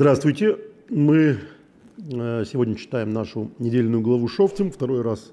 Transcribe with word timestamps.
Здравствуйте. 0.00 0.56
Мы 0.88 1.40
э, 1.98 2.44
сегодня 2.46 2.74
читаем 2.74 3.12
нашу 3.12 3.50
недельную 3.58 4.00
главу 4.00 4.28
Шовцем, 4.28 4.70
второй 4.70 5.02
раз 5.02 5.30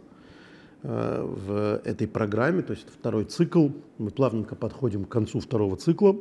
э, 0.84 1.22
в 1.24 1.82
этой 1.86 2.06
программе, 2.06 2.64
то 2.64 2.74
есть 2.74 2.86
второй 2.90 3.24
цикл. 3.24 3.70
Мы 3.98 4.10
плавненько 4.10 4.58
подходим 4.58 5.06
к 5.06 5.10
концу 5.10 5.40
второго 5.40 5.78
цикла. 5.78 6.18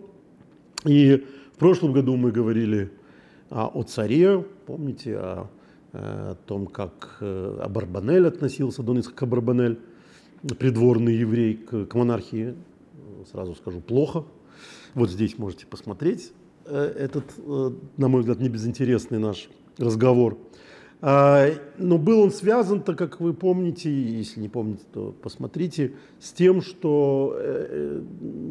И 0.84 1.26
в 1.54 1.58
прошлом 1.58 1.92
году 1.92 2.14
мы 2.14 2.30
говорили 2.30 2.92
о, 3.50 3.82
царе, 3.82 4.46
помните, 4.66 5.16
о, 5.16 5.50
о 5.92 6.36
том, 6.46 6.68
как 6.68 7.16
э, 7.18 7.58
Абарбанель 7.64 8.28
относился, 8.28 8.84
Дон 8.84 9.00
Исхак 9.00 9.24
Абарбанель, 9.24 9.80
придворный 10.56 11.16
еврей 11.16 11.56
к, 11.56 11.86
к 11.86 11.94
монархии, 11.96 12.54
сразу 13.28 13.56
скажу, 13.56 13.80
плохо. 13.80 14.24
Вот 14.94 15.10
здесь 15.10 15.36
можете 15.36 15.66
посмотреть 15.66 16.30
Э, 16.30 16.45
этот, 16.68 17.24
э, 17.38 17.70
на 17.96 18.08
мой 18.08 18.20
взгляд, 18.20 18.40
не 18.40 18.48
безинтересный 18.48 19.18
наш 19.18 19.48
разговор. 19.78 20.38
А, 21.00 21.48
но 21.78 21.98
был 21.98 22.20
он 22.20 22.30
связан, 22.30 22.82
так 22.82 22.96
как 22.96 23.20
вы 23.20 23.34
помните, 23.34 23.90
если 23.90 24.40
не 24.40 24.48
помните, 24.48 24.84
то 24.92 25.14
посмотрите, 25.22 25.94
с 26.18 26.32
тем, 26.32 26.62
что 26.62 27.36
э, 27.38 28.02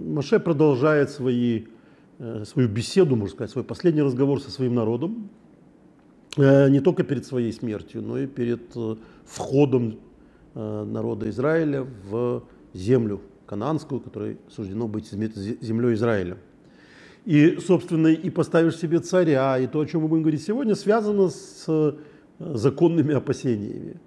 Маше 0.07 0.39
продолжает 0.39 1.09
свои, 1.09 1.65
свою 2.45 2.69
беседу, 2.69 3.15
можно 3.15 3.33
сказать, 3.33 3.51
свой 3.51 3.65
последний 3.65 4.01
разговор 4.01 4.41
со 4.41 4.49
своим 4.49 4.73
народом, 4.75 5.29
не 6.37 6.79
только 6.79 7.03
перед 7.03 7.25
своей 7.25 7.51
смертью, 7.51 8.01
но 8.01 8.17
и 8.17 8.25
перед 8.25 8.73
входом 9.25 9.99
народа 10.53 11.29
Израиля 11.29 11.85
в 12.09 12.43
землю 12.73 13.21
кананскую, 13.45 13.99
которой 13.99 14.37
суждено 14.49 14.87
быть 14.87 15.09
землей 15.11 15.93
Израиля. 15.93 16.37
И, 17.25 17.57
собственно, 17.57 18.07
и 18.07 18.29
поставишь 18.29 18.77
себе 18.77 18.99
царя, 18.99 19.57
и 19.57 19.67
то, 19.67 19.79
о 19.79 19.85
чем 19.85 20.01
мы 20.01 20.07
будем 20.07 20.23
говорить 20.23 20.43
сегодня, 20.43 20.75
связано 20.75 21.29
с 21.29 21.65
э, 21.67 21.93
законными 22.39 23.15
опасениями. 23.15 23.99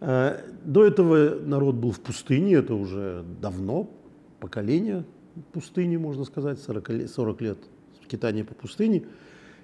Э, 0.00 0.40
до 0.64 0.84
этого 0.84 1.40
народ 1.40 1.74
был 1.74 1.90
в 1.90 2.00
пустыне, 2.00 2.54
это 2.54 2.74
уже 2.74 3.24
давно, 3.40 3.90
поколение 4.40 5.04
пустыни, 5.52 5.96
можно 5.96 6.24
сказать, 6.24 6.60
40 6.60 6.88
лет, 6.90 7.10
40 7.10 7.40
лет 7.42 7.58
скитания 8.04 8.44
по 8.44 8.54
пустыне. 8.54 9.04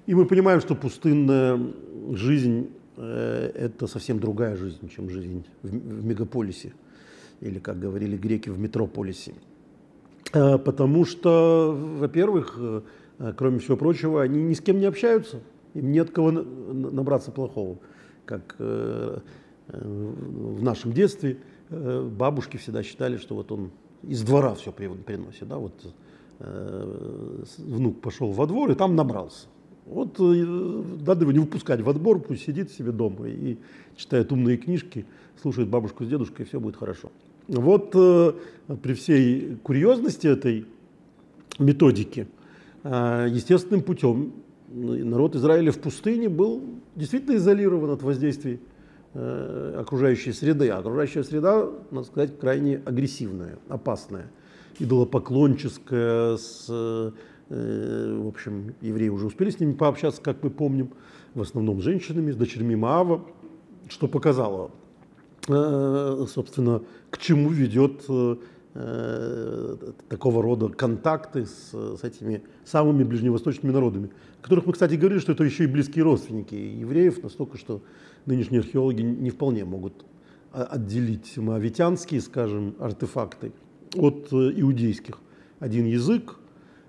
И 0.07 0.15
мы 0.15 0.27
понимаем, 0.27 0.61
что 0.61 0.75
пустынная 0.75 1.61
жизнь 2.13 2.71
э,– 2.97 3.53
это 3.55 3.87
совсем 3.87 4.19
другая 4.19 4.57
жизнь, 4.57 4.89
чем 4.89 5.11
жизнь 5.11 5.45
в 5.63 6.05
мегаполисе, 6.05 6.73
или, 7.41 7.59
как 7.59 7.79
говорили 7.79 8.17
греки, 8.17 8.49
в 8.49 8.59
метрополисе. 8.59 9.35
Э, 10.33 10.59
потому 10.59 11.05
что, 11.05 11.77
во-первых, 11.77 12.57
э, 12.59 13.33
кроме 13.37 13.59
всего 13.59 13.77
прочего, 13.77 14.23
они 14.23 14.43
ни 14.43 14.55
с 14.55 14.61
кем 14.61 14.79
не 14.79 14.87
общаются, 14.87 15.41
им 15.75 15.93
нет 15.93 16.11
кого 16.11 16.31
набраться 16.31 17.31
плохого. 17.31 17.79
Как 18.25 18.55
э, 18.59 19.19
в 19.69 20.63
нашем 20.63 20.93
детстве 20.93 21.39
бабушки 21.69 22.57
всегда 22.57 22.83
считали, 22.83 23.19
что 23.19 23.37
вот 23.37 23.53
он 23.53 23.71
из 24.03 24.23
двора 24.23 24.55
все 24.55 24.73
приносит. 24.73 25.47
Да? 25.47 25.59
Вот 25.59 25.73
внук 27.59 28.01
пошел 28.01 28.33
во 28.33 28.47
двор 28.47 28.73
и 28.73 28.75
там 28.75 28.97
набрался. 28.97 29.47
Вот 29.87 30.19
надо 30.19 31.23
его 31.23 31.31
не 31.31 31.39
выпускать 31.39 31.81
в 31.83 31.89
отбор, 31.89 32.21
пусть 32.21 32.43
сидит 32.45 32.73
себе 32.73 32.91
дома 32.91 33.29
и 33.29 33.59
читает 33.95 34.33
умные 34.33 34.57
книжки, 34.57 35.07
слушает 35.41 35.69
бабушку 35.69 36.05
с 36.05 36.09
дедушкой, 36.09 36.47
и 36.47 36.49
все 36.49 36.59
будет 36.59 36.75
хорошо. 36.75 37.11
Вот 37.49 37.91
э, 37.95 38.33
при 38.83 38.95
всей 38.95 39.57
курьезности 39.63 40.27
этой 40.27 40.67
методики, 41.59 42.29
э, 42.85 43.29
естественным 43.31 43.83
путем 43.83 44.33
народ 44.69 45.35
Израиля 45.35 45.73
в 45.73 45.79
пустыне 45.79 46.29
был 46.29 46.63
действительно 46.95 47.37
изолирован 47.37 47.91
от 47.91 48.03
воздействий 48.03 48.61
э, 49.15 49.77
окружающей 49.81 50.33
среды. 50.33 50.69
А 50.69 50.79
окружающая 50.79 51.25
среда, 51.25 51.69
надо 51.91 52.07
сказать, 52.07 52.39
крайне 52.39 52.81
агрессивная, 52.85 53.59
опасная, 53.69 54.31
идолопоклонческая, 54.79 56.37
с, 56.37 56.69
в 56.69 58.29
общем, 58.29 58.75
евреи 58.81 59.09
уже 59.09 59.27
успели 59.27 59.51
с 59.51 59.59
ними 59.59 59.73
пообщаться, 59.73 60.23
как 60.23 60.43
мы 60.45 60.51
помним, 60.51 60.91
в 61.35 61.43
основном 61.43 61.81
с 61.81 61.85
женщинами, 61.85 62.31
с 62.31 62.37
дочерьми 62.37 62.77
Маава, 62.77 63.27
что 63.89 64.07
показало 64.07 64.71
Э, 64.71 64.80
собственно, 65.47 66.83
к 67.11 67.19
чему 67.19 67.51
ведет 67.51 68.05
э, 68.09 68.37
э, 68.75 69.77
такого 70.09 70.43
рода 70.43 70.69
контакты 70.69 71.47
с, 71.47 71.73
с 71.73 72.05
этими 72.05 72.43
самыми 72.65 73.05
ближневосточными 73.05 73.73
народами, 73.73 74.11
которых 74.43 74.67
мы, 74.67 74.73
кстати, 74.73 74.95
говорили, 74.95 75.19
что 75.19 75.33
это 75.33 75.45
еще 75.45 75.65
и 75.65 75.67
близкие 75.67 76.05
родственники 76.05 76.55
евреев, 76.55 77.23
настолько, 77.23 77.59
что 77.59 77.83
нынешние 78.27 78.61
археологи 78.61 79.03
не 79.03 79.31
вполне 79.31 79.65
могут 79.65 80.05
отделить 80.53 81.37
моавитянские, 81.37 82.21
скажем, 82.21 82.75
артефакты 82.79 83.53
от 83.97 84.33
иудейских. 84.33 85.19
Один 85.59 85.87
язык, 85.87 86.37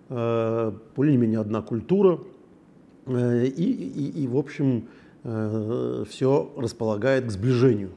более-менее 0.09 1.39
одна 1.39 1.62
культура, 1.62 2.19
и, 3.07 3.45
и, 3.47 4.23
и 4.23 4.28
в 4.28 4.38
общем, 4.38 4.88
все 5.23 6.53
располагает 6.57 7.25
к 7.28 7.31
сближению. 7.31 7.91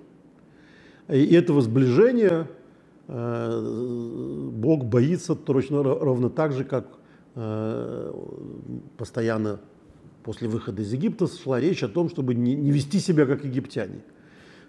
И 1.08 1.34
этого 1.34 1.60
сближения 1.60 2.48
э, 3.08 4.50
Бог 4.52 4.84
боится 4.84 5.34
точно 5.34 5.82
ровно 5.82 6.30
так 6.30 6.52
же, 6.52 6.64
как 6.64 6.86
э, 7.34 8.12
постоянно 8.96 9.60
после 10.22 10.48
выхода 10.48 10.80
из 10.80 10.92
Египта 10.92 11.26
шла 11.26 11.60
речь 11.60 11.82
о 11.82 11.88
том, 11.88 12.08
чтобы 12.08 12.34
не, 12.34 12.54
вести 12.70 13.00
себя 13.00 13.26
как 13.26 13.44
египтяне. 13.44 14.00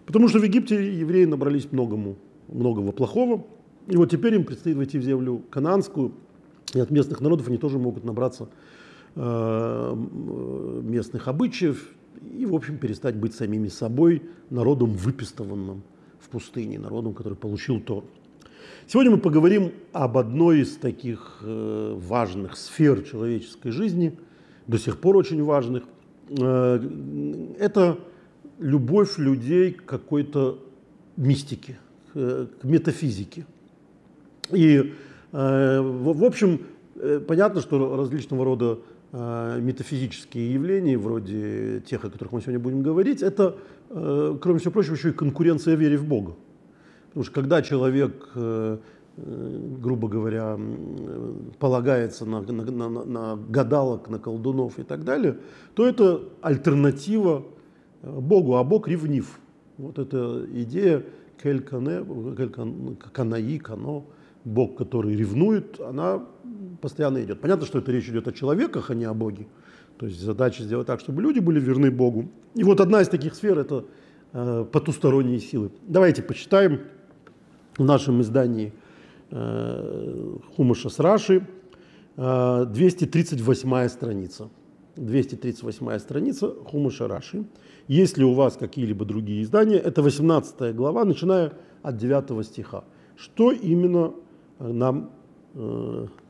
Потому 0.06 0.28
что 0.28 0.40
в 0.40 0.44
Египте 0.44 0.94
евреи 0.94 1.26
набрались 1.26 1.72
многому, 1.72 2.18
многого 2.50 2.92
плохого. 2.92 3.46
И 3.88 3.96
вот 3.96 4.12
теперь 4.12 4.36
им 4.36 4.44
предстоит 4.44 4.76
войти 4.76 5.00
в 5.00 5.04
землю 5.04 5.42
кананскую, 5.50 6.12
и 6.74 6.80
от 6.80 6.92
местных 6.92 7.22
народов 7.22 7.48
они 7.48 7.58
тоже 7.58 7.80
могут 7.80 8.04
набраться 8.04 8.50
э, 9.16 9.96
местных 10.84 11.30
обычаев 11.30 11.92
и, 12.38 12.46
в 12.46 12.54
общем, 12.54 12.78
перестать 12.78 13.16
быть 13.16 13.34
самими 13.34 13.70
собой, 13.70 14.24
народом 14.50 14.92
выпистованным 14.92 15.84
пустыне, 16.36 16.78
народом, 16.78 17.14
который 17.14 17.36
получил 17.36 17.80
Тору. 17.80 18.04
Сегодня 18.88 19.12
мы 19.12 19.20
поговорим 19.20 19.72
об 19.94 20.18
одной 20.18 20.60
из 20.60 20.76
таких 20.76 21.38
э, 21.42 21.96
важных 21.98 22.58
сфер 22.58 23.04
человеческой 23.04 23.72
жизни, 23.72 24.20
до 24.68 24.78
сих 24.78 25.00
пор 25.00 25.16
очень 25.16 25.42
важных. 25.42 25.84
Э, 26.38 26.82
это 27.58 28.00
любовь 28.60 29.18
людей 29.18 29.72
к 29.72 29.86
какой-то 29.86 30.60
мистике, 31.16 31.78
к 32.14 32.64
метафизике. 32.64 33.46
И, 34.52 34.94
э, 35.32 35.80
в 35.82 36.24
общем, 36.26 36.64
понятно, 37.30 37.62
что 37.62 37.96
различного 37.96 38.44
рода 38.44 38.80
метафизические 39.14 40.54
явления, 40.54 40.98
вроде 40.98 41.82
тех, 41.90 42.04
о 42.04 42.10
которых 42.10 42.34
мы 42.34 42.42
сегодня 42.42 42.60
будем 42.60 42.82
говорить, 42.82 43.22
это 43.22 43.56
Э, 43.56 43.75
кроме 43.90 44.60
всего 44.60 44.72
прочего, 44.72 44.96
еще 44.96 45.10
и 45.10 45.14
конкуренция 45.14 45.76
вере 45.76 45.98
в 45.98 46.06
Бога. 46.06 46.36
Потому 47.08 47.24
что 47.24 47.34
когда 47.34 47.62
человек, 47.62 48.30
э, 48.36 48.78
э, 49.18 49.60
грубо 49.80 50.08
говоря, 50.08 50.60
полагается 51.60 52.26
на, 52.26 52.42
на, 52.42 52.90
на, 52.90 53.06
на 53.06 53.36
гадалок, 53.36 54.10
на 54.10 54.20
колдунов 54.20 54.80
и 54.80 54.84
так 54.84 55.04
далее, 55.04 55.38
то 55.76 55.88
это 55.88 56.24
альтернатива 56.42 57.44
Богу, 58.04 58.56
а 58.56 58.64
Бог 58.64 58.88
ревнив. 58.88 59.40
Вот 59.78 60.00
эта 60.00 60.46
идея 60.54 61.04
келькане, 61.42 62.06
канаи, 63.14 63.58
кано, 63.58 64.06
Бог, 64.44 64.78
который 64.78 65.16
ревнует, 65.16 65.80
она 65.80 66.24
постоянно 66.82 67.24
идет. 67.24 67.42
Понятно, 67.42 67.66
что 67.66 67.80
это 67.80 67.92
речь 67.92 68.08
идет 68.10 68.28
о 68.28 68.32
человеках, 68.32 68.92
а 68.92 68.96
не 68.96 69.06
о 69.06 69.14
Боге. 69.14 69.48
То 69.98 70.08
есть 70.08 70.20
задача 70.20 70.64
сделать 70.64 70.88
так, 70.88 71.00
чтобы 71.00 71.22
люди 71.22 71.40
были 71.40 71.60
верны 71.60 71.90
Богу. 71.90 72.30
И 72.54 72.64
вот 72.64 72.82
одна 72.82 73.02
из 73.02 73.08
таких 73.08 73.36
сфер– 73.36 73.60
это 73.60 73.86
э, 74.34 74.66
потусторонние 74.72 75.40
силы. 75.40 75.72
Давайте 75.88 76.22
почитаем 76.22 76.82
в 77.78 77.84
нашем 77.84 78.22
издании 78.22 78.74
э, 79.32 80.36
Хумаша 80.56 80.90
с 80.90 81.00
Раши, 81.00 81.48
э, 82.18 82.66
238 82.68 83.90
страница. 83.90 84.50
238 84.98 86.00
страница 86.00 86.54
Хумаша 86.66 87.08
Раши. 87.08 87.46
Если 87.88 88.24
у 88.24 88.34
вас 88.34 88.58
какие-либо 88.58 89.06
другие 89.06 89.44
издания, 89.44 89.78
это 89.78 90.02
18 90.02 90.76
глава, 90.76 91.06
начиная 91.06 91.54
от 91.84 91.98
9 91.98 92.46
стиха. 92.46 92.84
Что 93.16 93.52
именно 93.52 94.14
э, 94.60 94.72
нам 94.72 95.10
э, 95.10 95.15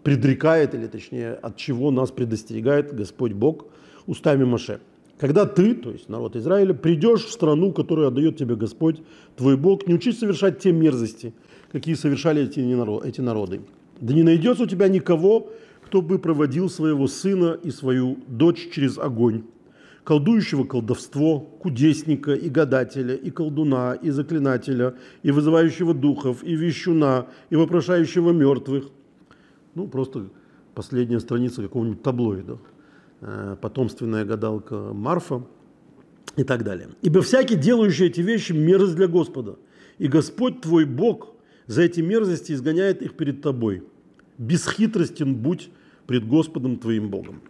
предрекает, 0.04 0.76
или 0.76 0.88
точнее, 0.88 1.34
от 1.34 1.58
чего 1.58 1.92
нас 1.92 2.12
предостерегает 2.12 2.94
Господь 2.94 3.34
Бог 3.34 3.66
устами 4.06 4.44
Маше. 4.44 4.80
Когда 5.18 5.46
ты, 5.46 5.74
то 5.74 5.92
есть 5.92 6.10
народ 6.10 6.36
Израиля, 6.36 6.74
придешь 6.74 7.26
в 7.26 7.32
страну, 7.32 7.72
которую 7.72 8.08
отдает 8.08 8.38
тебе 8.38 8.56
Господь, 8.56 9.02
твой 9.38 9.56
Бог, 9.56 9.88
не 9.88 9.94
учись 9.94 10.20
совершать 10.20 10.60
те 10.60 10.72
мерзости, 10.72 11.34
какие 11.72 11.96
совершали 11.96 12.44
эти, 12.44 12.60
эти 13.08 13.22
народы. 13.22 13.62
Да 14.02 14.14
не 14.14 14.24
найдется 14.24 14.64
у 14.64 14.68
тебя 14.68 14.90
никого, 14.90 15.50
кто 15.86 16.02
бы 16.02 16.20
проводил 16.20 16.70
своего 16.70 17.08
сына 17.08 17.58
и 17.64 17.72
свою 17.72 18.18
дочь 18.28 18.70
через 18.74 18.98
огонь, 18.98 19.44
колдующего 20.04 20.66
колдовство, 20.66 21.40
кудесника 21.40 22.34
и 22.34 22.50
гадателя, 22.50 23.16
и 23.16 23.30
колдуна, 23.30 23.94
и 23.94 24.10
заклинателя, 24.10 24.96
и 25.24 25.32
вызывающего 25.32 25.94
духов, 25.94 26.44
и 26.44 26.56
вещуна, 26.56 27.28
и 27.50 27.56
вопрошающего 27.56 28.32
мертвых. 28.32 28.90
Ну, 29.76 29.88
просто 29.88 30.30
последняя 30.74 31.20
страница 31.20 31.62
какого-нибудь 31.62 32.02
таблоида. 32.02 32.58
Э, 33.22 33.56
потомственная 33.62 34.26
гадалка 34.26 34.76
Марфа 34.76 35.44
и 36.36 36.44
так 36.44 36.64
далее. 36.64 36.90
«Ибо 37.02 37.22
всякий, 37.22 37.56
делающий 37.56 38.08
эти 38.08 38.22
вещи, 38.22 38.52
мерзость 38.52 38.96
для 38.96 39.08
Господа, 39.08 39.58
и 39.98 40.08
Господь 40.08 40.62
твой 40.62 40.86
Бог 40.86 41.34
за 41.68 41.84
эти 41.84 42.02
мерзости 42.02 42.52
изгоняет 42.52 43.02
их 43.02 43.16
перед 43.16 43.42
тобой. 43.42 43.84
Бесхитростен 44.38 45.36
будь 45.36 45.70
пред 46.08 46.28
Господом 46.28 46.78
твоим 46.78 47.10
Богом». 47.10 47.42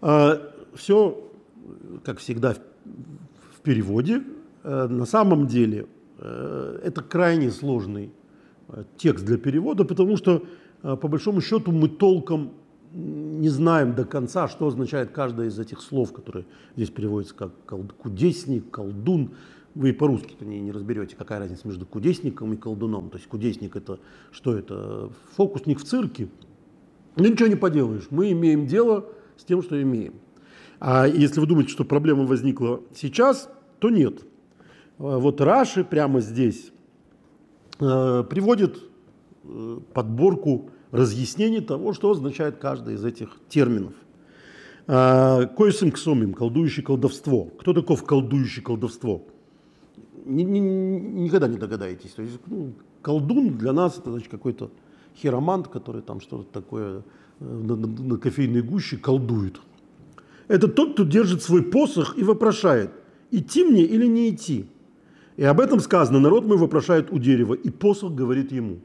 А, 0.00 0.52
Все 0.74 1.30
как 2.04 2.18
всегда, 2.18 2.54
в 2.54 3.60
переводе. 3.62 4.22
Э, 4.62 4.86
на 4.86 5.06
самом 5.06 5.46
деле 5.46 5.86
э, 6.18 6.80
это 6.84 7.02
крайне 7.02 7.50
сложный 7.50 8.12
текст 8.96 9.24
для 9.24 9.36
перевода, 9.36 9.84
потому 9.84 10.16
что, 10.16 10.44
по 10.82 11.08
большому 11.08 11.40
счету, 11.40 11.72
мы 11.72 11.88
толком 11.88 12.52
не 12.92 13.48
знаем 13.48 13.94
до 13.94 14.04
конца, 14.04 14.48
что 14.48 14.66
означает 14.66 15.10
каждое 15.10 15.48
из 15.48 15.58
этих 15.58 15.80
слов, 15.80 16.12
которые 16.12 16.46
здесь 16.76 16.90
переводятся 16.90 17.34
как 17.34 17.50
кудесник, 17.98 18.70
колдун. 18.70 19.32
Вы 19.74 19.90
и 19.90 19.92
по-русски-то 19.92 20.44
не, 20.44 20.60
не 20.60 20.72
разберете, 20.72 21.14
какая 21.14 21.38
разница 21.38 21.68
между 21.68 21.86
кудесником 21.86 22.52
и 22.52 22.56
колдуном. 22.56 23.08
То 23.08 23.18
есть 23.18 23.28
кудесник 23.28 23.76
это 23.76 24.00
что 24.32 24.56
это? 24.56 25.10
Фокусник 25.36 25.78
в 25.78 25.84
цирке. 25.84 26.28
Ну 27.16 27.24
ничего 27.24 27.48
не 27.48 27.54
поделаешь. 27.54 28.08
Мы 28.10 28.32
имеем 28.32 28.66
дело 28.66 29.06
с 29.36 29.44
тем, 29.44 29.62
что 29.62 29.80
имеем. 29.80 30.14
А 30.80 31.06
если 31.06 31.38
вы 31.38 31.46
думаете, 31.46 31.70
что 31.70 31.84
проблема 31.84 32.24
возникла 32.24 32.80
сейчас, 32.94 33.48
то 33.78 33.90
нет. 33.90 34.22
А 34.98 35.18
вот 35.18 35.40
Раши 35.40 35.84
прямо 35.84 36.20
здесь 36.20 36.72
э, 37.78 38.24
приводит 38.28 38.76
э, 38.76 38.89
подборку 39.92 40.70
разъяснений 40.90 41.60
того, 41.60 41.92
что 41.92 42.10
означает 42.10 42.56
каждый 42.56 42.94
из 42.94 43.04
этих 43.04 43.36
терминов. 43.48 43.94
Э, 44.86 45.46
Койсим 45.56 45.92
ксомим, 45.92 46.34
колдующий 46.34 46.82
колдовство. 46.82 47.44
Кто 47.60 47.72
таков 47.72 48.04
колдующий 48.04 48.62
колдовство? 48.62 49.22
Ни, 50.24 50.42
ни, 50.42 50.58
никогда 50.58 51.48
не 51.48 51.56
догадаетесь. 51.56 52.10
То 52.10 52.22
есть, 52.22 52.38
ну, 52.46 52.72
колдун 53.02 53.56
для 53.56 53.72
нас 53.72 53.98
это 53.98 54.10
значит 54.10 54.28
какой-то 54.28 54.70
хиромант, 55.16 55.68
который 55.68 56.02
там 56.02 56.20
что-то 56.20 56.44
такое 56.52 57.02
на, 57.40 57.76
на, 57.76 57.86
на 57.86 58.16
кофейной 58.16 58.62
гуще 58.62 58.96
колдует. 58.96 59.60
Это 60.48 60.68
тот, 60.68 60.94
кто 60.94 61.04
держит 61.04 61.42
свой 61.42 61.62
посох 61.62 62.18
и 62.18 62.24
вопрошает, 62.24 62.90
идти 63.30 63.64
мне 63.64 63.82
или 63.82 64.06
не 64.06 64.30
идти. 64.30 64.66
И 65.36 65.44
об 65.44 65.60
этом 65.60 65.80
сказано, 65.80 66.18
народ 66.18 66.44
мой 66.44 66.58
вопрошает 66.58 67.12
у 67.12 67.18
дерева, 67.18 67.54
и 67.54 67.70
посох 67.70 68.12
говорит 68.12 68.52
ему. 68.52 68.80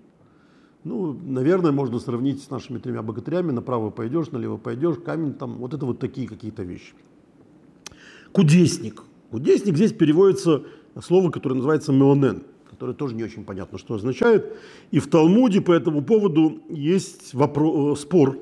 Ну, 0.86 1.14
наверное, 1.14 1.72
можно 1.72 1.98
сравнить 1.98 2.44
с 2.44 2.52
нашими 2.52 2.78
тремя 2.78 3.02
богатырями, 3.02 3.52
направо 3.52 3.90
пойдешь, 3.90 4.30
налево 4.30 4.58
пойдешь, 4.58 4.98
камень 5.04 5.34
там, 5.34 5.54
вот 5.54 5.74
это 5.74 5.84
вот 5.84 5.98
такие 5.98 6.28
какие-то 6.28 6.62
вещи. 6.62 6.94
Кудесник. 8.32 9.02
Кудесник 9.32 9.76
здесь 9.78 9.94
переводится 9.94 10.62
слово, 11.04 11.32
которое 11.32 11.56
называется 11.56 11.92
меонен, 11.92 12.44
которое 12.70 12.94
тоже 12.94 13.16
не 13.16 13.24
очень 13.24 13.46
понятно, 13.46 13.80
что 13.80 13.96
означает. 13.96 14.58
И 14.92 15.00
в 15.00 15.08
Талмуде 15.08 15.60
по 15.60 15.72
этому 15.72 16.04
поводу 16.04 16.62
есть 16.70 17.34
вопрос, 17.34 17.98
э, 17.98 18.02
спор. 18.04 18.38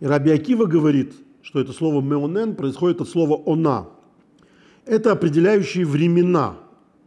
И 0.00 0.06
Раби 0.06 0.32
Акива 0.32 0.64
говорит, 0.64 1.14
что 1.40 1.60
это 1.60 1.72
слово 1.72 2.00
«меонен» 2.00 2.56
происходит 2.56 3.00
от 3.00 3.08
слова 3.08 3.40
«она». 3.46 3.86
Это 4.86 5.12
определяющие 5.12 5.86
времена, 5.86 6.56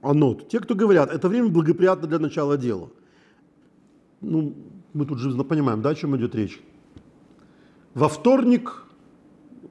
анот. 0.01 0.47
Те, 0.47 0.61
кто 0.61 0.73
говорят, 0.73 1.11
это 1.11 1.27
время 1.27 1.50
благоприятно 1.50 2.07
для 2.07 2.19
начала 2.19 2.57
дела. 2.57 2.89
Ну, 4.21 4.53
мы 4.93 5.05
тут 5.05 5.19
же 5.19 5.31
понимаем, 5.43 5.81
да, 5.81 5.89
о 5.89 5.95
чем 5.95 6.15
идет 6.17 6.35
речь. 6.35 6.59
Во 7.93 8.09
вторник 8.09 8.83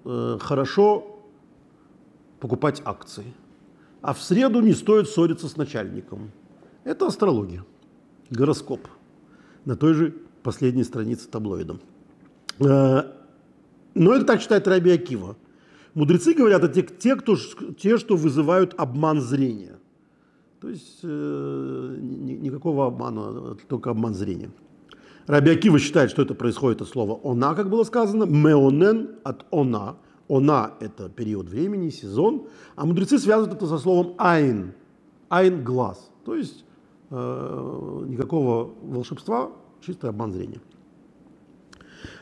э, 0.04 0.38
хорошо 0.40 1.20
покупать 2.40 2.82
акции, 2.84 3.26
а 4.02 4.12
в 4.12 4.22
среду 4.22 4.60
не 4.60 4.72
стоит 4.72 5.08
ссориться 5.08 5.48
с 5.48 5.56
начальником. 5.56 6.31
Это 6.84 7.06
астрология, 7.06 7.64
гороскоп 8.31 8.87
на 9.64 9.76
той 9.76 9.94
же 9.94 10.14
последней 10.43 10.84
странице 10.84 11.28
таблоида. 11.28 11.78
Э, 12.60 13.02
но 13.94 14.14
это 14.14 14.25
так 14.25 14.40
считает 14.40 14.69
Раби 14.69 14.90
Акива. 14.93 15.37
Мудрецы 15.94 16.34
говорят, 16.34 16.62
это 16.62 16.82
те, 16.82 17.16
кто, 17.16 17.37
те, 17.78 17.96
что 17.96 18.16
вызывают 18.16 18.75
обман 18.76 19.20
зрения. 19.20 19.78
То 20.61 20.70
есть 20.70 21.00
э, 21.03 21.97
никакого 22.00 22.87
обмана, 22.87 23.56
только 23.69 23.91
обман 23.91 24.14
зрения. 24.14 24.50
Раби 25.26 25.50
Акива 25.50 25.79
считает, 25.79 26.11
что 26.11 26.23
это 26.23 26.35
происходит 26.35 26.82
от 26.82 26.88
слова 26.88 27.20
«она», 27.25 27.55
как 27.55 27.69
было 27.69 27.85
сказано, 27.85 28.25
«меонен» 28.25 29.17
от 29.25 29.44
«она». 29.53 29.97
«Она»– 30.29 30.75
это 30.81 31.08
период 31.08 31.49
времени, 31.49 31.91
сезон, 31.91 32.47
а 32.75 32.87
мудрецы 32.87 33.19
связывают 33.19 33.56
это 33.56 33.67
со 33.67 33.79
словом 33.79 34.14
«айн». 34.19 34.73
«Айн»– 35.29 35.62
глаз. 35.64 36.11
То 36.25 36.35
есть 36.35 36.64
э, 37.11 38.05
никакого 38.08 38.70
волшебства, 38.82 39.50
чистый 39.81 40.11
обман 40.11 40.32
зрения. 40.32 40.61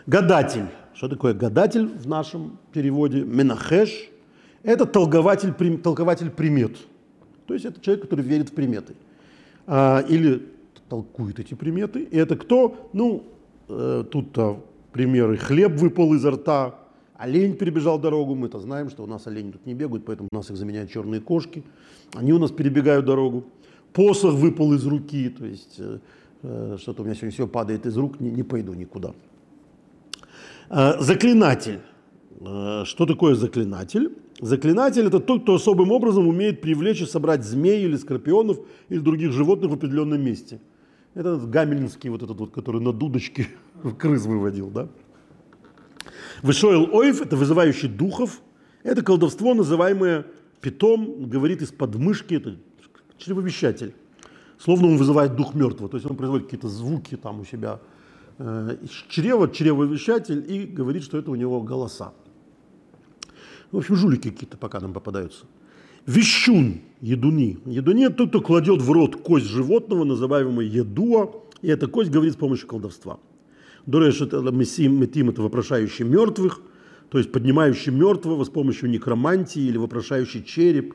Гадатель. 0.06 0.66
Что 0.94 1.08
такое 1.08 1.34
гадатель 1.34 1.86
в 1.86 2.06
нашем 2.06 2.58
переводе? 2.72 3.22
Менахеш. 3.22 4.10
Это 4.62 4.86
толкователь, 4.86 5.52
толкователь 5.78 6.30
примет. 6.30 6.78
То 7.46 7.54
есть 7.54 7.66
это 7.66 7.80
человек, 7.80 8.02
который 8.02 8.24
верит 8.24 8.50
в 8.50 8.52
приметы. 8.52 8.94
А, 9.66 10.04
или 10.08 10.42
толкует 10.88 11.38
эти 11.38 11.54
приметы. 11.54 12.02
И 12.02 12.16
это 12.16 12.36
кто? 12.36 12.88
Ну, 12.92 13.24
э, 13.68 14.04
тут 14.10 14.36
примеры. 14.92 15.36
Хлеб 15.36 15.72
выпал 15.72 16.14
изо 16.14 16.30
рта, 16.30 16.74
олень 17.16 17.56
перебежал 17.56 17.98
дорогу. 17.98 18.34
Мы-то 18.34 18.58
знаем, 18.58 18.90
что 18.90 19.02
у 19.02 19.06
нас 19.06 19.26
олени 19.26 19.52
тут 19.52 19.66
не 19.66 19.74
бегают, 19.74 20.04
поэтому 20.04 20.28
у 20.32 20.36
нас 20.36 20.50
их 20.50 20.56
заменяют 20.56 20.90
черные 20.90 21.20
кошки. 21.20 21.62
Они 22.14 22.32
у 22.32 22.38
нас 22.38 22.50
перебегают 22.50 23.06
дорогу. 23.06 23.44
Посох 23.92 24.34
выпал 24.34 24.72
из 24.74 24.86
руки, 24.86 25.28
то 25.28 25.46
есть 25.46 25.76
э, 25.78 25.98
э, 26.42 26.76
что-то 26.80 27.02
у 27.02 27.04
меня 27.04 27.14
сегодня 27.14 27.32
все 27.32 27.46
падает 27.46 27.86
из 27.86 27.96
рук, 27.96 28.20
не, 28.20 28.30
не 28.30 28.42
пойду 28.42 28.74
никуда. 28.74 29.14
Э, 30.68 31.00
заклинатель. 31.00 31.80
Э, 32.40 32.84
что 32.84 33.06
такое 33.06 33.34
заклинатель? 33.34 34.16
Заклинатель– 34.40 35.06
это 35.06 35.20
тот, 35.20 35.42
кто 35.42 35.54
особым 35.54 35.92
образом 35.92 36.26
умеет 36.26 36.60
привлечь 36.60 37.00
и 37.00 37.06
собрать 37.06 37.44
змей 37.44 37.84
или 37.84 37.96
скорпионов 37.96 38.58
или 38.88 38.98
других 38.98 39.32
животных 39.32 39.70
в 39.70 39.74
определенном 39.74 40.22
месте. 40.22 40.60
Это 41.14 41.36
гамельнский, 41.36 42.10
вот 42.10 42.22
этот 42.22 42.38
вот, 42.38 42.50
который 42.52 42.80
на 42.80 42.92
дудочке 42.92 43.48
крыс 43.98 44.26
выводил, 44.26 44.70
да? 44.70 44.88
Вышоил 46.42 46.88
Оев– 46.92 47.20
это 47.22 47.36
вызывающий 47.36 47.88
духов. 47.88 48.40
Это 48.82 49.02
колдовство, 49.02 49.54
называемое 49.54 50.26
питом, 50.60 51.28
говорит 51.28 51.62
из 51.62 51.70
подмышки, 51.70 52.34
это 52.34 52.56
чревовещатель. 53.16 53.94
Словно 54.58 54.88
он 54.88 54.96
вызывает 54.96 55.36
дух 55.36 55.54
мертвого, 55.54 55.88
то 55.88 55.96
есть 55.96 56.08
он 56.08 56.16
производит 56.16 56.46
какие-то 56.46 56.68
звуки 56.68 57.16
там 57.16 57.40
у 57.40 57.44
себя 57.44 57.80
Э, 58.36 58.76
чрево, 59.08 59.48
чревовещатель 59.48 60.44
и 60.48 60.64
говорит, 60.64 61.04
что 61.04 61.18
это 61.18 61.30
у 61.30 61.36
него 61.36 61.60
голоса. 61.60 62.12
В 63.74 63.78
общем, 63.78 63.96
жулики 63.96 64.30
какие-то 64.30 64.56
пока 64.56 64.78
нам 64.78 64.92
попадаются. 64.92 65.46
Вещун, 66.06 66.80
едуни. 67.00 67.58
Едуни– 67.66 68.08
тот, 68.16 68.28
кто 68.28 68.40
кладет 68.40 68.80
в 68.80 68.92
рот 68.92 69.16
кость 69.16 69.46
животного, 69.46 70.04
называемого 70.04 70.60
едуа, 70.60 71.32
и 71.60 71.66
эта 71.66 71.88
кость 71.88 72.12
говорит 72.12 72.34
с 72.34 72.36
помощью 72.36 72.68
колдовства. 72.68 73.18
Дореш– 73.84 74.20
это 74.20 74.40
метим– 74.42 75.30
это 75.30 75.42
вопрошающий 75.42 76.04
мертвых, 76.04 76.60
то 77.08 77.18
есть 77.18 77.32
поднимающий 77.32 77.90
мертвого 77.90 78.44
с 78.44 78.48
помощью 78.48 78.90
некромантии 78.90 79.62
или 79.62 79.76
вопрошающий 79.76 80.44
череп. 80.44 80.94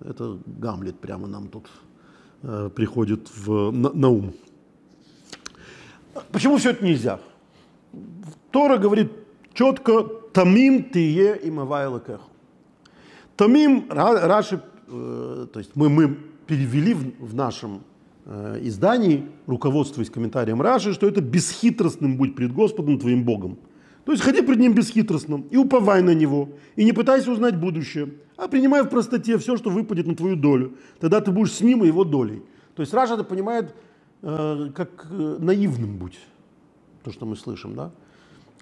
Это 0.00 0.38
Гамлет 0.46 0.98
прямо 0.98 1.28
нам 1.28 1.46
тут 1.46 1.68
э, 2.42 2.70
приходит 2.74 3.30
в, 3.36 3.70
на, 3.70 3.90
на 3.92 4.08
ум. 4.08 4.34
Почему 6.32 6.56
все 6.56 6.70
это 6.70 6.84
нельзя? 6.84 7.20
Тора 8.50 8.78
говорит 8.78 9.12
четко 9.52 10.23
«Тамим 10.34 10.90
тие 10.90 11.38
и 11.42 11.50
мавайлаках». 11.50 12.20
Тамим, 13.36 13.86
Раши, 13.88 14.60
то 14.86 15.48
есть 15.56 15.70
мы, 15.74 15.88
мы 15.88 16.18
перевели 16.46 16.92
в, 16.92 17.30
в 17.30 17.34
нашем 17.34 17.80
э, 18.26 18.58
издании, 18.62 19.26
руководствуясь 19.46 20.10
комментарием 20.10 20.60
Раши, 20.60 20.92
что 20.92 21.08
это 21.08 21.22
бесхитростным 21.22 22.16
будь 22.18 22.36
пред 22.36 22.52
Господом 22.52 22.98
твоим 22.98 23.24
Богом. 23.24 23.56
То 24.04 24.12
есть 24.12 24.22
ходи 24.22 24.42
пред 24.42 24.58
Ним 24.58 24.74
бесхитростным 24.74 25.46
и 25.50 25.56
уповай 25.56 26.02
на 26.02 26.14
Него, 26.14 26.50
и 26.76 26.84
не 26.84 26.92
пытайся 26.92 27.32
узнать 27.32 27.58
будущее, 27.58 28.10
а 28.36 28.46
принимай 28.46 28.82
в 28.82 28.88
простоте 28.88 29.38
все, 29.38 29.56
что 29.56 29.70
выпадет 29.70 30.06
на 30.06 30.14
твою 30.14 30.36
долю. 30.36 30.74
Тогда 31.00 31.22
ты 31.22 31.32
будешь 31.32 31.52
с 31.52 31.60
Ним 31.62 31.82
и 31.82 31.86
Его 31.86 32.04
долей. 32.04 32.42
То 32.76 32.82
есть 32.82 32.92
Раша 32.92 33.14
это 33.14 33.24
понимает 33.24 33.74
Э, 34.26 34.70
как 34.74 35.06
э, 35.10 35.36
наивным 35.38 35.98
будь, 35.98 36.18
то, 37.02 37.12
что 37.12 37.26
мы 37.26 37.36
слышим, 37.36 37.74
да? 37.74 37.90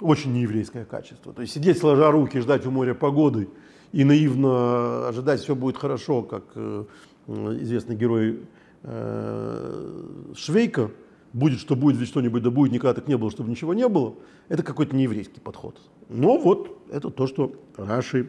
Очень 0.02 0.32
нееврейское 0.32 0.84
качество. 0.84 1.32
То 1.32 1.42
есть 1.42 1.54
сидеть 1.54 1.78
сложа 1.78 2.10
руки, 2.10 2.40
ждать 2.40 2.66
у 2.66 2.72
моря 2.72 2.92
погоды 2.92 3.48
и 3.92 4.02
наивно 4.02 5.06
ожидать, 5.06 5.40
все 5.40 5.54
будет 5.54 5.76
хорошо, 5.76 6.22
как 6.22 6.42
э, 6.56 6.84
известный 7.28 7.94
герой 7.94 8.40
э, 8.82 10.34
Швейка, 10.34 10.90
будет, 11.32 11.60
что 11.60 11.76
будет, 11.76 11.98
ведь 11.98 12.08
что-нибудь 12.08 12.42
да 12.42 12.50
будет, 12.50 12.72
никогда 12.72 12.94
так 12.94 13.06
не 13.06 13.16
было, 13.16 13.30
чтобы 13.30 13.50
ничего 13.50 13.74
не 13.74 13.86
было, 13.88 14.14
это 14.48 14.64
какой-то 14.64 14.96
нееврейский 14.96 15.40
подход. 15.40 15.80
Но 16.08 16.36
вот 16.36 16.78
это 16.90 17.10
то, 17.10 17.28
что 17.28 17.52
Раши 17.76 18.28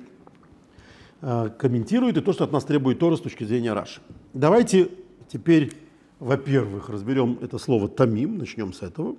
э, 1.22 1.50
комментирует, 1.58 2.18
и 2.18 2.22
то, 2.22 2.34
что 2.34 2.44
от 2.44 2.52
нас 2.52 2.66
требует 2.66 3.00
Тора 3.00 3.16
с 3.16 3.22
точки 3.22 3.46
зрения 3.46 3.74
Раши. 3.74 4.00
Давайте 4.34 4.90
теперь, 5.28 5.72
во-первых, 6.20 6.90
разберем 6.90 7.40
это 7.42 7.58
слово 7.58 7.88
«тамим», 7.88 8.38
начнем 8.38 8.74
с 8.74 8.84
этого. 8.84 9.16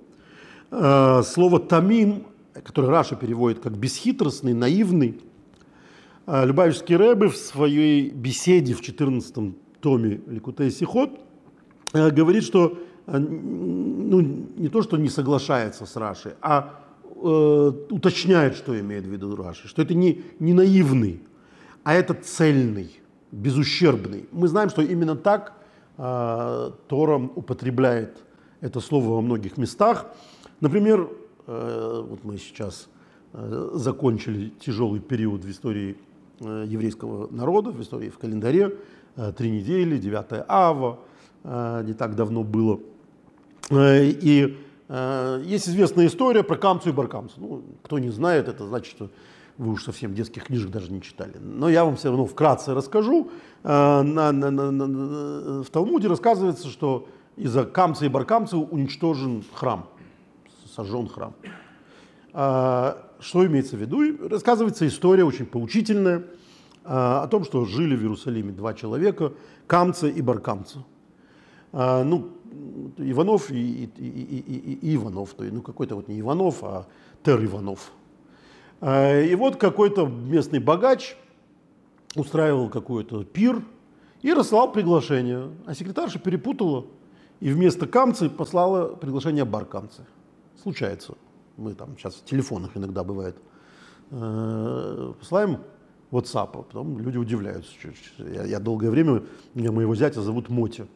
Э, 0.71 1.21
слово 1.23 1.59
«тамим», 1.59 2.23
которое 2.63 2.87
Раша 2.87 3.15
переводит 3.15 3.59
как 3.59 3.77
«бесхитростный», 3.77 4.53
«наивный», 4.53 5.21
э, 6.27 6.45
Любавичский 6.45 6.95
Рэбе 6.95 7.29
в 7.29 7.37
своей 7.37 8.09
беседе 8.09 8.73
в 8.73 8.81
14 8.81 9.55
томе 9.79 10.21
Ликутей 10.27 10.71
Сихот 10.71 11.19
говорит, 11.93 12.43
что 12.43 12.77
ну, 13.07 14.21
не 14.21 14.69
то, 14.69 14.81
что 14.81 14.97
не 14.97 15.09
соглашается 15.09 15.85
с 15.85 15.95
Рашей, 15.95 16.33
а 16.41 16.79
э, 17.03 17.71
уточняет, 17.89 18.55
что 18.55 18.79
имеет 18.79 19.05
в 19.05 19.09
виду 19.09 19.35
Раши, 19.35 19.67
что 19.67 19.81
это 19.81 19.93
не, 19.93 20.23
не 20.39 20.53
наивный, 20.53 21.21
а 21.83 21.93
это 21.93 22.13
цельный, 22.13 22.99
безущербный. 23.31 24.27
Мы 24.31 24.47
знаем, 24.47 24.69
что 24.69 24.81
именно 24.81 25.15
так 25.15 25.53
э, 25.97 26.71
Тором 26.87 27.31
употребляет 27.35 28.17
это 28.61 28.79
слово 28.79 29.15
во 29.15 29.21
многих 29.21 29.57
местах. 29.57 30.07
Например, 30.61 31.07
вот 31.47 32.23
мы 32.23 32.37
сейчас 32.37 32.87
э, 33.33 33.69
закончили 33.73 34.51
тяжелый 34.59 34.99
период 34.99 35.43
в 35.43 35.49
истории 35.49 35.97
э, 36.39 36.65
еврейского 36.67 37.27
народа, 37.31 37.71
в 37.71 37.81
истории 37.81 38.09
в 38.09 38.17
календаре, 38.17 38.77
э, 39.15 39.33
три 39.37 39.51
недели, 39.51 39.97
9 39.97 40.45
ава, 40.47 40.99
э, 41.43 41.83
не 41.85 41.93
так 41.93 42.15
давно 42.15 42.43
было– 42.43 42.79
Э, 43.69 44.03
и 44.05 44.57
э, 44.87 45.41
есть 45.45 45.67
известная 45.67 46.07
история 46.07 46.43
про 46.43 46.57
Камцу 46.57 46.89
и 46.89 46.91
Баркамцу. 46.91 47.35
Ну, 47.37 47.63
кто 47.83 47.99
не 47.99 48.09
знает, 48.09 48.47
это 48.47 48.65
значит, 48.65 48.91
что 48.91 49.09
вы 49.57 49.71
уж 49.71 49.83
совсем 49.83 50.13
детских 50.13 50.45
книжек 50.45 50.69
даже 50.69 50.91
не 50.91 51.01
читали. 51.01 51.33
Но 51.39 51.69
я 51.69 51.85
вам 51.85 51.95
все 51.95 52.09
равно 52.09 52.25
вкратце 52.25 52.73
расскажу. 52.73 53.31
Э, 53.63 54.01
на, 54.01 54.31
на, 54.31 54.51
на, 54.51 54.71
на, 54.71 55.63
в 55.63 55.69
Талмуде 55.71 56.07
рассказывается, 56.07 56.67
что 56.67 57.07
из-за 57.37 57.65
Камца 57.65 58.05
и 58.05 58.09
Баркамца 58.09 58.57
уничтожен 58.57 59.43
храм, 59.53 59.89
сожжен 60.75 61.07
храм. 61.07 61.33
Что 63.19 63.45
имеется 63.45 63.77
в 63.77 63.79
виду? 63.79 64.27
Рассказывается 64.27 64.85
история 64.87 65.23
очень 65.23 65.45
поучительная 65.45 66.23
о 66.83 67.27
том, 67.27 67.45
что 67.45 67.65
жили 67.65 67.95
в 67.95 68.01
Иерусалиме 68.01 68.51
два 68.51 68.73
человека, 68.73 69.33
Камца 69.67 70.07
и 70.07 70.21
Баркамца. 70.21 70.83
Ну, 71.71 72.29
Иванов 72.97 73.51
и, 73.51 73.55
и, 73.55 73.89
и, 73.97 74.37
и, 74.39 74.73
и 74.91 74.95
Иванов, 74.95 75.33
то 75.33 75.43
есть, 75.43 75.53
ну 75.53 75.61
какой-то 75.61 75.95
вот 75.95 76.07
не 76.07 76.19
Иванов, 76.19 76.63
а 76.63 76.87
Тер 77.23 77.43
Иванов. 77.43 77.91
А, 78.79 79.21
и 79.21 79.35
вот 79.35 79.57
какой-то 79.57 80.05
местный 80.05 80.59
богач 80.59 81.17
устраивал 82.15 82.69
какой-то 82.69 83.25
пир 83.25 83.61
и 84.21 84.33
рассылал 84.33 84.71
приглашение, 84.71 85.49
а 85.65 85.73
секретарша 85.73 86.19
перепутала 86.19 86.85
и 87.41 87.49
вместо 87.51 87.87
камцы 87.87 88.29
послала 88.29 88.95
приглашение 88.95 89.43
баркамцы. 89.43 90.05
Случается. 90.65 91.13
Мы 91.57 91.75
там 91.75 91.95
сейчас 91.95 92.15
в 92.15 92.25
телефонах 92.25 92.71
иногда 92.73 93.03
бывает. 93.03 93.37
А, 94.09 95.13
посылаем 95.13 95.59
WhatsApp, 96.09 96.49
а 96.53 96.63
потом 96.63 96.97
люди 96.97 97.19
удивляются. 97.19 97.71
Я, 98.17 98.45
я 98.45 98.59
долгое 98.59 98.89
время, 98.89 99.21
меня 99.53 99.71
моего 99.71 99.93
зятя 99.93 100.23
зовут 100.23 100.49
Моти. 100.49 100.87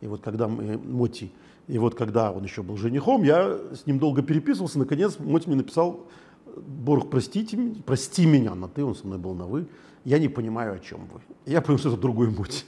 И 0.00 0.06
вот 0.06 0.22
когда 0.22 0.46
мы, 0.46 0.78
Моти, 0.78 1.32
и 1.66 1.76
вот 1.76 1.96
когда 1.96 2.30
он 2.30 2.44
еще 2.44 2.62
был 2.62 2.76
женихом, 2.76 3.24
я 3.24 3.58
с 3.74 3.84
ним 3.84 3.98
долго 3.98 4.22
переписывался, 4.22 4.78
наконец 4.78 5.18
Моти 5.18 5.48
мне 5.48 5.56
написал, 5.56 6.06
Борг, 6.54 7.10
простите, 7.10 7.58
прости 7.84 8.26
меня 8.26 8.54
на 8.54 8.68
ты, 8.68 8.84
он 8.84 8.94
со 8.94 9.08
мной 9.08 9.18
был 9.18 9.34
на 9.34 9.46
вы, 9.46 9.66
я 10.04 10.20
не 10.20 10.28
понимаю, 10.28 10.74
о 10.74 10.78
чем 10.78 11.00
вы. 11.12 11.20
Я 11.46 11.60
понял, 11.62 11.80
что 11.80 11.88
это 11.88 12.00
другой 12.00 12.30
Моти. 12.30 12.62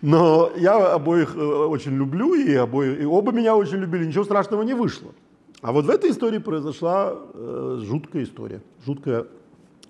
Но 0.00 0.50
я 0.56 0.94
обоих 0.94 1.36
э, 1.36 1.38
очень 1.38 1.92
люблю, 1.92 2.32
и, 2.32 2.54
обоих, 2.54 2.98
и 2.98 3.04
оба 3.04 3.30
меня 3.30 3.54
очень 3.56 3.76
любили, 3.76 4.06
ничего 4.06 4.24
страшного 4.24 4.62
не 4.62 4.72
вышло. 4.72 5.12
А 5.62 5.70
вот 5.70 5.84
в 5.84 5.90
этой 5.90 6.10
истории 6.10 6.38
произошла 6.38 7.14
э, 7.14 7.78
жуткая 7.82 8.24
история, 8.24 8.62
жуткая 8.84 9.26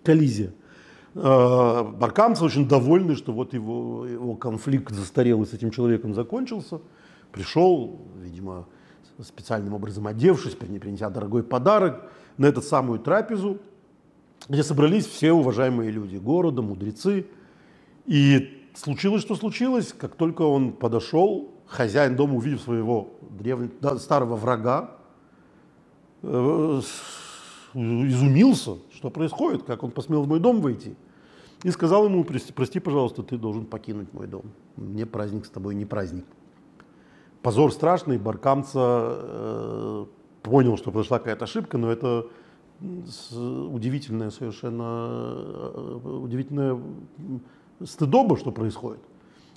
коллизия. 0.04 0.52
Э, 1.14 1.82
Баркамцы 1.82 2.44
очень 2.44 2.68
довольны, 2.68 3.16
что 3.16 3.32
вот 3.32 3.54
его, 3.54 4.06
его 4.06 4.34
конфликт 4.34 4.92
застарелый 4.92 5.46
с 5.46 5.54
этим 5.54 5.70
человеком 5.70 6.12
закончился. 6.12 6.82
Пришел, 7.32 8.02
видимо, 8.20 8.66
специальным 9.18 9.72
образом 9.72 10.06
одевшись, 10.06 10.54
принеся 10.54 11.08
дорогой 11.08 11.42
подарок 11.42 12.02
на 12.36 12.44
эту 12.44 12.60
самую 12.60 12.98
трапезу, 12.98 13.58
где 14.50 14.62
собрались 14.62 15.06
все 15.06 15.32
уважаемые 15.32 15.90
люди 15.90 16.16
города, 16.16 16.60
мудрецы. 16.60 17.26
И 18.04 18.62
случилось, 18.74 19.22
что 19.22 19.36
случилось, 19.36 19.94
как 19.96 20.16
только 20.16 20.42
он 20.42 20.72
подошел, 20.72 21.50
хозяин 21.66 22.14
дома, 22.14 22.34
увидев 22.34 22.60
своего 22.60 23.14
древнего, 23.30 23.96
старого 23.96 24.36
врага, 24.36 24.98
изумился, 27.74 28.76
что 28.94 29.10
происходит, 29.10 29.62
как 29.64 29.82
он 29.82 29.90
посмел 29.90 30.22
в 30.22 30.28
мой 30.28 30.40
дом 30.40 30.60
войти. 30.60 30.94
И 31.62 31.70
сказал 31.70 32.06
ему, 32.06 32.24
прости, 32.24 32.52
прости, 32.52 32.80
пожалуйста, 32.80 33.22
ты 33.22 33.38
должен 33.38 33.66
покинуть 33.66 34.12
мой 34.12 34.26
дом. 34.26 34.42
Мне 34.76 35.06
праздник 35.06 35.46
с 35.46 35.50
тобой 35.50 35.74
не 35.74 35.84
праздник. 35.84 36.24
Позор 37.40 37.72
страшный, 37.72 38.18
Баркамца 38.18 38.78
э, 38.78 40.06
понял, 40.42 40.76
что 40.76 40.90
произошла 40.90 41.18
какая-то 41.18 41.44
ошибка, 41.44 41.78
но 41.78 41.90
это 41.90 42.26
удивительная 42.80 44.30
совершенно, 44.30 44.82
э, 45.74 46.18
удивительная 46.22 46.80
стыдоба, 47.84 48.36
что 48.36 48.50
происходит. 48.50 49.00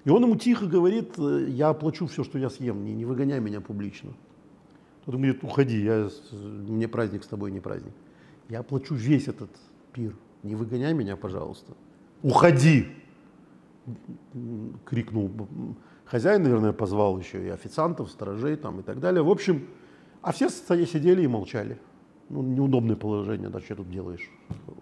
И 0.04 0.10
он 0.10 0.24
ему 0.24 0.36
тихо 0.36 0.68
говорит, 0.68 1.18
я 1.18 1.70
оплачу 1.70 2.06
все, 2.06 2.24
что 2.24 2.38
я 2.38 2.50
съем, 2.52 2.84
не, 2.84 2.94
не 2.94 3.06
выгоняй 3.06 3.40
меня 3.40 3.62
публично. 3.62 4.14
Тот 5.06 5.16
говорит, 5.16 5.44
уходи, 5.44 5.84
я, 5.84 6.10
мне 6.32 6.88
праздник 6.88 7.24
с 7.24 7.28
тобой 7.28 7.52
не 7.52 7.60
праздник. 7.60 7.94
Я 8.50 8.60
оплачу 8.60 8.96
весь 8.96 9.28
этот 9.28 9.50
пир, 9.94 10.16
не 10.44 10.56
выгоняй 10.56 10.94
меня, 10.94 11.16
пожалуйста 11.16 11.74
уходи, 12.26 12.88
крикнул 14.84 15.32
хозяин, 16.06 16.42
наверное, 16.42 16.74
позвал 16.74 17.20
еще 17.20 17.46
и 17.46 17.50
официантов, 17.50 18.10
сторожей 18.10 18.56
там 18.56 18.80
и 18.80 18.84
так 18.84 19.00
далее. 19.00 19.22
В 19.22 19.30
общем, 19.30 19.68
а 20.22 20.32
все 20.32 20.50
сидели 20.50 21.22
и 21.22 21.28
молчали. 21.28 21.78
Ну, 22.30 22.42
неудобное 22.42 22.96
положение, 22.96 23.50
да, 23.50 23.60
что 23.60 23.76
тут 23.76 23.92
делаешь? 23.92 24.28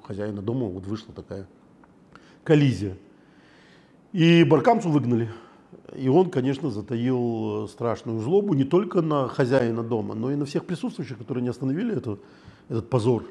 Хозяина 0.04 0.42
дома 0.42 0.68
вот 0.68 0.86
вышла 0.86 1.14
такая 1.14 1.46
коллизия. 2.46 2.98
И 4.14 4.46
Баркамцу 4.46 4.90
выгнали. 4.90 5.30
И 5.96 6.08
он, 6.10 6.30
конечно, 6.30 6.72
затаил 6.72 7.68
страшную 7.68 8.20
злобу 8.20 8.54
не 8.54 8.64
только 8.64 9.02
на 9.02 9.28
хозяина 9.28 9.84
дома, 9.84 10.16
но 10.16 10.32
и 10.32 10.36
на 10.36 10.46
всех 10.46 10.66
присутствующих, 10.66 11.18
которые 11.18 11.44
не 11.44 11.50
остановили 11.50 11.96
это, 11.96 12.18
этот 12.70 12.90
позор. 12.90 13.26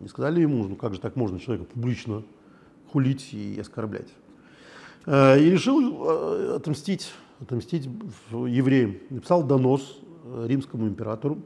Не 0.00 0.08
сказали 0.08 0.40
ему, 0.40 0.66
ну 0.66 0.76
как 0.76 0.94
же 0.94 1.00
так 1.00 1.16
можно 1.16 1.40
человека 1.40 1.66
публично 1.72 2.22
хулить 2.92 3.32
и 3.32 3.58
оскорблять. 3.60 4.08
Э, 5.06 5.40
и 5.40 5.50
решил 5.50 6.04
э, 6.04 6.56
отомстить, 6.56 7.12
отомстить 7.40 7.88
евреям. 8.30 8.96
Написал 9.10 9.42
донос 9.42 10.00
э, 10.24 10.46
римскому 10.48 10.86
императору 10.86 11.38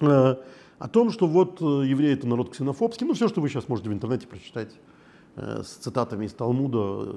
о 0.00 0.88
том, 0.88 1.12
что 1.12 1.28
вот 1.28 1.60
евреи 1.60 2.14
это 2.14 2.26
народ 2.26 2.50
ксенофобский, 2.50 3.06
ну 3.06 3.14
все, 3.14 3.28
что 3.28 3.40
вы 3.40 3.48
сейчас 3.48 3.68
можете 3.68 3.90
в 3.90 3.92
интернете 3.92 4.26
прочитать 4.26 4.74
с 5.36 5.68
цитатами 5.68 6.26
из 6.26 6.32
Талмуда, 6.32 7.14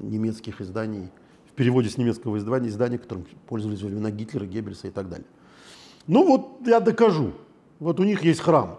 немецких 0.00 0.60
изданий, 0.60 1.10
переводе 1.54 1.88
с 1.88 1.98
немецкого 1.98 2.38
издания, 2.38 2.68
издания, 2.68 2.98
которым 2.98 3.26
пользовались 3.46 3.82
во 3.82 3.88
времена 3.88 4.10
Гитлера, 4.10 4.46
Геббельса 4.46 4.88
и 4.88 4.90
так 4.90 5.08
далее. 5.08 5.26
Ну 6.06 6.26
вот 6.26 6.66
я 6.66 6.80
докажу. 6.80 7.32
Вот 7.78 8.00
у 8.00 8.04
них 8.04 8.22
есть 8.22 8.40
храм. 8.40 8.78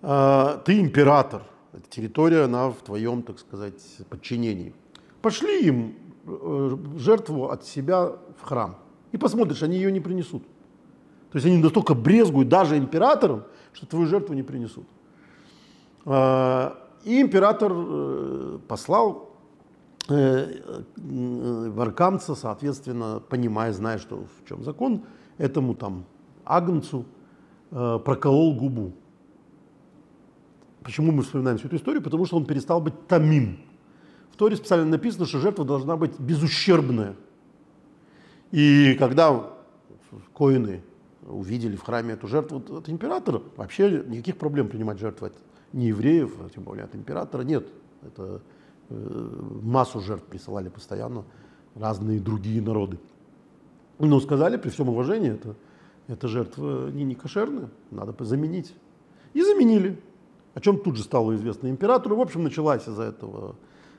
Ты 0.00 0.80
император, 0.80 1.42
эта 1.72 1.88
территория, 1.88 2.44
она 2.44 2.70
в 2.70 2.76
твоем, 2.76 3.22
так 3.22 3.38
сказать, 3.38 3.80
подчинении. 4.08 4.74
Пошли 5.22 5.66
им 5.66 5.94
э, 6.26 6.76
жертву 6.96 7.48
от 7.48 7.64
себя 7.64 8.12
в 8.36 8.42
храм. 8.42 8.76
И 9.12 9.16
посмотришь, 9.16 9.62
они 9.62 9.76
ее 9.76 9.92
не 9.92 10.00
принесут. 10.00 10.42
То 11.30 11.36
есть 11.36 11.46
они 11.46 11.58
настолько 11.58 11.94
брезгуют 11.94 12.48
даже 12.48 12.76
императором, 12.76 13.44
что 13.72 13.86
твою 13.86 14.06
жертву 14.06 14.34
не 14.34 14.42
принесут. 14.42 14.84
А, 16.04 16.76
и 17.04 17.20
император 17.20 17.72
э, 17.74 18.58
послал 18.68 19.30
варкамца, 20.96 22.34
соответственно, 22.34 23.22
понимая, 23.28 23.72
зная, 23.72 23.98
что 23.98 24.24
в 24.24 24.48
чем 24.48 24.64
закон, 24.64 25.04
этому 25.38 25.74
там 25.74 26.04
агнцу 26.44 27.04
проколол 27.70 28.54
губу 28.54 28.92
почему 30.82 31.12
мы 31.12 31.22
вспоминаем 31.22 31.58
всю 31.58 31.68
эту 31.68 31.76
историю? 31.76 32.02
Потому 32.02 32.26
что 32.26 32.36
он 32.36 32.44
перестал 32.44 32.80
быть 32.80 33.06
тамим. 33.06 33.58
В 34.30 34.36
Торе 34.36 34.56
специально 34.56 34.86
написано, 34.86 35.26
что 35.26 35.38
жертва 35.38 35.64
должна 35.64 35.96
быть 35.96 36.18
безущербная. 36.18 37.16
И 38.50 38.94
когда 38.98 39.50
коины 40.34 40.82
увидели 41.26 41.76
в 41.76 41.82
храме 41.82 42.14
эту 42.14 42.26
жертву 42.26 42.62
от 42.76 42.88
императора, 42.88 43.42
вообще 43.56 44.02
никаких 44.06 44.36
проблем 44.36 44.68
принимать 44.68 44.98
жертву 44.98 45.26
от 45.26 45.34
неевреев, 45.72 46.34
а 46.40 46.50
тем 46.50 46.64
более 46.64 46.84
от 46.84 46.94
императора, 46.94 47.42
нет. 47.42 47.66
Это 48.02 48.22
э, 48.22 48.38
массу 49.62 50.00
жертв 50.00 50.26
присылали 50.26 50.68
постоянно 50.68 51.24
разные 51.74 52.20
другие 52.20 52.60
народы. 52.60 52.98
Но 53.98 54.20
сказали, 54.20 54.56
при 54.56 54.70
всем 54.70 54.88
уважении, 54.88 55.32
это, 55.32 55.54
это 56.08 56.28
жертва 56.28 56.90
не, 56.90 57.04
не 57.04 57.14
кошерная, 57.14 57.70
надо 57.90 58.12
заменить. 58.24 58.74
И 59.34 59.42
заменили. 59.42 59.98
О 60.54 60.60
чем 60.60 60.78
тут 60.78 60.96
же 60.96 61.02
стало 61.02 61.34
известно 61.34 61.68
императору. 61.68 62.16
В 62.16 62.20
общем, 62.20 62.42
началась 62.42 62.86
из-за 62.86 63.04
этого 63.04 63.56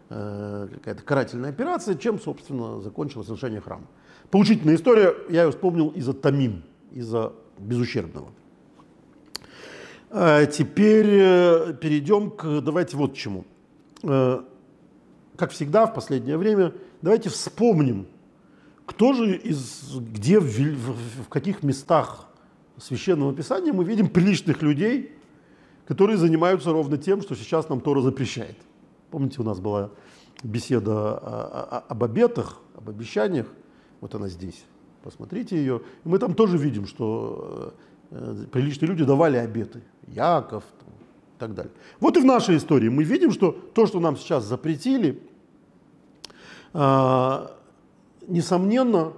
э, 0.09 0.67
какая-то 0.73 1.01
карательная 1.03 1.49
операция, 1.49 1.95
чем, 1.95 2.19
собственно, 2.19 2.79
закончилось 2.81 3.27
разрушение 3.27 3.61
храма. 3.61 3.87
Поучительная 4.29 4.75
история, 4.75 5.15
я 5.29 5.43
ее 5.43 5.51
вспомнил 5.51 5.89
из-за 5.89 6.13
Тамим, 6.13 6.63
из-за 6.91 7.33
безущербного. 7.57 8.29
А 10.11 10.45
теперь 10.45 11.07
э, 11.09 11.73
перейдем 11.81 12.29
к, 12.29 12.61
давайте 12.61 12.97
вот 12.97 13.13
к 13.13 13.15
чему. 13.15 13.45
Э, 15.43 15.45
как 15.45 15.51
всегда 15.51 15.85
в 15.85 15.93
последнее 15.93 16.37
время, 16.37 16.73
давайте 17.01 17.29
вспомним, 17.29 18.07
кто 18.85 19.13
же 19.13 19.35
из, 19.35 19.93
где, 19.97 20.39
в, 20.39 20.45
в, 20.45 21.23
в 21.25 21.29
каких 21.29 21.63
местах 21.63 22.27
священного 22.77 23.33
писания 23.33 23.73
мы 23.73 23.83
видим 23.83 24.07
приличных 24.07 24.61
людей, 24.61 25.11
которые 25.85 26.17
занимаются 26.17 26.71
ровно 26.71 26.97
тем, 26.97 27.21
что 27.21 27.35
сейчас 27.35 27.69
нам 27.69 27.81
Тора 27.81 28.01
запрещает. 28.01 28.55
Помните, 29.11 29.41
у 29.41 29.43
нас 29.43 29.59
была 29.59 29.89
беседа 30.43 31.17
об 31.89 32.03
обетах, 32.03 32.61
об 32.75 32.89
обещаниях. 32.89 33.47
Вот 34.01 34.15
она 34.15 34.29
здесь. 34.29 34.63
Посмотрите 35.03 35.57
ее. 35.57 35.81
Мы 36.05 36.19
там 36.19 36.33
тоже 36.33 36.57
видим, 36.57 36.87
что 36.87 37.73
э, 38.11 38.45
приличные 38.51 38.89
люди 38.89 39.03
давали 39.03 39.37
обеты. 39.37 39.81
Яков 40.07 40.63
и 41.35 41.39
так 41.39 41.53
далее. 41.53 41.71
Вот 41.99 42.17
и 42.17 42.21
в 42.21 42.25
нашей 42.25 42.55
истории 42.55 42.89
мы 42.89 43.03
видим, 43.03 43.31
что 43.31 43.51
то, 43.51 43.85
что 43.85 43.99
нам 43.99 44.15
сейчас 44.15 44.45
запретили, 44.45 45.09
э, 45.11 45.32
несомненно, 48.27 49.13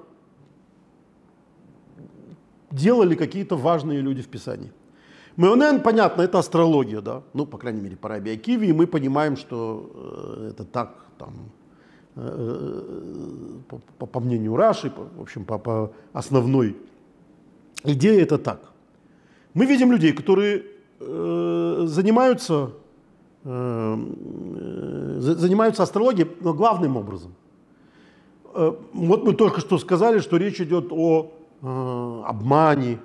делали 2.72 3.16
какие-то 3.16 3.56
важные 3.56 4.02
люди 4.02 4.22
в 4.22 4.28
Писании. 4.28 4.72
Меонен, 5.38 5.82
понятно, 5.82 6.22
это 6.22 6.40
астрология, 6.40 7.02
да, 7.02 7.22
ну, 7.34 7.46
по 7.46 7.58
крайней 7.58 7.82
мере, 7.82 7.98
по 7.98 8.08
Раби 8.08 8.32
Акиве, 8.32 8.70
и 8.70 8.74
мы 8.74 8.88
понимаем, 8.88 9.36
что 9.36 9.92
э, 9.94 10.52
это 10.52 10.64
так, 10.64 10.96
там, 11.18 11.34
э, 12.16 13.60
по, 13.68 13.82
по, 13.98 14.06
по 14.06 14.20
мнению 14.22 14.56
Раши, 14.56 14.90
по, 14.90 15.04
в 15.04 15.22
общем, 15.22 15.44
по, 15.44 15.58
по 15.58 15.92
основной 16.14 16.78
идее 17.84 18.22
это 18.22 18.38
так. 18.38 18.72
Мы 19.54 19.66
видим 19.66 19.92
людей, 19.92 20.14
которые 20.14 20.64
э, 21.00 21.84
занимаются, 21.86 22.72
э, 23.44 23.48
э 23.48 25.20
занимаются 25.20 25.84
астрологией, 25.84 26.30
но 26.42 26.54
главным 26.54 26.96
образом. 26.96 27.36
Э, 28.56 28.74
вот 28.94 29.24
мы 29.26 29.34
только 29.34 29.60
что 29.60 29.78
сказали, 29.78 30.20
что 30.20 30.38
речь 30.38 30.62
идет 30.62 30.88
о 30.92 31.32
э, 31.62 32.24
обмане, 32.26 33.00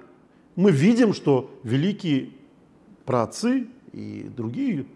мы 0.57 0.71
видим, 0.71 1.13
что 1.13 1.51
великие 1.65 2.31
праотцы 3.05 3.67
и 3.93 4.31
другие 4.37 4.87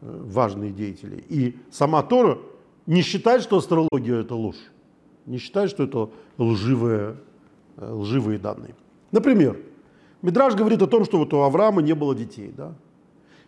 э, 0.00 0.22
важные 0.24 0.72
деятели, 0.72 1.22
и 1.28 1.56
сама 1.70 2.02
Тора 2.02 2.38
не 2.86 3.02
считает, 3.02 3.42
что 3.42 3.58
астрология– 3.58 4.20
это 4.22 4.34
ложь, 4.34 4.56
не 5.26 5.38
считает, 5.38 5.70
что 5.70 5.84
это 5.84 6.10
лживые, 6.38 7.16
э, 7.76 7.92
лживые 7.92 8.38
данные. 8.38 8.74
Например, 9.12 9.58
Мидраж 10.22 10.54
говорит 10.54 10.82
о 10.82 10.86
том, 10.86 11.04
что 11.04 11.18
вот 11.18 11.32
у 11.34 11.42
Авраама 11.42 11.82
не 11.82 11.94
было 11.94 12.14
детей, 12.14 12.52
да? 12.56 12.74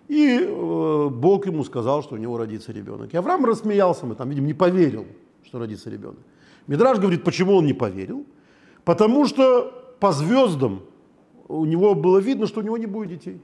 И 0.09 0.40
э, 0.40 1.09
Бог 1.09 1.46
ему 1.46 1.64
сказал, 1.64 2.03
что 2.03 2.16
у 2.16 2.18
него 2.18 2.37
родится 2.37 2.73
ребенок. 2.73 3.14
И 3.14 3.16
Авраам 3.16 3.44
рассмеялся, 3.44 4.07
мы 4.07 4.14
там, 4.14 4.29
видим, 4.29 4.44
не 4.46 4.55
поверил, 4.55 5.07
что 5.44 5.59
родится 5.59 5.88
ребенок. 5.88 6.18
Мидраж 6.66 6.99
говорит, 6.99 7.25
почему 7.25 7.55
он 7.55 7.66
не 7.66 7.73
поверил? 7.73 8.27
Потому 8.85 9.27
что 9.27 9.96
по 10.01 10.12
звездам 10.12 10.83
у 11.49 11.64
него 11.64 11.94
было 11.94 12.18
видно, 12.18 12.46
что 12.46 12.61
у 12.61 12.62
него 12.62 12.79
не 12.79 12.87
будет 12.87 13.11
детей. 13.11 13.40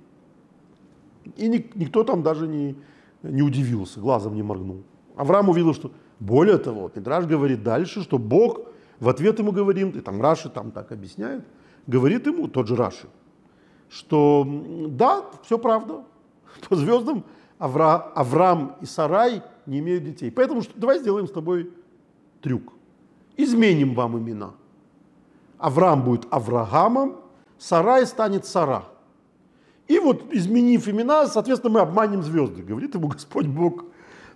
И 1.37 1.49
никто 1.49 2.05
там 2.05 2.23
даже 2.23 2.47
не, 2.47 2.77
не 3.23 3.43
удивился, 3.43 4.01
глазом 4.01 4.35
не 4.35 4.43
моргнул. 4.43 4.83
Авраам 5.17 5.49
увидел, 5.49 5.75
что 5.75 5.91
более 6.21 6.59
того, 6.59 6.91
Мидраш 6.95 7.27
говорит 7.27 7.63
дальше, 7.63 8.03
что 8.03 8.19
Бог 8.19 8.61
в 9.01 9.09
ответ 9.09 9.39
ему 9.39 9.53
говорит, 9.53 9.97
и 9.97 10.01
там 10.01 10.23
Раши 10.23 10.49
там 10.49 10.71
так 10.71 10.93
объясняет, 10.93 11.45
говорит 11.87 12.27
ему, 12.27 12.49
тот 12.49 12.69
же 12.69 12.77
Раши, 12.77 13.09
что 13.89 14.47
да, 14.89 15.25
все 15.43 15.59
правда, 15.59 16.05
по 16.69 16.77
звездам 16.77 17.25
Авра, 17.59 17.97
Авраам 18.15 18.77
и 18.81 18.87
Сарай 18.87 19.43
не 19.67 19.81
имеют 19.81 20.05
детей. 20.05 20.31
Поэтому 20.31 20.63
что, 20.63 20.79
давай 20.79 20.99
сделаем 20.99 21.27
с 21.27 21.33
тобой 21.33 21.71
трюк. 22.41 22.73
Изменим 23.37 23.95
вам 23.95 24.19
имена. 24.19 24.53
Авраам 25.59 26.05
будет 26.05 26.27
Авраамом, 26.31 27.17
Сарай 27.59 28.07
станет 28.07 28.47
Сара. 28.47 28.85
И 29.89 29.99
вот, 29.99 30.33
изменив 30.33 30.89
имена, 30.89 31.27
соответственно, 31.27 31.75
мы 31.75 31.81
обманем 31.81 32.23
звезды, 32.23 32.63
говорит 32.63 32.95
ему 32.95 33.09
Господь 33.09 33.47
Бог 33.47 33.85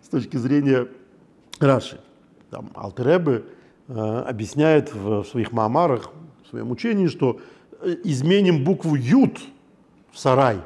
с 0.02 0.08
точки 0.08 0.36
зрения 0.36 0.88
Раши. 1.58 2.00
Там 2.50 2.70
Алтеребе 2.74 3.44
э, 3.88 3.92
объясняет 3.92 4.94
в, 4.94 5.22
в 5.22 5.26
своих 5.26 5.52
маамарах, 5.52 6.10
в 6.44 6.48
своем 6.48 6.70
учении, 6.70 7.08
что 7.08 7.40
э, 7.80 7.96
изменим 8.04 8.64
букву 8.64 8.94
Ют 8.94 9.40
в 10.12 10.18
Сарай. 10.18 10.60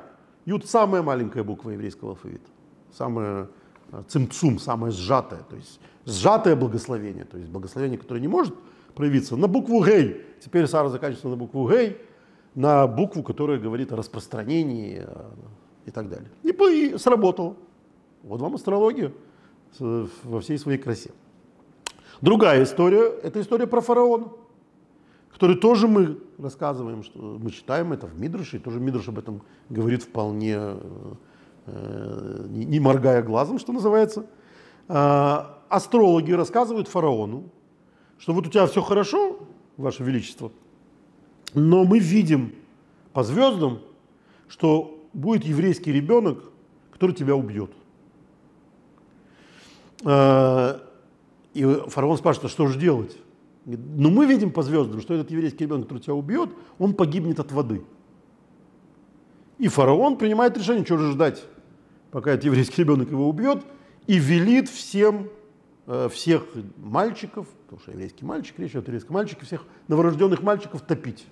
Ют– 0.45 0.67
самая 0.69 1.03
маленькая 1.03 1.43
буква 1.43 1.71
еврейского 1.71 2.11
алфавита, 2.11 2.49
самая 2.93 3.49
э, 3.91 4.03
цимцум, 4.09 4.59
самое 4.59 4.93
сжатое, 4.93 5.41
то 5.49 5.57
есть 5.57 5.81
сжатое 6.07 6.57
благословение, 6.57 7.25
то 7.25 7.37
есть 7.39 7.51
благословение, 7.51 7.99
которое 7.99 8.21
не 8.21 8.29
может 8.29 8.55
проявиться, 8.95 9.37
на 9.37 9.49
букву 9.49 9.85
Гей. 9.85 10.23
Теперь 10.41 10.67
Сара 10.67 10.89
заканчивается 10.89 11.29
на 11.29 11.37
букву 11.37 11.69
Гей– 11.69 11.97
на 12.55 12.87
букву, 12.87 13.23
которая 13.23 13.59
говорит 13.59 13.93
о 13.93 13.97
распространении 13.97 15.03
э, 15.05 15.31
и 15.87 15.91
так 15.91 16.09
далее. 16.09 16.31
И, 16.43 16.51
и 16.51 16.99
сработало. 16.99 17.57
Вот 18.23 18.41
вам 18.41 18.55
астрология 18.55 19.13
во 19.79 20.41
всей 20.41 20.57
своей 20.57 20.79
красе. 20.79 21.11
Другая 22.21 22.63
история– 22.63 23.13
это 23.23 23.41
история 23.41 23.67
про 23.67 23.81
фараона, 23.81 24.29
который 25.33 25.57
тоже 25.57 25.89
мы 25.89 26.21
рассказываем, 26.39 27.03
что 27.03 27.19
мы 27.19 27.51
читаем 27.51 27.93
это 27.93 28.07
в 28.07 28.19
Мидрше, 28.19 28.57
и 28.57 28.61
тоже 28.61 28.79
Мидрш 28.79 29.09
об 29.09 29.19
этом 29.19 29.43
говорит 29.69 30.05
вполне, 30.05 30.55
э, 30.57 30.79
э, 31.67 32.47
не 32.49 32.79
моргая 32.79 33.23
глазом, 33.23 33.59
что 33.59 33.73
называется. 33.73 34.27
А, 34.87 35.59
астрологи 35.75 36.33
рассказывают 36.33 36.89
фараону, 36.89 37.45
что 38.19 38.33
вот 38.33 38.47
у 38.47 38.51
тебя 38.51 38.67
все 38.67 38.83
хорошо, 38.83 39.39
Ваше 39.77 40.03
Величество– 40.03 40.53
но 41.55 41.85
мы 41.85 42.01
видим 42.01 42.53
по 43.13 43.23
звездам, 43.23 43.79
что 44.49 45.01
будет 45.13 45.45
еврейский 45.45 45.93
ребенок, 45.93 46.43
который 46.93 47.15
тебя 47.15 47.37
убьет. 47.37 47.71
А, 50.05 50.81
и 51.55 51.65
фараон 51.65 52.19
спрашивает, 52.19 52.51
а 52.51 52.53
что 52.53 52.67
же 52.67 52.79
делать? 52.79 53.17
Но 53.65 53.77
ну, 53.77 54.11
мы 54.11 54.27
видим 54.27 54.51
по 54.51 54.63
звездам, 54.63 55.01
что 55.01 55.15
этот 55.15 55.31
еврейский 55.31 55.65
ребенок, 55.65 55.85
который 55.85 56.01
тебя 56.01 56.15
убьет, 56.15 56.51
он 56.79 56.93
погибнет 56.93 57.39
от 57.41 57.53
воды. 57.53 57.83
И 59.59 59.69
фараон 59.69 60.19
принимает 60.19 60.59
решение, 60.59 60.85
что 60.85 60.99
же 60.99 61.13
ждать, 61.13 61.45
пока 62.11 62.33
этот 62.33 62.45
еврейский 62.45 62.83
ребенок 62.83 63.11
его 63.11 63.29
убьет, 63.29 63.65
и 64.09 64.19
велит 64.19 64.69
всем, 64.69 65.29
всех 66.11 66.47
мальчиков, 66.77 67.47
потому 67.65 67.81
что 67.81 67.93
еврейский 67.93 68.25
мальчик, 68.25 68.59
речь 68.59 68.75
о 68.75 68.79
еврейском 68.79 69.15
мальчике, 69.15 69.45
всех 69.45 69.65
новорожденных 69.89 70.43
мальчиков 70.43 70.81
топить 70.81 71.27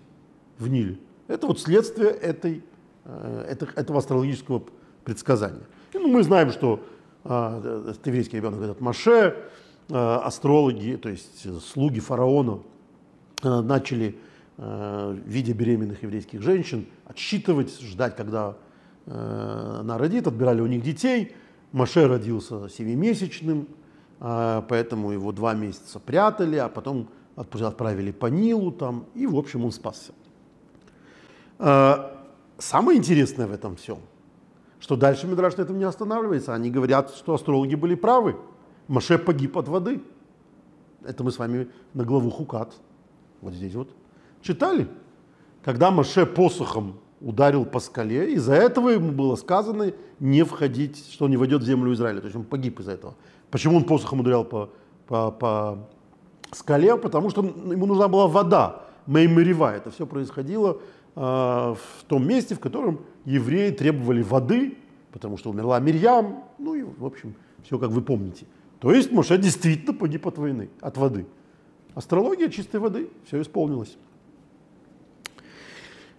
в 0.58 0.68
Ниле. 0.68 0.98
Это 1.28 1.46
вот 1.46 1.60
следствие 1.60 2.10
этой, 2.10 2.62
э, 3.04 3.56
этого 3.76 3.98
астрологического 3.98 4.64
предсказания. 5.04 5.62
И, 5.92 5.98
ну, 5.98 6.08
мы 6.08 6.22
знаем, 6.22 6.50
что 6.50 6.84
э, 7.24 7.94
еврейский 8.04 8.36
ребенок, 8.36 8.60
этот 8.60 8.80
Маше, 8.80 9.36
э, 9.88 9.94
астрологи, 9.94 10.96
то 10.96 11.08
есть 11.08 11.46
слуги 11.62 12.00
фараона, 12.00 12.60
начали, 13.42 14.16
видя 14.56 15.52
беременных 15.52 16.04
еврейских 16.04 16.42
женщин, 16.42 16.86
отсчитывать, 17.04 17.80
ждать, 17.80 18.14
когда 18.14 18.56
она 19.06 19.98
родит, 19.98 20.28
отбирали 20.28 20.60
у 20.60 20.66
них 20.66 20.84
детей. 20.84 21.34
Маше 21.72 22.06
родился 22.06 22.68
семимесячным, 22.68 23.66
поэтому 24.22 25.10
его 25.10 25.32
два 25.32 25.54
месяца 25.54 25.98
прятали, 25.98 26.56
а 26.56 26.68
потом 26.68 27.08
отправили 27.34 28.12
по 28.12 28.26
Нилу 28.26 28.70
там, 28.70 29.06
и, 29.14 29.26
в 29.26 29.36
общем, 29.36 29.64
он 29.64 29.72
спасся. 29.72 30.12
Э, 31.58 32.10
самое 32.58 32.98
интересное 32.98 33.46
в 33.48 33.52
этом 33.52 33.74
всем, 33.74 33.98
что 34.78 34.96
дальше 34.96 35.26
Мидраш 35.26 35.56
на 35.56 35.62
этом 35.62 35.78
не 35.78 35.84
останавливается. 35.84 36.54
Они 36.54 36.70
говорят, 36.70 37.14
что 37.14 37.34
астрологи 37.34 37.74
были 37.74 37.96
правы. 37.96 38.36
Маше 38.86 39.18
погиб 39.18 39.56
от 39.56 39.66
воды. 39.68 40.00
Это 41.04 41.24
мы 41.24 41.32
с 41.32 41.38
вами 41.38 41.68
на 41.94 42.04
главу 42.04 42.30
Хукат, 42.30 42.72
вот 43.40 43.54
здесь 43.54 43.74
вот, 43.74 43.90
читали. 44.40 44.86
Когда 45.64 45.90
Маше 45.90 46.26
посохом 46.26 47.00
ударил 47.20 47.64
по 47.64 47.80
скале, 47.80 48.34
из-за 48.34 48.54
этого 48.54 48.90
ему 48.90 49.10
было 49.10 49.34
сказано 49.34 49.92
не 50.20 50.44
входить, 50.44 51.08
что 51.10 51.24
он 51.24 51.32
не 51.32 51.36
войдет 51.36 51.62
в 51.62 51.64
землю 51.64 51.92
Израиля. 51.92 52.20
То 52.20 52.26
есть 52.26 52.36
он 52.36 52.44
погиб 52.44 52.78
из-за 52.78 52.92
этого. 52.92 53.14
Почему 53.52 53.76
он 53.76 53.84
посохом 53.84 54.20
ударял 54.20 54.44
по, 54.44 54.70
по, 55.06 55.30
по 55.30 55.78
скале? 56.52 56.96
Потому 56.96 57.28
что 57.28 57.42
ему 57.44 57.84
нужна 57.84 58.08
была 58.08 58.26
вода, 58.26 58.82
Меймерева. 59.06 59.76
Это 59.76 59.90
все 59.90 60.06
происходило 60.06 60.78
э, 61.14 61.20
в 61.20 62.04
том 62.08 62.26
месте, 62.26 62.54
в 62.54 62.60
котором 62.60 63.00
евреи 63.26 63.70
требовали 63.70 64.22
воды, 64.22 64.78
потому 65.12 65.36
что 65.36 65.50
умерла 65.50 65.78
Мирьям. 65.80 66.44
Ну 66.58 66.74
и, 66.74 66.82
в 66.82 67.04
общем, 67.04 67.34
все, 67.62 67.78
как 67.78 67.90
вы 67.90 68.00
помните. 68.00 68.46
То 68.80 68.90
есть 68.90 69.12
Моше 69.12 69.36
действительно 69.36 69.92
погиб 69.92 70.26
от 70.26 70.38
войны, 70.38 70.70
от 70.80 70.96
воды. 70.96 71.26
Астрология 71.94 72.48
чистой 72.48 72.80
воды, 72.80 73.10
все 73.26 73.42
исполнилось. 73.42 73.98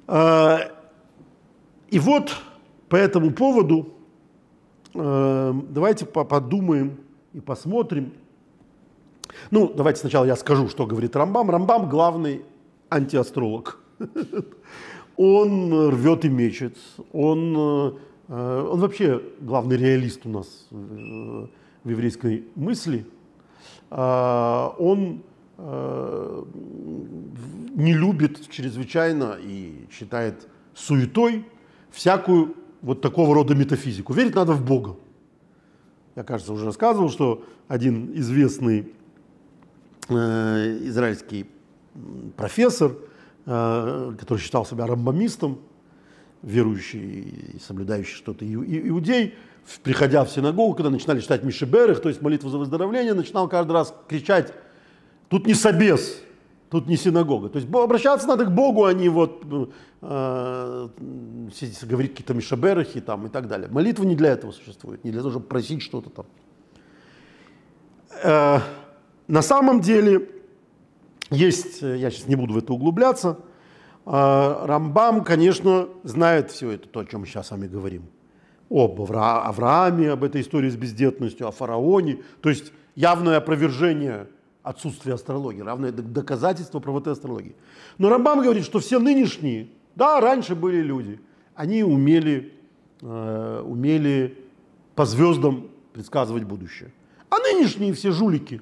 А, 0.06 0.60
и 1.90 1.98
вот 1.98 2.38
по 2.90 2.96
этому 2.96 3.32
поводу 3.32 3.90
э, 4.94 5.54
давайте 5.70 6.06
подумаем 6.06 7.00
и 7.34 7.40
посмотрим. 7.40 8.14
Ну, 9.52 9.74
давайте 9.74 10.00
сначала 10.00 10.26
я 10.26 10.36
скажу, 10.36 10.70
что 10.70 10.86
говорит 10.86 11.16
Рамбам. 11.16 11.50
Рамбам 11.50 11.90
главный 11.90 12.44
антиастролог. 12.90 13.80
Он 15.18 15.90
рвет 15.90 16.26
и 16.26 16.30
мечет. 16.30 16.78
Он, 17.12 17.98
э, 18.28 18.68
он 18.72 18.80
вообще 18.80 19.22
главный 19.42 19.78
реалист 19.78 20.26
у 20.26 20.30
нас 20.30 20.68
в 20.72 21.90
еврейской 21.90 22.46
мысли. 22.56 23.06
А, 23.92 24.74
он 24.80 25.22
э, 25.60 26.44
не 27.76 27.94
любит 27.94 28.50
чрезвычайно 28.50 29.38
и 29.40 29.86
считает 29.92 30.48
суетой 30.74 31.46
всякую 31.92 32.56
вот 32.82 33.02
такого 33.02 33.36
рода 33.36 33.54
метафизику. 33.54 34.14
Верить 34.14 34.34
надо 34.34 34.54
в 34.54 34.66
Бога. 34.66 34.96
Я, 36.16 36.24
кажется, 36.24 36.54
уже 36.54 36.66
рассказывал, 36.66 37.10
что 37.10 37.44
один 37.68 38.12
известный 38.16 38.94
э, 40.10 40.78
израильский 40.84 41.48
профессор, 42.38 42.94
э, 43.46 44.14
который 44.20 44.40
считал 44.40 44.66
себя 44.66 44.86
рамбамистом, 44.86 45.60
верующий 46.42 47.56
и 47.56 47.60
соблюдающий 47.60 48.16
что-то 48.16 48.46
иудей, 48.46 49.36
приходя 49.82 50.26
в 50.26 50.30
синагогу, 50.30 50.76
когда 50.76 50.90
начинали 50.90 51.22
читать 51.22 51.44
Мишеберых, 51.44 52.02
то 52.02 52.10
есть 52.10 52.22
молитву 52.22 52.50
за 52.50 52.58
выздоровление, 52.58 53.14
начинал 53.14 53.48
каждый 53.48 53.72
раз 53.72 53.96
кричать, 54.08 54.54
тут 55.30 55.48
не 55.48 55.54
собес, 55.54 56.22
Тут 56.74 56.88
не 56.88 56.98
синагога. 56.98 57.50
То 57.50 57.60
есть 57.60 57.72
обращаться 57.72 58.28
надо 58.28 58.46
к 58.46 58.52
Богу, 58.52 58.86
а 58.86 58.94
не 58.94 59.08
вот 59.08 59.44
э, 60.02 60.90
говорить 61.84 62.12
какие-то 62.12 62.34
мишаберахи 62.34 63.02
там 63.02 63.26
и 63.28 63.30
так 63.30 63.48
далее. 63.48 63.68
Молитва 63.70 64.04
не 64.04 64.16
для 64.16 64.32
этого 64.32 64.52
существует, 64.52 65.04
не 65.04 65.12
для 65.12 65.22
того, 65.22 65.32
чтобы 65.32 65.46
просить 65.46 65.82
что-то 65.82 66.10
там. 66.10 66.26
Э, 68.24 68.60
на 69.28 69.42
самом 69.42 69.82
деле 69.82 70.30
есть, 71.30 71.82
я 71.82 72.10
сейчас 72.12 72.28
не 72.28 72.36
буду 72.36 72.54
в 72.54 72.58
это 72.58 72.74
углубляться, 72.74 73.40
э, 74.06 74.66
Рамбам, 74.66 75.24
конечно, 75.24 75.88
знает 76.04 76.52
все 76.52 76.72
это, 76.72 76.88
то, 76.88 77.02
о 77.02 77.06
чем 77.06 77.22
мы 77.22 77.28
сейчас 77.28 77.48
с 77.48 77.52
вами 77.52 77.68
говорим. 77.68 78.04
Об 78.70 79.00
Аврааме, 79.02 80.12
об 80.12 80.24
этой 80.24 80.42
истории 80.42 80.70
с 80.70 80.76
бездетностью, 80.76 81.48
о 81.48 81.52
фараоне. 81.52 82.24
То 82.42 82.50
есть 82.50 82.72
явное 82.96 83.38
опровержение 83.38 84.28
отсутствие 84.64 85.14
астрологии, 85.16 85.62
равное 85.62 85.92
доказательство 85.92 86.80
правоты 86.80 87.12
астрологии. 87.12 87.56
Но 87.98 88.10
Рамбам 88.10 88.42
говорит, 88.42 88.64
что 88.64 88.80
все 88.80 88.98
нынешние, 88.98 89.68
да, 89.96 90.20
раньше 90.20 90.56
были 90.56 90.82
люди, 90.82 91.20
они 91.56 91.84
умели, 91.84 92.54
э, 93.02 93.62
умели 93.66 94.38
по 94.96 95.06
звездам 95.06 95.70
предсказывать 95.94 96.44
будущее. 96.44 96.92
А 97.30 97.40
нынешние 97.40 97.94
все 97.94 98.12
жулики, 98.12 98.62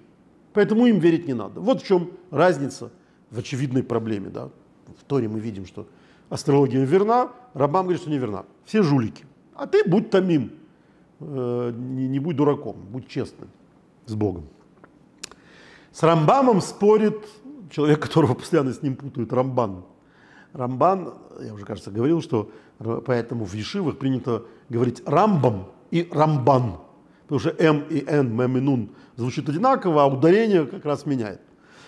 поэтому 0.54 0.86
им 0.86 1.00
верить 1.00 1.28
не 1.28 1.34
надо. 1.34 1.60
Вот 1.60 1.82
в 1.82 1.86
чем 1.86 2.12
разница 2.30 2.92
в 3.30 3.40
очевидной 3.40 3.84
проблеме. 3.84 4.30
Да? 4.30 4.50
В 5.00 5.04
Торе 5.06 5.28
мы 5.28 5.40
видим, 5.40 5.66
что 5.66 5.88
астрология 6.30 6.84
верна, 6.86 7.32
Рамбам 7.54 7.86
говорит, 7.86 8.02
что 8.02 8.10
не 8.10 8.18
верна. 8.18 8.46
Все 8.66 8.84
жулики. 8.84 9.26
А 9.56 9.68
ты 9.68 9.84
будь 9.86 10.10
тамим, 10.10 10.52
э, 11.20 11.74
не, 11.76 12.08
не 12.08 12.20
будь 12.20 12.36
дураком, 12.36 12.78
будь 12.92 13.08
честным 13.08 13.50
с 14.06 14.14
Богом. 14.14 14.46
С 15.92 16.04
Рамбамом 16.04 16.62
спорит 16.62 17.18
человек, 17.70 18.00
которого 18.00 18.34
постоянно 18.34 18.74
с 18.74 18.82
ним 18.82 18.96
путают, 18.96 19.34
Рамбан. 19.34 19.84
Рамбан, 20.54 21.14
я 21.42 21.54
уже, 21.54 21.66
кажется, 21.66 21.92
говорил, 21.92 22.22
что 22.22 22.52
поэтому 23.06 23.46
в 23.46 23.54
Ешивах 23.54 23.98
принято 23.98 24.44
говорить 24.70 25.02
Рамбам 25.06 25.68
и 25.92 26.08
Рамбан. 26.12 26.78
Потому 27.24 27.40
что 27.40 27.50
М 27.64 27.84
и 27.90 28.04
Н, 28.08 28.36
Мем 28.36 28.58
и 28.58 28.60
Нун 28.60 28.90
звучит 29.16 29.48
одинаково, 29.48 30.04
а 30.04 30.08
ударение 30.08 30.66
как 30.66 30.86
раз 30.86 31.06
меняет. 31.06 31.42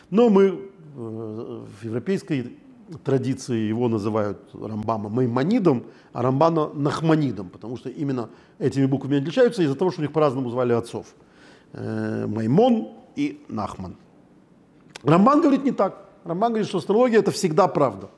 Но 0.09 0.29
мы 0.29 0.43
э, 0.43 0.55
в 0.95 1.83
европейской 1.83 2.57
традиции 3.03 3.57
его 3.57 3.87
называют 3.89 4.37
Рамбама 4.53 5.09
Маймонидом, 5.09 5.83
а 6.11 6.21
Рамбана 6.21 6.69
Нахманидом, 6.73 7.49
потому 7.49 7.77
что 7.77 7.89
именно 7.89 8.29
этими 8.59 8.85
буквами 8.85 9.17
отличаются 9.17 9.63
из-за 9.63 9.75
того, 9.75 9.91
что 9.91 10.01
у 10.01 10.03
них 10.03 10.13
по-разному 10.13 10.49
звали 10.49 10.73
отцов. 10.73 11.07
Э, 11.73 12.25
Маймон 12.27 12.89
и 13.15 13.43
Нахман. 13.49 13.95
Рамбан 15.03 15.41
говорит 15.41 15.63
не 15.63 15.71
так. 15.71 16.09
Рамбан 16.23 16.51
говорит, 16.51 16.67
что 16.67 16.77
астрология 16.77 17.19
это 17.19 17.31
всегда 17.31 17.67
правда. 17.67 18.09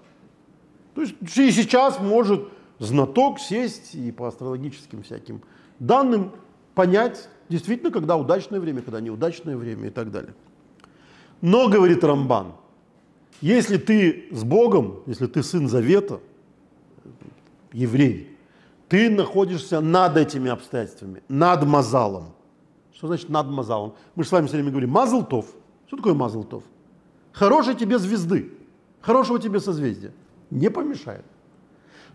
То 0.93 1.01
есть 1.01 1.15
и 1.21 1.51
сейчас 1.51 1.99
может 1.99 2.47
знаток 2.79 3.39
сесть 3.39 3.95
и 3.95 4.11
по 4.11 4.27
астрологическим 4.27 5.03
всяким 5.03 5.41
данным 5.79 6.31
понять 6.73 7.29
действительно, 7.49 7.91
когда 7.91 8.17
удачное 8.17 8.59
время, 8.59 8.81
когда 8.81 9.01
неудачное 9.01 9.57
время 9.57 9.88
и 9.88 9.91
так 9.91 10.11
далее. 10.11 10.33
Но, 11.41 11.69
говорит 11.69 12.03
Рамбан, 12.03 12.53
если 13.41 13.77
ты 13.77 14.27
с 14.31 14.43
Богом, 14.43 15.01
если 15.05 15.27
ты 15.27 15.43
сын 15.43 15.67
Завета, 15.67 16.19
еврей, 17.73 18.35
ты 18.88 19.09
находишься 19.09 19.81
над 19.81 20.15
этими 20.17 20.49
обстоятельствами, 20.49 21.21
над 21.27 21.65
Мазалом. 21.65 22.33
Что 22.93 23.07
значит 23.07 23.29
над 23.29 23.47
Мазалом? 23.47 23.95
Мы 24.15 24.23
же 24.23 24.29
с 24.29 24.31
вами 24.31 24.47
все 24.47 24.55
время 24.55 24.71
говорим 24.71 24.91
Мазлтов. 24.91 25.47
Что 25.88 25.97
такое 25.97 26.13
Мазлтов? 26.13 26.63
Хорошей 27.33 27.75
тебе 27.75 27.99
звезды, 27.99 28.53
хорошего 29.01 29.39
тебе 29.39 29.59
созвездия. 29.59 30.13
Не 30.49 30.69
помешает. 30.69 31.25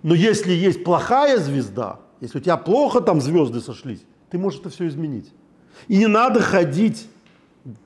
Но 0.02 0.14
если 0.14 0.52
есть 0.52 0.84
плохая 0.84 1.38
звезда, 1.38 2.00
если 2.20 2.38
у 2.38 2.40
тебя 2.40 2.56
плохо 2.56 3.00
там 3.00 3.20
звезды 3.20 3.60
сошлись, 3.60 4.04
ты 4.30 4.38
можешь 4.38 4.60
это 4.60 4.70
все 4.70 4.86
изменить. 4.88 5.32
И 5.88 5.96
не 5.96 6.06
надо 6.06 6.40
ходить, 6.40 7.08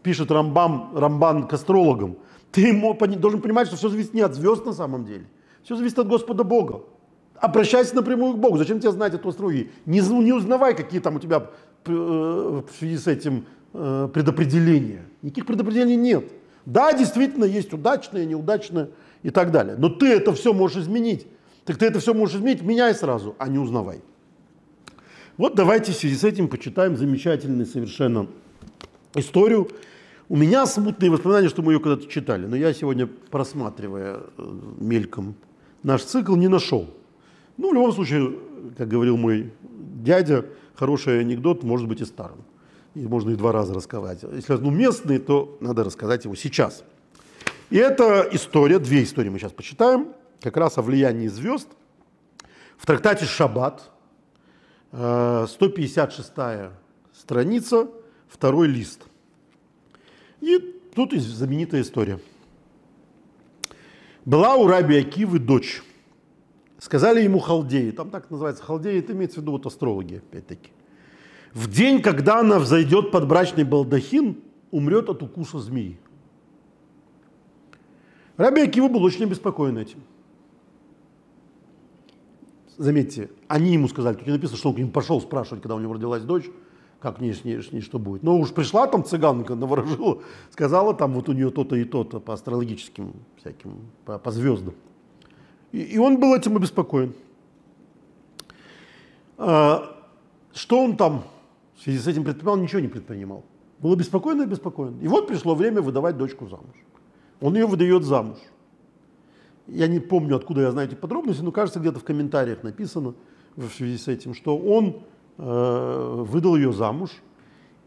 пишет 0.02 0.30
Рамбам, 0.30 0.96
Рамбан 0.96 1.46
к 1.46 1.52
астрологам. 1.52 2.16
Ты 2.52 2.72
должен 3.16 3.40
понимать, 3.40 3.66
что 3.66 3.76
все 3.76 3.88
зависит 3.88 4.14
не 4.14 4.20
от 4.20 4.34
звезд 4.34 4.64
на 4.64 4.72
самом 4.72 5.04
деле. 5.04 5.26
Все 5.62 5.76
зависит 5.76 5.98
от 5.98 6.08
Господа 6.08 6.44
Бога. 6.44 6.82
Обращайся 7.36 7.96
напрямую 7.96 8.34
к 8.34 8.38
Богу. 8.38 8.58
Зачем 8.58 8.78
тебе 8.78 8.92
знать 8.92 9.14
эту 9.14 9.28
астрологию? 9.28 9.68
Не, 9.86 10.00
не 10.00 10.32
узнавай, 10.32 10.74
какие 10.74 11.00
там 11.00 11.16
у 11.16 11.18
тебя 11.18 11.50
э, 11.86 11.90
в 11.90 12.78
связи 12.78 12.96
с 12.96 13.06
этим 13.08 13.46
э, 13.72 14.08
предопределения. 14.12 15.04
Никаких 15.22 15.46
предопределений 15.46 15.96
нет. 15.96 16.30
Да, 16.64 16.92
действительно, 16.92 17.44
есть 17.44 17.72
удачное, 17.72 18.24
неудачное 18.24 18.90
и 19.22 19.30
так 19.30 19.50
далее. 19.50 19.74
Но 19.76 19.88
ты 19.88 20.06
это 20.06 20.32
все 20.32 20.52
можешь 20.52 20.82
изменить. 20.82 21.26
Так 21.64 21.78
ты 21.78 21.86
это 21.86 21.98
все 21.98 22.14
можешь 22.14 22.36
изменить, 22.36 22.62
меняй 22.62 22.94
сразу, 22.94 23.34
а 23.38 23.48
не 23.48 23.58
узнавай. 23.58 24.02
Вот 25.36 25.54
давайте 25.54 25.92
в 25.92 25.96
связи 25.96 26.16
с 26.16 26.24
этим 26.24 26.48
почитаем 26.48 26.96
замечательную 26.96 27.66
совершенно 27.66 28.28
историю. 29.14 29.68
У 30.28 30.36
меня 30.36 30.66
смутные 30.66 31.10
воспоминания, 31.10 31.48
что 31.48 31.62
мы 31.62 31.72
ее 31.72 31.80
когда-то 31.80 32.06
читали, 32.08 32.46
но 32.46 32.56
я 32.56 32.72
сегодня, 32.72 33.06
просматривая 33.06 34.20
э, 34.36 34.58
мельком 34.78 35.34
наш 35.82 36.02
цикл, 36.02 36.36
не 36.36 36.48
нашел. 36.48 36.88
Ну, 37.56 37.70
в 37.70 37.74
любом 37.74 37.92
случае, 37.92 38.38
как 38.76 38.88
говорил 38.88 39.16
мой 39.16 39.52
дядя, 39.62 40.46
хороший 40.74 41.20
анекдот 41.20 41.62
может 41.62 41.88
быть 41.88 42.00
и 42.00 42.04
старым 42.04 42.38
и 42.94 43.00
можно 43.00 43.30
и 43.30 43.34
два 43.34 43.52
раза 43.52 43.74
рассказать. 43.74 44.20
Если 44.32 44.54
он 44.54 44.66
уместный, 44.66 45.18
то 45.18 45.56
надо 45.60 45.84
рассказать 45.84 46.24
его 46.24 46.34
сейчас. 46.34 46.84
И 47.70 47.76
это 47.76 48.28
история, 48.32 48.78
две 48.78 49.02
истории 49.02 49.30
мы 49.30 49.38
сейчас 49.38 49.52
почитаем, 49.52 50.08
как 50.44 50.58
раз 50.58 50.76
о 50.76 50.82
влиянии 50.82 51.26
звезд. 51.26 51.68
В 52.76 52.84
трактате 52.84 53.24
«Шаббат», 53.24 53.90
156 54.92 56.32
э, 56.36 56.70
страница, 57.14 57.88
второй 58.28 58.68
лист. 58.68 59.06
И 60.42 60.58
тут 60.94 61.14
знаменитая 61.14 61.80
история. 61.80 62.20
Была 64.26 64.54
у 64.56 64.66
раби 64.66 64.98
Акивы 64.98 65.38
дочь, 65.38 65.82
Сказали 66.78 67.22
ему 67.22 67.38
халдеи, 67.38 67.92
там 67.92 68.10
так 68.10 68.30
называется 68.30 68.62
халдеи, 68.62 68.98
это 68.98 69.14
имеется 69.14 69.38
в 69.38 69.42
виду 69.42 69.52
вот 69.52 69.64
астрологи, 69.64 70.16
опять-таки. 70.16 70.70
В 71.54 71.70
день, 71.70 72.02
когда 72.02 72.40
она 72.40 72.58
взойдет 72.58 73.10
под 73.10 73.26
брачный 73.26 73.64
балдахин, 73.64 74.36
умрет 74.70 75.08
от 75.08 75.22
укуса 75.22 75.60
змеи. 75.60 75.98
Раби 78.36 78.60
Акива 78.60 78.88
был 78.88 79.02
очень 79.02 79.24
обеспокоен 79.24 79.78
этим. 79.78 80.00
Заметьте, 82.76 83.30
они 83.48 83.72
ему 83.72 83.88
сказали, 83.88 84.14
тут 84.14 84.26
не 84.26 84.32
написано, 84.32 84.58
что 84.58 84.70
он 84.70 84.74
к 84.74 84.78
ним 84.78 84.90
пошел 84.90 85.20
спрашивать, 85.20 85.62
когда 85.62 85.76
у 85.76 85.80
него 85.80 85.94
родилась 85.94 86.22
дочь, 86.22 86.50
как 87.00 87.20
ней, 87.20 87.34
с 87.34 87.44
ней 87.44 87.80
что 87.80 87.98
будет. 87.98 88.22
Но 88.22 88.38
уж 88.38 88.52
пришла 88.52 88.86
там 88.86 89.04
цыганка, 89.04 89.54
наворожила, 89.54 90.22
сказала 90.50 90.94
там 90.94 91.12
вот 91.12 91.28
у 91.28 91.32
нее 91.32 91.50
то-то 91.50 91.76
и 91.76 91.84
то-то 91.84 92.18
по 92.18 92.32
астрологическим 92.32 93.12
всяким, 93.36 93.90
по, 94.04 94.18
по 94.18 94.30
звездам. 94.30 94.74
И, 95.70 95.82
и 95.82 95.98
он 95.98 96.18
был 96.18 96.34
этим 96.34 96.56
обеспокоен. 96.56 97.14
А, 99.36 99.94
что 100.52 100.82
он 100.82 100.96
там 100.96 101.24
в 101.76 101.82
связи 101.82 101.98
с 101.98 102.06
этим 102.06 102.24
предпринимал? 102.24 102.56
Ничего 102.56 102.80
не 102.80 102.88
предпринимал. 102.88 103.44
Был 103.80 103.92
обеспокоен 103.92 104.40
и 104.40 104.44
обеспокоен. 104.44 104.98
И 105.00 105.08
вот 105.08 105.28
пришло 105.28 105.54
время 105.54 105.82
выдавать 105.82 106.16
дочку 106.16 106.46
замуж. 106.48 106.74
Он 107.40 107.54
ее 107.54 107.66
выдает 107.66 108.04
замуж. 108.04 108.38
Я 109.66 109.86
не 109.86 110.00
помню, 110.00 110.36
откуда 110.36 110.62
я 110.62 110.70
знаю 110.70 110.88
эти 110.88 110.94
подробности, 110.94 111.42
но 111.42 111.52
кажется, 111.52 111.80
где-то 111.80 111.98
в 111.98 112.04
комментариях 112.04 112.62
написано 112.62 113.14
в 113.56 113.68
связи 113.70 113.98
с 113.98 114.08
этим, 114.08 114.34
что 114.34 114.56
он 114.58 115.02
Э, 115.36 116.22
выдал 116.24 116.54
ее 116.54 116.72
замуж, 116.72 117.10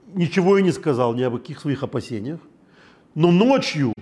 ничего 0.08 0.58
и 0.58 0.64
не 0.64 0.74
сказал 0.74 1.14
ни 1.14 1.22
об 1.22 1.38
каких 1.38 1.62
своих 1.62 1.82
опасениях, 1.82 2.42
но 3.16 3.32
ночью 3.32 3.94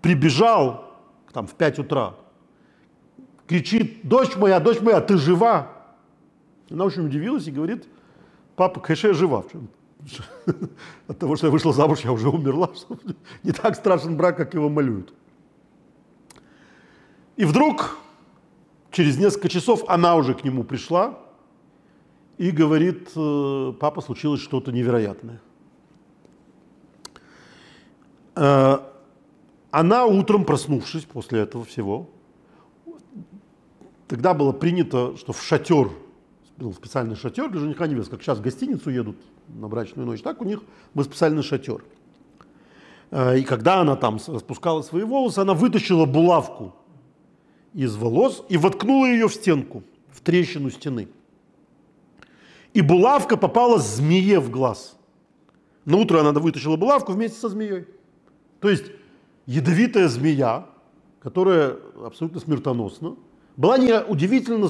прибежал 0.00 0.90
там, 1.34 1.46
в 1.46 1.52
5 1.54 1.80
утра, 1.80 2.14
кричит, 3.46 4.08
дочь 4.08 4.36
моя, 4.36 4.58
дочь 4.58 4.80
моя, 4.80 5.02
ты 5.02 5.18
жива? 5.18 5.70
Она 6.70 6.86
очень 6.86 7.04
удивилась 7.04 7.46
и 7.46 7.50
говорит, 7.50 7.86
папа, 8.56 8.80
конечно, 8.80 9.08
я 9.08 9.14
жива. 9.14 9.44
От 11.06 11.18
того, 11.18 11.36
что 11.36 11.48
я 11.48 11.50
вышла 11.50 11.74
замуж, 11.74 12.00
я 12.00 12.12
уже 12.12 12.30
умерла. 12.30 12.70
Не 13.42 13.52
так 13.52 13.74
страшен 13.74 14.16
брак, 14.16 14.38
как 14.38 14.54
его 14.54 14.70
малюют. 14.70 15.12
И 17.36 17.44
вдруг, 17.44 17.98
через 18.90 19.18
несколько 19.18 19.48
часов, 19.48 19.84
она 19.88 20.14
уже 20.16 20.34
к 20.34 20.44
нему 20.44 20.62
пришла, 20.62 21.18
и 22.38 22.50
говорит, 22.50 23.10
э, 23.14 23.72
папа, 23.78 24.00
случилось 24.00 24.40
что-то 24.40 24.72
невероятное. 24.72 25.40
Э, 28.36 28.78
она 29.70 30.06
утром, 30.06 30.44
проснувшись 30.44 31.04
после 31.04 31.40
этого 31.40 31.64
всего, 31.64 32.08
тогда 34.06 34.34
было 34.34 34.52
принято, 34.52 35.16
что 35.16 35.32
в 35.32 35.42
шатер, 35.42 35.90
был 36.56 36.72
специальный 36.72 37.16
шатер 37.16 37.50
для 37.50 37.60
жениха 37.60 37.86
невест, 37.88 38.10
как 38.10 38.22
сейчас 38.22 38.38
в 38.38 38.42
гостиницу 38.42 38.90
едут 38.90 39.16
на 39.48 39.66
брачную 39.68 40.06
ночь, 40.06 40.22
так 40.22 40.40
у 40.40 40.44
них 40.44 40.62
был 40.94 41.02
специальный 41.02 41.42
шатер. 41.42 41.84
Э, 43.10 43.38
и 43.38 43.42
когда 43.42 43.80
она 43.80 43.96
там 43.96 44.20
распускала 44.26 44.82
свои 44.82 45.02
волосы, 45.02 45.40
она 45.40 45.54
вытащила 45.54 46.04
булавку 46.04 46.74
из 47.74 47.96
волос 47.96 48.44
и 48.48 48.56
воткнула 48.56 49.06
ее 49.06 49.28
в 49.28 49.34
стенку, 49.34 49.82
в 50.10 50.20
трещину 50.20 50.70
стены 50.70 51.08
и 52.74 52.82
булавка 52.82 53.36
попала 53.36 53.78
змее 53.78 54.40
в 54.40 54.50
глаз. 54.50 54.96
На 55.84 55.96
утро 55.96 56.20
она 56.20 56.32
вытащила 56.32 56.76
булавку 56.76 57.12
вместе 57.12 57.38
со 57.38 57.48
змеей. 57.48 57.86
То 58.60 58.68
есть 58.68 58.86
ядовитая 59.46 60.08
змея, 60.08 60.66
которая 61.20 61.76
абсолютно 62.04 62.40
смертоносна, 62.40 63.16
была 63.56 63.78
не 63.78 64.02
удивительно, 64.02 64.68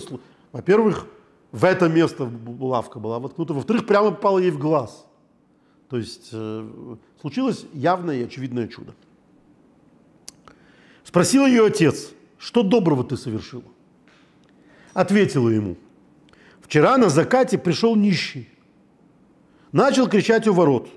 во-первых, 0.52 1.06
в 1.50 1.64
это 1.64 1.88
место 1.88 2.26
булавка 2.26 3.00
была 3.00 3.18
воткнута, 3.18 3.54
во-вторых, 3.54 3.86
прямо 3.86 4.10
попала 4.10 4.38
ей 4.38 4.50
в 4.50 4.58
глаз. 4.58 5.06
То 5.88 5.96
есть 5.96 6.28
э, 6.32 6.96
случилось 7.20 7.64
явное 7.72 8.16
и 8.16 8.24
очевидное 8.24 8.68
чудо. 8.68 8.94
Спросил 11.04 11.46
ее 11.46 11.66
отец, 11.66 12.10
что 12.44 12.62
доброго 12.62 13.04
ты 13.04 13.16
совершила? 13.16 13.64
Ответила 14.92 15.48
ему, 15.48 15.76
Вчера 16.64 16.96
на 16.96 17.10
закате 17.10 17.58
пришел 17.58 17.94
нищий. 17.94 18.48
Начал 19.70 20.08
кричать 20.08 20.48
у 20.48 20.54
ворот. 20.54 20.88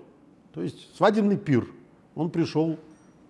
То 0.54 0.64
есть 0.64 0.96
свадебный 0.96 1.38
пир. 1.38 1.68
Он 2.16 2.30
пришел, 2.30 2.80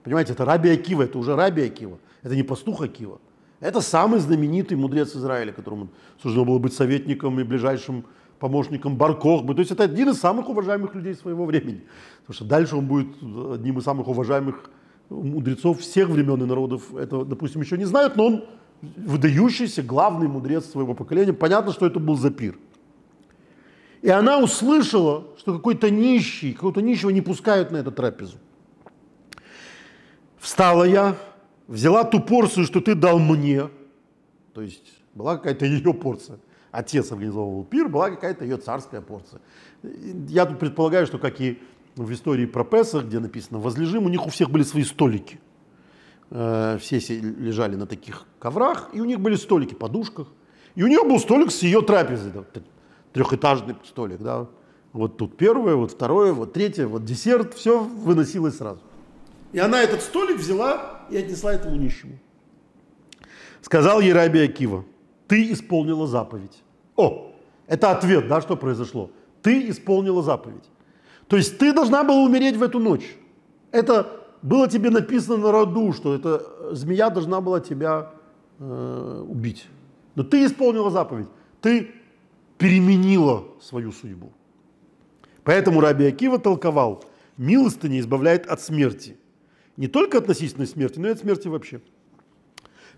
понимаете, 0.03 0.34
это 0.34 0.45
Раби 0.45 0.69
Акива, 0.69 1.03
это 1.03 1.17
уже 1.17 1.36
Раби 1.36 1.63
Акива. 1.63 1.97
Это 2.21 2.36
не 2.36 2.43
пастух 2.43 2.82
Акива. 2.82 3.19
Это 3.60 3.82
самый 3.82 4.19
знаменитый 4.19 4.77
мудрец 4.77 5.15
Израиля, 5.15 5.51
которому 5.51 5.89
суждено 6.21 6.45
было 6.45 6.60
быть 6.60 6.73
советником 6.73 7.39
и 7.39 7.43
ближайшим 7.43 8.06
помощником 8.38 8.97
Баркохбы. 8.97 9.56
То 9.56 9.62
есть 9.62 9.71
это 9.71 9.84
один 9.84 10.10
из 10.10 10.19
самых 10.19 10.47
уважаемых 10.47 10.93
людей 10.93 11.15
своего 11.15 11.45
времени. 11.45 11.82
Потому 12.19 12.36
что 12.36 12.45
дальше 12.45 12.75
он 12.75 12.86
будет 12.86 13.08
одним 13.51 13.80
из 13.80 13.84
самых 13.84 14.08
уважаемых 14.08 14.69
мудрецов 15.10 15.80
всех 15.80 16.10
времен 16.10 16.41
и 16.43 16.46
народов. 16.46 16.96
Это, 16.96 17.24
допустим, 17.24 17.62
еще 17.62 17.78
не 17.78 17.86
знают, 17.86 18.15
но 18.15 18.26
он 18.26 18.46
выдающийся 18.82 19.82
главный 19.82 20.28
мудрец 20.28 20.65
своего 20.65 20.93
поколения. 20.93 21.34
Понятно, 21.34 21.72
что 21.72 21.86
это 21.86 22.00
был 22.00 22.15
Запир. 22.15 22.58
И 24.02 24.10
она 24.10 24.39
услышала, 24.39 25.26
что 25.38 25.56
какой-то 25.56 25.89
нищий, 25.89 26.54
какого-то 26.54 26.82
нищего 26.82 27.10
не 27.10 27.22
пускают 27.22 27.72
на 27.72 27.78
эту 27.78 27.91
трапезу. 27.91 28.38
Встала 30.38 30.84
я, 30.84 31.15
взяла 31.67 32.04
ту 32.04 32.22
порцию, 32.22 32.65
что 32.65 32.80
ты 32.80 32.93
дал 32.93 33.20
мне. 33.20 33.70
То 34.54 34.62
есть 34.62 34.93
была 35.13 35.38
какая-то 35.38 35.65
ее 35.65 35.93
порция. 35.93 36.38
Отец 36.72 37.12
организовывал 37.12 37.63
пир, 37.63 37.88
была 37.88 38.12
какая-то 38.12 38.43
ее 38.43 38.58
царская 38.58 39.02
порция. 39.02 39.41
Я 39.82 40.46
тут 40.46 40.60
предполагаю, 40.60 41.08
что 41.08 41.17
как 41.17 41.41
и 41.41 41.60
в 42.03 42.13
истории 42.13 42.45
про 42.45 42.63
Песах, 42.63 43.05
где 43.05 43.19
написано 43.19 43.60
«возлежим», 43.60 44.05
у 44.05 44.10
них 44.10 44.25
у 44.25 44.29
всех 44.29 44.49
были 44.49 44.63
свои 44.63 44.83
столики. 44.83 45.39
Э, 46.29 46.77
все 46.79 46.99
лежали 47.19 47.75
на 47.75 47.86
таких 47.86 48.25
коврах, 48.39 48.89
и 48.93 49.01
у 49.01 49.05
них 49.05 49.19
были 49.19 49.36
столики, 49.36 49.73
подушках. 49.73 50.27
И 50.75 50.83
у 50.83 50.88
нее 50.88 51.03
был 51.03 51.19
столик 51.19 51.51
с 51.51 51.63
ее 51.63 51.81
трапезой, 51.81 52.31
трехэтажный 53.13 53.75
столик, 53.83 54.21
да. 54.21 54.47
Вот 54.93 55.17
тут 55.17 55.38
первое, 55.38 55.75
вот 55.75 55.91
второе, 55.91 56.33
вот 56.33 56.53
третье, 56.53 56.88
вот 56.88 57.03
десерт, 57.03 57.53
все 57.53 57.79
выносилось 57.79 58.57
сразу. 58.57 58.81
И 59.53 59.60
она 59.60 59.81
этот 59.81 60.01
столик 60.01 60.38
взяла 60.38 61.01
и 61.10 61.17
отнесла 61.17 61.53
этому 61.53 61.75
нищему. 61.75 62.19
Сказал 63.62 64.01
ей 64.01 64.13
Раби 64.13 64.39
Акива, 64.39 64.86
ты 65.27 65.51
исполнила 65.51 66.07
заповедь. 66.07 66.63
О, 66.95 67.31
это 67.67 67.91
ответ, 67.91 68.27
да, 68.27 68.41
что 68.41 68.55
произошло. 68.55 69.12
Ты 69.41 69.69
исполнила 69.69 70.21
заповедь. 70.21 70.63
То 71.27 71.35
есть 71.35 71.57
ты 71.57 71.73
должна 71.73 72.03
была 72.03 72.21
умереть 72.21 72.55
в 72.55 72.63
эту 72.63 72.79
ночь. 72.79 73.15
Это 73.71 74.25
было 74.41 74.67
тебе 74.67 74.89
написано 74.89 75.37
на 75.37 75.51
роду, 75.51 75.91
что 75.93 76.15
эта 76.15 76.73
змея 76.73 77.09
должна 77.09 77.41
была 77.41 77.59
тебя 77.59 78.13
э, 78.59 79.25
убить. 79.27 79.67
Но 80.15 80.23
ты 80.23 80.45
исполнила 80.45 80.89
заповедь, 80.89 81.27
ты 81.61 81.91
переменила 82.57 83.43
свою 83.61 83.91
судьбу. 83.91 84.31
Поэтому 85.43 85.81
Раби 85.81 86.05
Акива 86.05 86.39
толковал, 86.39 87.03
милостыня 87.37 87.99
избавляет 87.99 88.47
от 88.47 88.61
смерти. 88.61 89.17
Не 89.75 89.87
только 89.87 90.17
относительной 90.17 90.65
смерти, 90.65 90.99
но 90.99 91.09
и 91.09 91.11
от 91.11 91.19
смерти 91.19 91.47
вообще. 91.47 91.81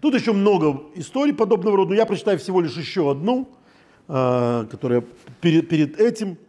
Тут 0.02 0.14
еще 0.14 0.32
много 0.32 0.82
историй 0.96 1.34
подобного 1.34 1.78
рода, 1.78 1.90
но 1.90 1.96
я 1.96 2.06
прочитаю 2.06 2.38
всего 2.38 2.62
лишь 2.62 2.78
еще 2.78 3.12
одну, 3.12 3.50
э, 4.08 4.66
которая 4.70 5.04
перед, 5.42 5.68
перед 5.68 6.00
этим– 6.00 6.38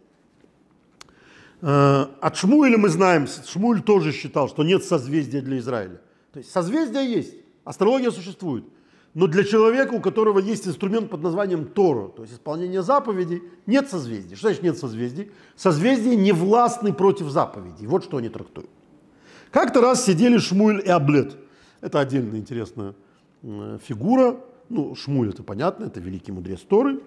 от 1.61 2.35
Шмуэля 2.35 2.77
мы 2.77 2.89
знаем, 2.89 3.27
Шмуэль 3.27 3.81
тоже 3.81 4.11
считал, 4.11 4.49
что 4.49 4.63
нет 4.63 4.83
созвездия 4.83 5.41
для 5.41 5.59
Израиля. 5.59 6.01
То 6.33 6.39
есть 6.39 6.51
созвездия 6.51 7.01
есть, 7.01 7.35
астрология 7.63 8.11
существует. 8.11 8.65
Но 9.13 9.27
для 9.27 9.43
человека, 9.43 9.93
у 9.93 9.99
которого 9.99 10.39
есть 10.39 10.65
инструмент 10.65 11.09
под 11.09 11.21
названием 11.21 11.65
Тора, 11.65 12.07
то 12.07 12.21
есть 12.21 12.35
исполнение 12.35 12.81
заповедей, 12.81 13.43
нет 13.65 13.89
созвездий. 13.89 14.35
Что 14.37 14.47
значит 14.47 14.63
нет 14.63 14.77
созвездий? 14.77 15.31
Созвездия 15.57 16.15
не 16.15 16.31
властны 16.31 16.93
против 16.93 17.29
заповедей. 17.29 17.87
Вот 17.87 18.05
что 18.05 18.17
они 18.17 18.29
трактуют. 18.29 18.69
Как-то 19.51 19.81
раз 19.81 20.05
сидели 20.05 20.37
Шмуэль 20.37 20.81
и 20.85 20.89
Аблет. 20.89 21.35
Это 21.81 21.99
отдельная 21.99 22.39
интересная 22.39 22.95
фигура. 23.43 24.37
Ну, 24.69 24.95
Шмуль 24.95 25.29
это 25.29 25.43
понятно, 25.43 25.85
это 25.85 25.99
великий 25.99 26.31
мудрец 26.31 26.61
Торы. 26.61 27.01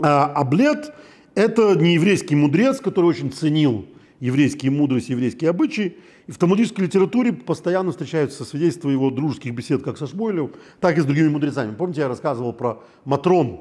А 0.00 0.32
Аблет 0.32 0.94
это 1.36 1.74
не 1.76 1.94
еврейский 1.94 2.34
мудрец, 2.34 2.80
который 2.80 3.06
очень 3.06 3.30
ценил 3.30 3.84
еврейские 4.20 4.72
мудрость, 4.72 5.10
еврейские 5.10 5.50
обычаи. 5.50 5.98
И 6.26 6.32
в 6.32 6.38
талмудической 6.38 6.86
литературе 6.86 7.32
постоянно 7.32 7.92
встречаются 7.92 8.44
свидетельства 8.44 8.88
его 8.88 9.10
дружеских 9.10 9.54
бесед 9.54 9.82
как 9.82 9.98
со 9.98 10.06
Шмуэлем, 10.06 10.52
так 10.80 10.96
и 10.96 11.02
с 11.02 11.04
другими 11.04 11.28
мудрецами. 11.28 11.74
Помните, 11.74 12.00
я 12.00 12.08
рассказывал 12.08 12.54
про 12.54 12.82
Матрон, 13.04 13.60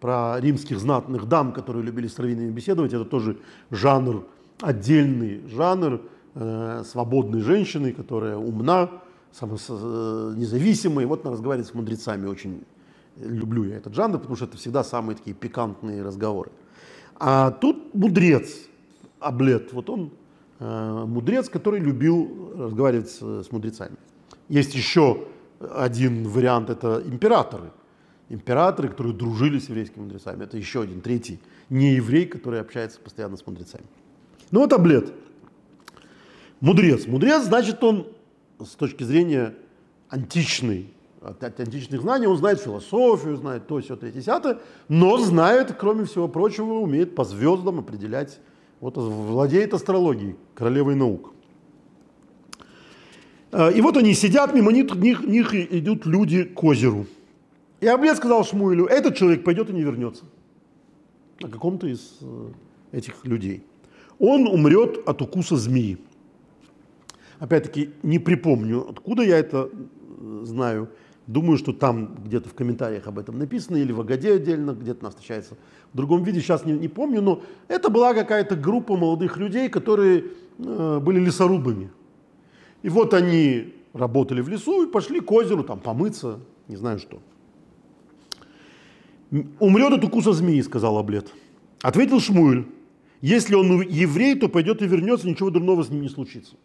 про 0.00 0.38
римских 0.38 0.78
знатных 0.78 1.26
дам, 1.26 1.52
которые 1.52 1.82
любили 1.82 2.08
с 2.08 2.18
раввинами 2.18 2.50
беседовать. 2.50 2.92
Это 2.92 3.06
тоже 3.06 3.38
жанр, 3.70 4.26
отдельный 4.60 5.40
жанр 5.48 6.02
э, 6.34 6.82
свободной 6.86 7.40
женщины, 7.40 7.92
которая 7.92 8.36
умна, 8.36 8.90
э, 9.40 10.34
независимая. 10.36 11.06
И 11.06 11.08
вот 11.08 11.24
она 11.24 11.32
разговаривает 11.32 11.68
с 11.68 11.74
мудрецами 11.74 12.26
очень 12.26 12.64
люблю 13.16 13.64
я 13.64 13.78
этот 13.78 13.94
жанр, 13.94 14.18
потому 14.18 14.36
что 14.36 14.44
это 14.44 14.58
всегда 14.58 14.84
самые 14.84 15.16
такие 15.16 15.34
пикантные 15.34 16.02
разговоры. 16.02 16.50
А 17.16 17.50
тут 17.50 17.94
мудрец, 17.94 18.68
Аблет, 19.20 19.72
вот 19.72 19.88
он 19.90 20.10
э, 20.58 21.04
мудрец, 21.06 21.48
который 21.48 21.80
любил 21.80 22.52
разговаривать 22.56 23.10
с, 23.10 23.20
с 23.20 23.52
мудрецами. 23.52 23.96
Есть 24.48 24.74
еще 24.74 25.26
один 25.60 26.28
вариант, 26.28 26.70
это 26.70 27.02
императоры. 27.04 27.70
Императоры, 28.28 28.88
которые 28.88 29.14
дружили 29.14 29.58
с 29.58 29.68
еврейскими 29.68 30.02
мудрецами. 30.02 30.44
Это 30.44 30.56
еще 30.56 30.82
один, 30.82 31.00
третий, 31.00 31.40
не 31.68 31.94
еврей, 31.94 32.26
который 32.26 32.60
общается 32.60 33.00
постоянно 33.00 33.36
с 33.36 33.46
мудрецами. 33.46 33.84
Ну 34.50 34.60
вот 34.60 34.72
Аблет. 34.72 35.12
Мудрец. 36.60 37.06
Мудрец, 37.06 37.44
значит, 37.44 37.82
он 37.84 38.06
с 38.58 38.70
точки 38.70 39.02
зрения 39.02 39.54
античной 40.08 40.93
античных 41.24 42.02
знаний, 42.02 42.26
он 42.26 42.36
знает 42.36 42.60
философию, 42.60 43.36
знает 43.36 43.66
то, 43.66 43.80
все, 43.80 43.96
третье, 43.96 44.20
десятое, 44.20 44.58
но 44.88 45.16
знает, 45.18 45.74
кроме 45.78 46.04
всего 46.04 46.28
прочего, 46.28 46.74
умеет 46.74 47.14
по 47.14 47.24
звездам 47.24 47.78
определять, 47.78 48.40
вот 48.80 48.96
владеет 48.96 49.72
астрологией, 49.72 50.36
королевой 50.54 50.94
наук. 50.94 51.32
А, 53.52 53.68
и 53.70 53.80
вот 53.80 53.96
они 53.96 54.14
сидят, 54.14 54.52
мимо 54.52 54.72
них, 54.72 54.94
них, 54.96 55.54
идут 55.54 56.06
люди 56.06 56.44
к 56.44 56.62
озеру. 56.64 57.06
И 57.80 57.86
Аблет 57.86 58.16
сказал 58.16 58.44
Шмуилю, 58.44 58.86
этот 58.86 59.16
человек 59.16 59.44
пойдет 59.44 59.70
и 59.70 59.72
не 59.72 59.82
вернется. 59.82 60.24
О 61.42 61.48
каком-то 61.48 61.86
из 61.86 62.18
э, 62.20 62.48
этих 62.92 63.24
людей. 63.24 63.64
Он 64.18 64.46
умрет 64.46 65.06
от 65.06 65.22
укуса 65.22 65.56
змеи. 65.56 65.98
Опять-таки, 67.38 67.90
не 68.02 68.18
припомню, 68.18 68.88
откуда 68.88 69.22
я 69.22 69.38
это 69.38 69.68
э, 69.70 70.40
знаю. 70.44 70.88
Думаю, 71.26 71.56
что 71.56 71.72
там 71.72 72.16
где-то 72.24 72.50
в 72.50 72.54
комментариях 72.54 73.06
об 73.06 73.18
этом 73.18 73.38
написано, 73.38 73.76
или 73.76 73.92
в 73.92 74.00
Агаде 74.00 74.34
отдельно, 74.34 74.72
где-то 74.72 75.00
она 75.00 75.10
встречается 75.10 75.56
в 75.92 75.96
другом 75.96 76.22
виде, 76.22 76.40
сейчас 76.40 76.66
не, 76.66 76.72
не 76.72 76.88
помню, 76.88 77.22
но 77.22 77.42
это 77.66 77.88
была 77.88 78.12
какая-то 78.12 78.56
группа 78.56 78.96
молодых 78.96 79.38
людей, 79.38 79.70
которые 79.70 80.24
э, 80.58 81.00
были 81.00 81.20
лесорубами. 81.20 81.90
И 82.82 82.90
вот 82.90 83.14
они 83.14 83.72
работали 83.94 84.42
в 84.42 84.48
лесу 84.48 84.86
и 84.86 84.90
пошли 84.90 85.20
к 85.20 85.32
озеру 85.32 85.64
там 85.64 85.80
помыться, 85.80 86.40
не 86.68 86.76
знаю 86.76 86.98
что. 86.98 87.20
«Умрет 89.58 89.92
от 89.92 90.04
укуса 90.04 90.32
змеи», 90.32 90.60
сказал 90.60 90.98
Аблет. 90.98 91.32
Ответил 91.80 92.20
Шмуэль, 92.20 92.66
«Если 93.22 93.54
он 93.54 93.80
еврей, 93.80 94.34
то 94.34 94.48
пойдет 94.48 94.82
и 94.82 94.86
вернется, 94.86 95.26
ничего 95.26 95.48
дурного 95.48 95.82
с 95.84 95.88
ним 95.88 96.02
не 96.02 96.08
случится». 96.10 96.56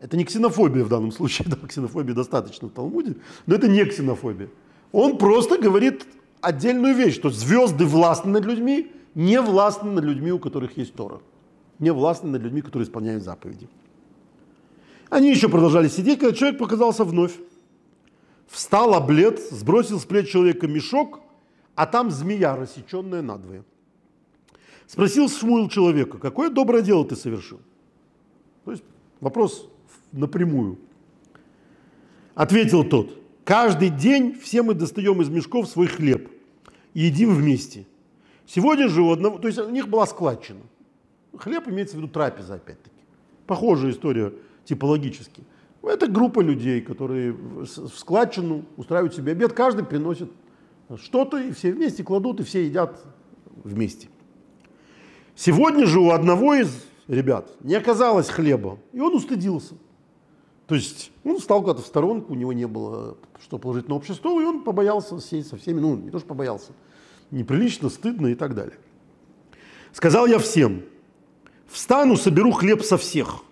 Это 0.00 0.16
не 0.16 0.24
ксенофобия 0.24 0.82
в 0.82 0.88
данном 0.88 1.12
случае, 1.12 1.48
да, 1.50 1.56
ксенофобии 1.68 2.12
достаточно 2.12 2.68
в 2.68 2.72
Талмуде, 2.72 3.16
но 3.46 3.54
это 3.54 3.68
не 3.68 3.84
ксенофобия. 3.84 4.48
Он 4.92 5.18
просто 5.18 5.58
говорит 5.58 6.06
отдельную 6.40 6.94
вещь, 6.94 7.14
что 7.14 7.30
звезды 7.30 7.84
властны 7.84 8.32
над 8.32 8.44
людьми, 8.44 8.90
не 9.14 9.40
властны 9.40 9.90
над 9.90 10.04
людьми, 10.04 10.32
у 10.32 10.38
которых 10.38 10.76
есть 10.76 10.94
Тора. 10.94 11.20
Не 11.78 11.92
властны 11.92 12.30
над 12.30 12.42
людьми, 12.42 12.62
которые 12.62 12.86
исполняют 12.86 13.22
заповеди. 13.22 13.68
Они 15.10 15.30
еще 15.30 15.48
продолжали 15.48 15.88
сидеть, 15.88 16.20
когда 16.20 16.34
человек 16.34 16.58
показался 16.58 17.04
вновь. 17.04 17.34
Встал 18.46 18.94
облет, 18.94 19.40
сбросил 19.50 20.00
с 20.00 20.04
плеч 20.04 20.30
человека 20.30 20.66
мешок, 20.66 21.20
а 21.74 21.86
там 21.86 22.10
змея, 22.10 22.56
рассеченная 22.56 23.22
надвое. 23.22 23.64
Спросил 24.86 25.28
Шмуил 25.28 25.68
человека, 25.68 26.18
какое 26.18 26.50
доброе 26.50 26.82
дело 26.82 27.04
ты 27.04 27.14
совершил? 27.14 27.60
То 28.64 28.72
есть 28.72 28.82
вопрос 29.20 29.70
напрямую. 30.12 30.78
Ответил 32.34 32.84
тот, 32.84 33.18
каждый 33.44 33.90
день 33.90 34.38
все 34.40 34.62
мы 34.62 34.74
достаем 34.74 35.20
из 35.20 35.28
мешков 35.28 35.68
свой 35.68 35.86
хлеб 35.86 36.30
и 36.94 37.02
едим 37.02 37.34
вместе. 37.34 37.86
Сегодня 38.46 38.88
же 38.88 39.02
у 39.02 39.10
одного, 39.12 39.38
то 39.38 39.46
есть 39.46 39.58
у 39.58 39.70
них 39.70 39.88
была 39.88 40.06
складчина. 40.06 40.60
Хлеб 41.36 41.68
имеется 41.68 41.96
в 41.96 41.98
виду 41.98 42.08
трапеза 42.08 42.54
опять-таки. 42.54 42.96
Похожая 43.46 43.92
история 43.92 44.32
типологически. 44.64 45.44
Это 45.82 46.06
группа 46.06 46.40
людей, 46.40 46.80
которые 46.80 47.32
в 47.32 47.66
складчину 47.66 48.64
устраивают 48.76 49.14
себе 49.14 49.32
обед, 49.32 49.52
каждый 49.52 49.84
приносит 49.84 50.30
что-то, 50.96 51.38
и 51.38 51.52
все 51.52 51.72
вместе 51.72 52.02
кладут, 52.02 52.40
и 52.40 52.42
все 52.42 52.64
едят 52.64 53.00
вместе. 53.64 54.08
Сегодня 55.34 55.86
же 55.86 56.00
у 56.00 56.10
одного 56.10 56.54
из 56.54 56.84
ребят 57.08 57.50
не 57.60 57.74
оказалось 57.74 58.28
хлеба, 58.28 58.78
и 58.92 59.00
он 59.00 59.14
устыдился. 59.14 59.74
То 60.70 60.76
есть 60.76 61.10
он 61.24 61.40
встал 61.40 61.62
куда-то 61.62 61.82
в 61.82 61.86
сторонку, 61.86 62.32
у 62.32 62.36
него 62.36 62.52
не 62.52 62.68
было 62.68 63.16
что 63.42 63.58
положить 63.58 63.88
на 63.88 63.96
общий 63.96 64.12
стол, 64.12 64.38
и 64.38 64.44
он 64.44 64.62
побоялся 64.62 65.18
сесть 65.18 65.48
со 65.48 65.56
всеми, 65.56 65.80
ну 65.80 65.96
не 65.96 66.10
то 66.10 66.20
что 66.20 66.28
побоялся, 66.28 66.70
неприлично, 67.32 67.88
стыдно 67.88 68.28
и 68.28 68.36
так 68.36 68.54
далее. 68.54 68.78
Сказал 69.90 70.26
я 70.26 70.38
всем, 70.38 70.82
встану, 71.66 72.14
соберу 72.16 72.52
хлеб 72.52 72.84
со 72.84 72.98
всех. 72.98 73.42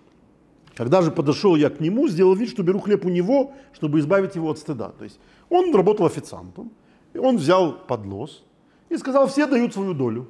Когда 0.75 1.01
же 1.01 1.11
подошел 1.11 1.57
я 1.57 1.69
к 1.69 1.81
нему, 1.81 2.07
сделал 2.07 2.35
вид, 2.35 2.51
что 2.51 2.63
беру 2.63 2.79
хлеб 2.79 3.03
у 3.03 3.09
него, 3.09 3.51
чтобы 3.73 3.99
избавить 3.99 4.35
его 4.35 4.49
от 4.49 4.57
стыда. 4.57 4.93
То 4.97 5.03
есть 5.03 5.19
он 5.49 5.75
работал 5.75 6.05
официантом, 6.05 6.71
и 7.11 7.17
он 7.17 7.35
взял 7.35 7.73
поднос 7.85 8.45
и 8.87 8.95
сказал, 8.95 9.27
все 9.27 9.45
дают 9.45 9.73
свою 9.73 9.93
долю. 9.93 10.29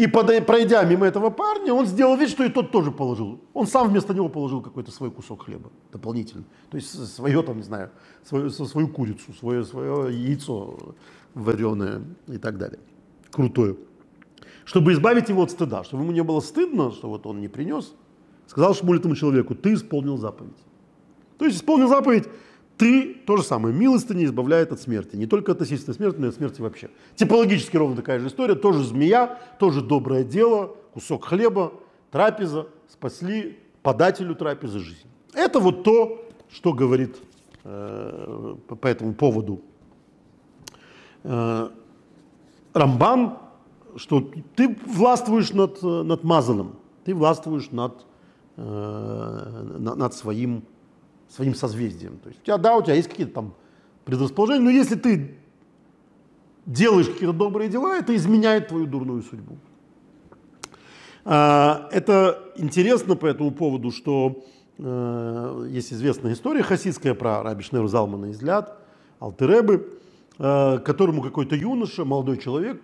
И 0.00 0.06
пройдя 0.06 0.82
мимо 0.84 1.04
этого 1.04 1.28
парня, 1.28 1.74
он 1.74 1.84
сделал 1.84 2.16
вид, 2.16 2.30
что 2.30 2.42
и 2.42 2.48
тот 2.48 2.70
тоже 2.70 2.90
положил. 2.90 3.38
Он 3.52 3.66
сам 3.66 3.90
вместо 3.90 4.14
него 4.14 4.30
положил 4.30 4.62
какой-то 4.62 4.90
свой 4.90 5.10
кусок 5.10 5.44
хлеба 5.44 5.70
дополнительно. 5.92 6.44
То 6.70 6.78
есть 6.78 7.14
свое, 7.14 7.42
там, 7.42 7.58
не 7.58 7.62
знаю, 7.62 7.90
свою, 8.24 8.48
свою 8.48 8.88
курицу, 8.88 9.34
свое, 9.38 9.62
свое 9.62 10.10
яйцо 10.10 10.94
вареное 11.34 12.00
и 12.28 12.38
так 12.38 12.56
далее. 12.56 12.78
Крутое. 13.30 13.76
Чтобы 14.64 14.92
избавить 14.92 15.28
его 15.28 15.42
от 15.42 15.50
стыда, 15.50 15.84
чтобы 15.84 16.04
ему 16.04 16.12
не 16.12 16.22
было 16.22 16.40
стыдно, 16.40 16.92
что 16.92 17.10
вот 17.10 17.26
он 17.26 17.42
не 17.42 17.48
принес, 17.48 17.92
сказал 18.46 18.74
Шмуль 18.74 19.00
этому 19.00 19.16
человеку, 19.16 19.54
ты 19.54 19.74
исполнил 19.74 20.16
заповедь. 20.16 20.56
То 21.36 21.44
есть 21.44 21.58
исполнил 21.58 21.88
заповедь 21.88 22.26
ты 22.80 23.12
то 23.26 23.36
же 23.36 23.42
самое. 23.42 23.74
Милостыня 23.74 24.24
избавляет 24.24 24.72
от 24.72 24.80
смерти. 24.80 25.14
Не 25.14 25.26
только 25.26 25.52
от 25.52 25.60
насильственной 25.60 25.94
смерти, 25.94 26.16
но 26.18 26.26
и 26.26 26.28
от 26.30 26.36
смерти 26.36 26.62
вообще. 26.62 26.88
Типологически 27.14 27.76
ровно 27.76 27.94
такая 27.94 28.18
же 28.20 28.28
история. 28.28 28.54
Тоже 28.54 28.82
змея, 28.82 29.38
тоже 29.58 29.82
доброе 29.82 30.24
дело, 30.24 30.76
кусок 30.94 31.26
хлеба, 31.26 31.74
трапеза, 32.10 32.68
спасли 32.88 33.58
подателю 33.82 34.34
трапезы 34.34 34.78
жизнь. 34.78 35.06
Это 35.34 35.60
вот 35.60 35.84
то, 35.84 36.24
что 36.48 36.72
говорит 36.72 37.18
э, 37.64 38.56
по 38.66 38.86
этому 38.86 39.12
поводу 39.12 39.60
э, 41.24 41.68
Рамбан, 42.72 43.36
что 43.96 44.26
ты 44.56 44.74
властвуешь 44.86 45.52
над, 45.52 45.82
над 45.82 46.24
Мазаном, 46.24 46.76
ты 47.04 47.14
властвуешь 47.14 47.70
над, 47.72 48.06
э, 48.56 49.76
над 49.78 50.14
своим 50.14 50.64
своим 51.30 51.54
созвездием. 51.54 52.18
То 52.18 52.28
есть 52.28 52.40
у 52.42 52.44
тебя, 52.44 52.58
да, 52.58 52.76
у 52.76 52.82
тебя 52.82 52.94
есть 52.94 53.08
какие-то 53.08 53.32
там 53.32 53.54
предрасположения, 54.04 54.64
но 54.64 54.70
если 54.70 54.96
ты 54.96 55.36
делаешь 56.66 57.06
какие-то 57.06 57.32
добрые 57.32 57.70
дела, 57.70 57.96
это 57.96 58.14
изменяет 58.16 58.68
твою 58.68 58.86
дурную 58.86 59.22
судьбу. 59.22 59.56
А, 61.24 61.88
это 61.92 62.52
интересно 62.56 63.14
по 63.14 63.26
этому 63.26 63.50
поводу, 63.52 63.90
что 63.90 64.44
э, 64.78 65.66
есть 65.70 65.92
известная 65.92 66.32
история 66.32 66.62
хасидская 66.62 67.14
про 67.14 67.42
Раби 67.42 67.62
Шнеру 67.62 67.88
Залмана 67.88 68.26
из 68.26 68.42
Ляд, 68.42 68.78
Алтеребы, 69.20 69.88
э, 70.38 70.78
которому 70.78 71.22
какой-то 71.22 71.54
юноша, 71.54 72.04
молодой 72.04 72.38
человек, 72.38 72.82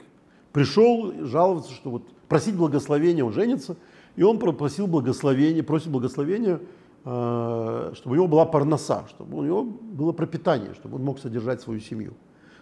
пришел 0.52 1.12
жаловаться, 1.26 1.72
что 1.72 1.90
вот 1.90 2.02
просить 2.28 2.56
благословения, 2.56 3.24
он 3.24 3.32
женится, 3.32 3.76
и 4.16 4.22
он 4.22 4.38
просил 4.38 4.86
благословения, 4.86 5.62
просит 5.62 5.88
благословения 5.88 6.60
чтобы 7.06 8.10
у 8.10 8.14
него 8.14 8.26
была 8.26 8.44
парноса, 8.46 9.04
чтобы 9.08 9.38
у 9.38 9.44
него 9.44 9.62
было 9.62 10.10
пропитание, 10.10 10.74
чтобы 10.74 10.96
он 10.96 11.04
мог 11.04 11.20
содержать 11.20 11.60
свою 11.60 11.78
семью. 11.78 12.14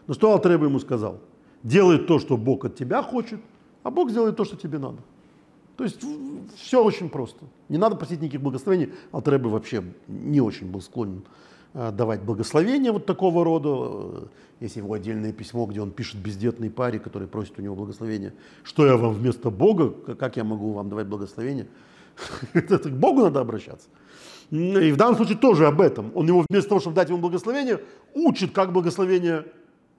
Но 0.07 0.13
что 0.13 0.31
Алтреба 0.33 0.67
ему 0.67 0.79
сказал? 0.81 1.19
Делай 1.63 1.99
то, 1.99 2.19
что 2.19 2.37
Бог 2.37 2.67
от 2.67 2.77
тебя 2.77 3.03
хочет, 3.03 3.41
а 3.83 3.91
Бог 3.91 4.11
сделает 4.11 4.37
то, 4.37 4.45
что 4.45 4.57
тебе 4.57 4.79
надо. 4.79 4.99
То 5.77 5.85
есть 5.85 6.05
все 6.57 6.85
очень 6.85 7.09
просто. 7.09 7.47
Не 7.69 7.79
надо 7.79 7.97
просить 7.97 8.21
никаких 8.21 8.43
благословений. 8.43 8.93
Алтреба 9.13 9.49
вообще 9.49 9.83
не 10.09 10.43
очень 10.43 10.71
был 10.71 10.83
склонен 10.83 11.25
э, 11.73 11.91
давать 11.91 12.23
благословения 12.23 12.93
вот 12.93 13.07
такого 13.07 13.45
рода. 13.45 14.29
Есть 14.61 14.77
его 14.77 14.93
отдельное 14.93 15.33
письмо, 15.33 15.67
где 15.67 15.81
он 15.81 15.91
пишет 15.91 16.21
бездетной 16.21 16.71
паре, 16.71 16.99
который 16.99 17.27
просит 17.27 17.59
у 17.59 17.63
него 17.63 17.75
благословения. 17.75 18.35
Что 18.63 18.87
я 18.87 18.97
вам 18.97 19.15
вместо 19.15 19.51
Бога, 19.51 19.91
как 20.15 20.37
я 20.37 20.45
могу 20.45 20.73
вам 20.73 20.91
давать 20.91 21.07
благословение? 21.07 21.67
Это 22.53 22.79
к 22.79 22.93
Богу 22.93 23.23
надо 23.23 23.41
обращаться. 23.41 23.89
И 24.55 24.93
в 24.93 24.97
данном 24.97 25.17
случае 25.17 25.37
тоже 25.37 25.67
об 25.67 25.81
этом. 25.81 26.13
Он 26.15 26.29
его 26.29 26.45
вместо 26.49 26.69
того, 26.69 26.81
чтобы 26.81 26.95
дать 26.95 27.09
ему 27.09 27.19
благословение, 27.19 27.81
учит, 28.15 28.53
как 28.53 28.73
благословение 28.73 29.47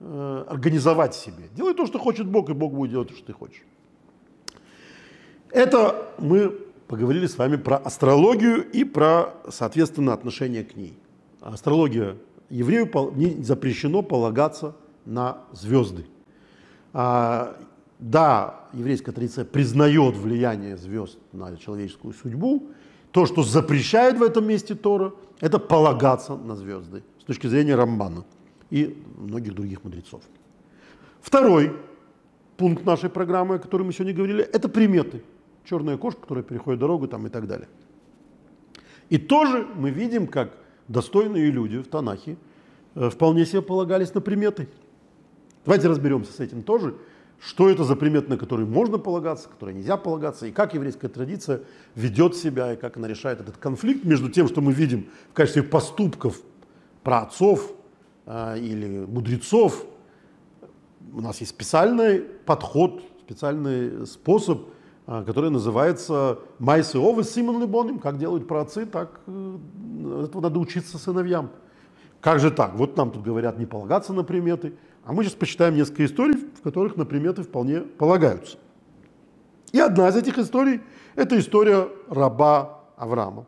э, 0.00 0.44
организовать 0.48 1.14
себе. 1.14 1.44
Делай 1.54 1.74
то, 1.74 1.84
что 1.84 1.98
хочет 1.98 2.26
Бог, 2.26 2.48
и 2.48 2.54
Бог 2.54 2.72
будет 2.72 2.90
делать 2.90 3.08
то, 3.08 3.14
что 3.14 3.26
ты 3.26 3.32
хочешь. 3.34 3.62
Это 5.50 6.10
мы 6.18 6.48
поговорили 6.88 7.26
с 7.26 7.36
вами 7.36 7.56
про 7.56 7.76
астрологию 7.76 8.64
и 8.64 8.84
про, 8.84 9.34
соответственно, 9.50 10.14
отношение 10.14 10.64
к 10.64 10.74
ней. 10.74 10.98
Астрология 11.42 12.16
еврею 12.48 12.90
не 13.14 13.42
запрещено 13.42 14.00
полагаться 14.00 14.74
на 15.04 15.38
звезды. 15.52 16.06
А, 16.94 17.58
да, 17.98 18.60
еврейская 18.72 19.12
традиция 19.12 19.44
признает 19.44 20.16
влияние 20.16 20.78
звезд 20.78 21.18
на 21.32 21.54
человеческую 21.58 22.14
судьбу. 22.14 22.70
То, 23.16 23.24
что 23.24 23.42
запрещает 23.42 24.18
в 24.18 24.22
этом 24.22 24.46
месте 24.46 24.74
Тора, 24.74 25.14
это 25.40 25.58
полагаться 25.58 26.36
на 26.36 26.54
звезды 26.54 27.02
с 27.18 27.24
точки 27.24 27.46
зрения 27.46 27.74
Рамбана 27.74 28.26
и 28.68 29.02
многих 29.16 29.54
других 29.54 29.82
мудрецов. 29.84 30.20
Второй 31.22 31.72
пункт 32.58 32.84
нашей 32.84 33.08
программы, 33.08 33.54
о 33.54 33.58
которой 33.58 33.84
мы 33.84 33.94
сегодня 33.94 34.12
говорили, 34.12 34.44
это 34.44 34.68
приметы. 34.68 35.22
Черная 35.64 35.96
кошка, 35.96 36.20
которая 36.20 36.44
переходит 36.44 36.78
дорогу 36.78 37.08
там, 37.08 37.26
и 37.26 37.30
так 37.30 37.46
далее. 37.46 37.68
И 39.08 39.16
тоже 39.16 39.66
мы 39.74 39.88
видим, 39.88 40.26
как 40.26 40.50
достойные 40.86 41.50
люди 41.50 41.78
в 41.78 41.86
Танахе 41.86 42.36
э, 42.96 43.08
вполне 43.08 43.46
себе 43.46 43.62
полагались 43.62 44.12
на 44.12 44.20
приметы. 44.20 44.68
Давайте 45.64 45.88
разберемся 45.88 46.34
с 46.34 46.40
этим 46.40 46.62
тоже, 46.62 46.94
что 47.40 47.68
это 47.68 47.84
за 47.84 47.96
приметы, 47.96 48.30
на 48.30 48.36
которые 48.36 48.66
можно 48.66 48.98
полагаться, 48.98 49.48
которые 49.48 49.76
нельзя 49.76 49.96
полагаться, 49.96 50.46
и 50.46 50.52
как 50.52 50.74
еврейская 50.74 51.08
традиция 51.08 51.62
ведет 51.94 52.34
себя, 52.34 52.72
и 52.72 52.76
как 52.76 52.96
она 52.96 53.08
решает 53.08 53.40
этот 53.40 53.56
конфликт 53.56 54.04
между 54.04 54.30
тем, 54.30 54.48
что 54.48 54.60
мы 54.60 54.72
видим 54.72 55.08
в 55.30 55.34
качестве 55.34 55.62
поступков 55.62 56.40
про 57.02 57.20
отцов 57.20 57.72
э, 58.24 58.58
или 58.58 59.04
мудрецов. 59.06 59.84
У 61.12 61.20
нас 61.20 61.38
есть 61.40 61.50
специальный 61.50 62.20
подход, 62.20 63.02
специальный 63.20 64.06
способ, 64.06 64.68
э, 65.06 65.22
который 65.26 65.50
называется 65.50 66.38
«Майсы 66.58 66.98
овы 66.98 67.22
Симон 67.22 67.60
Либоним», 67.60 67.98
как 67.98 68.18
делают 68.18 68.48
праотцы, 68.48 68.86
так 68.86 69.20
э, 69.26 70.24
этого 70.24 70.40
надо 70.40 70.58
учиться 70.58 70.98
сыновьям. 70.98 71.50
Как 72.20 72.40
же 72.40 72.50
так? 72.50 72.74
Вот 72.74 72.96
нам 72.96 73.10
тут 73.10 73.22
говорят 73.22 73.58
не 73.58 73.66
полагаться 73.66 74.12
на 74.12 74.24
приметы, 74.24 74.74
а 75.04 75.12
мы 75.12 75.22
сейчас 75.22 75.34
почитаем 75.34 75.76
несколько 75.76 76.04
историй, 76.04 76.45
которых 76.66 76.96
на 76.96 77.04
приметы 77.06 77.44
вполне 77.44 77.82
полагаются. 77.82 78.58
И 79.70 79.78
одна 79.78 80.08
из 80.08 80.16
этих 80.16 80.36
историй– 80.36 80.80
это 81.14 81.38
история 81.38 81.88
раба 82.08 82.80
Авраама. 82.96 83.46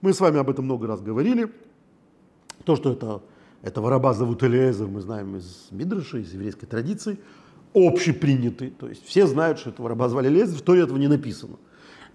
Мы 0.00 0.12
с 0.12 0.18
вами 0.18 0.40
об 0.40 0.50
этом 0.50 0.64
много 0.64 0.88
раз 0.88 1.00
говорили. 1.00 1.52
То, 2.64 2.74
что 2.74 2.90
это, 2.90 3.22
этого 3.62 3.88
раба 3.88 4.14
зовут 4.14 4.42
Элиезер, 4.42 4.88
мы 4.88 5.00
знаем 5.00 5.36
из 5.36 5.68
Мидраша, 5.70 6.18
из 6.18 6.34
еврейской 6.34 6.66
традиции, 6.66 7.20
общепринятый. 7.72 8.70
То 8.70 8.88
есть 8.88 9.06
все 9.06 9.28
знают, 9.28 9.60
что 9.60 9.70
этого 9.70 9.88
раба 9.88 10.08
звали 10.08 10.26
Элиезер, 10.26 10.58
в 10.58 10.62
Торе 10.62 10.82
этого 10.82 10.98
не 10.98 11.06
написано. 11.06 11.56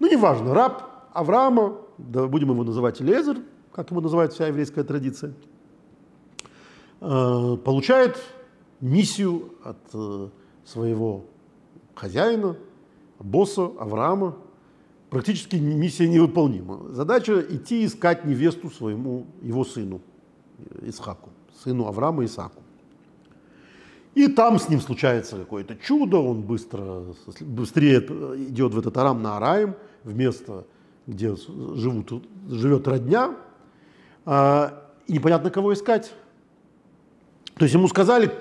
Ну, 0.00 0.10
неважно, 0.10 0.52
раб 0.52 1.08
Авраама, 1.14 1.78
да, 1.96 2.26
будем 2.26 2.50
его 2.50 2.62
называть 2.62 3.00
Элиезер, 3.00 3.38
как 3.72 3.90
его 3.90 4.02
называет 4.02 4.34
вся 4.34 4.48
еврейская 4.48 4.84
традиция, 4.84 5.32
э, 7.00 7.56
получает 7.64 8.18
миссию 8.80 9.52
от 9.64 9.78
э, 9.92 10.28
своего 10.64 11.24
хозяина, 11.94 12.56
босса 13.18 13.70
Авраама. 13.78 14.36
Практически 15.10 15.56
миссия 15.56 16.08
невыполнима. 16.08 16.92
Задача 16.92 17.40
идти 17.40 17.86
искать 17.86 18.24
невесту 18.24 18.70
своему, 18.70 19.26
его 19.40 19.64
сыну, 19.64 20.00
Исхаку, 20.82 21.30
сыну 21.62 21.86
Авраама 21.86 22.24
Исаку. 22.24 22.62
И 24.16 24.28
там 24.28 24.58
с 24.58 24.68
ним 24.68 24.80
случается 24.80 25.36
какое-то 25.36 25.76
чудо, 25.76 26.16
он 26.16 26.40
быстро, 26.40 27.04
быстрее 27.40 27.98
идет 28.48 28.72
в 28.72 28.78
этот 28.78 28.96
Арам 28.96 29.22
на 29.22 29.36
Араим, 29.36 29.74
в 30.04 30.16
место, 30.16 30.64
где 31.06 31.36
живут, 31.36 32.24
живет 32.48 32.88
родня, 32.88 33.36
а, 34.24 34.90
и 35.06 35.12
непонятно, 35.12 35.50
кого 35.50 35.74
искать. 35.74 36.12
То 37.56 37.64
есть 37.64 37.74
ему 37.74 37.88
сказали, 37.88 38.32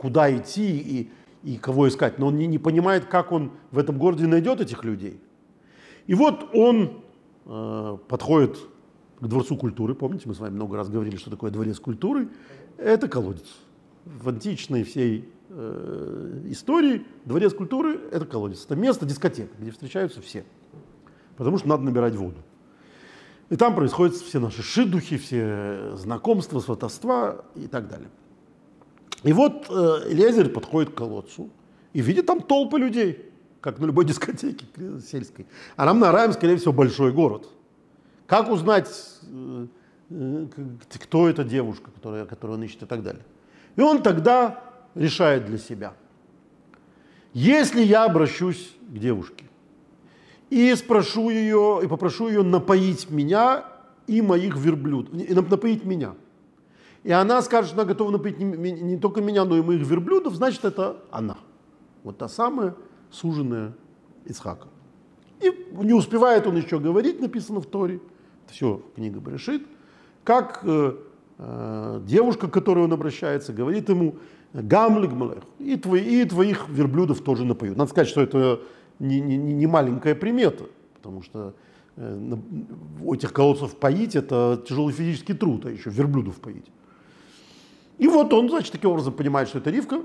куда 0.00 0.34
идти 0.34 0.78
и, 0.78 1.10
и 1.42 1.58
кого 1.58 1.86
искать, 1.86 2.18
но 2.18 2.28
он 2.28 2.36
не, 2.36 2.46
не 2.46 2.58
понимает, 2.58 3.04
как 3.04 3.32
он 3.32 3.52
в 3.70 3.78
этом 3.78 3.98
городе 3.98 4.26
найдет 4.26 4.62
этих 4.62 4.82
людей. 4.82 5.20
И 6.06 6.14
вот 6.14 6.48
он 6.54 7.02
э, 7.44 7.98
подходит 8.08 8.56
к 9.20 9.26
Дворцу 9.26 9.58
культуры, 9.58 9.94
помните, 9.94 10.26
мы 10.26 10.34
с 10.34 10.38
вами 10.38 10.54
много 10.54 10.78
раз 10.78 10.88
говорили, 10.88 11.16
что 11.16 11.28
такое 11.28 11.50
Дворец 11.50 11.78
культуры, 11.78 12.30
это 12.78 13.08
колодец. 13.08 13.44
В 14.06 14.30
античной 14.30 14.84
всей 14.84 15.28
э, 15.50 16.44
истории 16.46 17.04
Дворец 17.26 17.52
культуры– 17.52 18.00
это 18.10 18.24
колодец, 18.24 18.64
это 18.64 18.76
место, 18.76 19.04
дискотека, 19.04 19.52
где 19.58 19.70
встречаются 19.70 20.22
все, 20.22 20.46
потому 21.36 21.58
что 21.58 21.68
надо 21.68 21.82
набирать 21.82 22.14
воду. 22.14 22.38
И 23.50 23.56
там 23.56 23.74
происходят 23.74 24.16
все 24.16 24.40
наши 24.40 24.62
шидухи, 24.62 25.18
все 25.18 25.94
знакомства, 25.96 26.60
сватовства 26.60 27.44
и 27.54 27.66
так 27.66 27.86
далее. 27.86 28.08
И 29.22 29.32
вот 29.32 29.66
э, 29.68 30.12
Элиезер 30.12 30.48
подходит 30.48 30.90
к 30.90 30.94
колодцу 30.94 31.50
и 31.92 32.00
видит 32.00 32.26
там 32.26 32.40
толпы 32.40 32.78
людей, 32.78 33.30
как 33.60 33.78
на 33.78 33.86
любой 33.86 34.04
дискотеке 34.06 34.64
сельской. 35.06 35.46
А 35.76 35.84
нам 35.84 35.98
на 35.98 36.12
Раем, 36.12 36.32
скорее 36.32 36.56
всего, 36.56 36.72
большой 36.72 37.12
город. 37.12 37.48
Как 38.26 38.50
узнать, 38.50 38.88
э, 39.22 39.66
э, 40.10 40.46
кто 41.04 41.28
эта 41.28 41.44
девушка, 41.44 41.90
которая, 41.90 42.24
которую 42.24 42.58
он 42.58 42.64
ищет 42.64 42.82
и 42.82 42.86
так 42.86 43.02
далее. 43.02 43.24
И 43.76 43.82
он 43.82 44.02
тогда 44.02 44.64
решает 44.94 45.46
для 45.46 45.58
себя. 45.58 45.92
Если 47.32 47.82
я 47.82 48.04
обращусь 48.04 48.72
к 48.88 48.98
девушке 48.98 49.44
и 50.48 50.74
спрошу 50.74 51.30
ее, 51.30 51.80
и 51.84 51.86
попрошу 51.86 52.28
ее 52.28 52.42
напоить 52.42 53.08
меня 53.10 53.66
и 54.08 54.20
моих 54.20 54.56
верблюд, 54.56 55.12
напоить 55.12 55.84
меня– 55.84 56.14
и 57.02 57.12
она 57.12 57.40
скажет, 57.42 57.70
что 57.70 57.80
она 57.80 57.88
готова 57.88 58.10
напоить 58.10 58.38
не, 58.38 58.72
не 58.72 58.98
только 58.98 59.20
меня, 59.20 59.44
но 59.44 59.56
и 59.56 59.62
моих 59.62 59.86
верблюдов, 59.86 60.34
значит, 60.34 60.64
это 60.64 61.02
она. 61.10 61.38
Вот 62.02 62.18
та 62.18 62.28
самая 62.28 62.74
суженная 63.10 63.74
Исхака. 64.26 64.68
И 65.40 65.50
не 65.72 65.94
успевает 65.94 66.46
он 66.46 66.56
еще 66.56 66.78
говорить, 66.78 67.20
написано 67.20 67.60
в 67.60 67.66
Торе, 67.66 68.00
все 68.48 68.82
книга 68.94 69.20
Брешит, 69.20 69.66
как 70.24 70.60
э, 70.64 70.96
э, 71.38 72.00
девушка, 72.04 72.48
к 72.48 72.52
которой 72.52 72.84
он 72.84 72.92
обращается, 72.92 73.52
говорит 73.52 73.88
ему, 73.88 74.16
Гамлик 74.52 75.12
и, 75.58 75.76
твои, 75.76 76.22
и 76.22 76.24
твоих 76.24 76.68
верблюдов 76.68 77.20
тоже 77.20 77.44
напоют. 77.44 77.78
Надо 77.78 77.90
сказать, 77.90 78.08
что 78.08 78.20
это 78.20 78.60
не, 78.98 79.20
не, 79.20 79.36
не 79.36 79.66
маленькая 79.66 80.14
примета, 80.14 80.64
потому 80.94 81.22
что 81.22 81.54
э, 81.96 82.36
этих 83.12 83.32
колодцев 83.32 83.76
поить 83.76 84.16
это 84.16 84.62
тяжелый 84.68 84.92
физический 84.92 85.34
труд, 85.34 85.64
а 85.66 85.70
еще 85.70 85.88
верблюдов 85.88 86.40
поить. 86.40 86.66
И 88.00 88.08
вот 88.08 88.32
он, 88.32 88.48
значит, 88.48 88.72
таким 88.72 88.90
образом 88.90 89.12
понимает, 89.12 89.48
что 89.48 89.58
это 89.58 89.68
Ривка. 89.68 90.02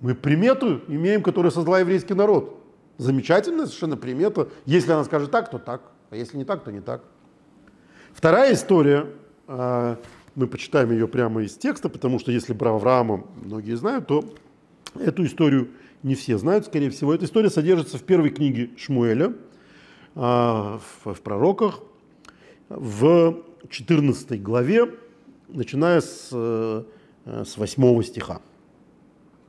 Мы 0.00 0.14
примету 0.14 0.80
имеем, 0.88 1.22
которую 1.22 1.52
создал 1.52 1.78
еврейский 1.78 2.14
народ. 2.14 2.58
Замечательная 2.96 3.66
совершенно 3.66 3.98
примета. 3.98 4.48
Если 4.64 4.90
она 4.90 5.04
скажет 5.04 5.30
так, 5.30 5.50
то 5.50 5.58
так. 5.58 5.82
А 6.08 6.16
если 6.16 6.38
не 6.38 6.46
так, 6.46 6.64
то 6.64 6.72
не 6.72 6.80
так. 6.80 7.04
Вторая 8.14 8.54
история, 8.54 9.06
а, 9.46 9.98
мы 10.34 10.46
почитаем 10.46 10.92
ее 10.92 11.06
прямо 11.06 11.42
из 11.42 11.58
текста, 11.58 11.90
потому 11.90 12.18
что 12.18 12.32
если 12.32 12.54
про 12.54 12.74
Авраама 12.74 13.26
многие 13.44 13.74
знают, 13.76 14.06
то 14.06 14.24
эту 14.98 15.26
историю 15.26 15.68
не 16.02 16.14
все 16.14 16.38
знают, 16.38 16.64
скорее 16.64 16.88
всего. 16.88 17.14
Эта 17.14 17.26
история 17.26 17.50
содержится 17.50 17.98
в 17.98 18.02
первой 18.02 18.30
книге 18.30 18.70
Шмуэля, 18.78 19.34
а, 20.14 20.80
в, 21.04 21.20
пророках, 21.20 21.80
в 22.70 23.42
14 23.68 24.42
главе, 24.42 24.94
начиная 25.48 26.00
с 26.00 26.30
Э, 26.32 26.84
с 27.24 27.56
8 27.56 28.02
стиха. 28.02 28.40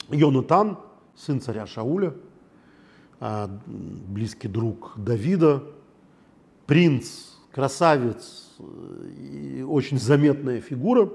Йонатан, 0.09 0.77
сын 1.15 1.39
царя 1.39 1.65
Шауля, 1.65 2.13
э, 3.19 3.47
близкий 3.65 4.47
друг 4.47 4.93
Давида, 4.97 5.63
принц, 6.65 7.35
красавец 7.51 8.57
и 9.17 9.65
очень 9.67 9.99
заметная 9.99 10.61
фигура, 10.61 11.09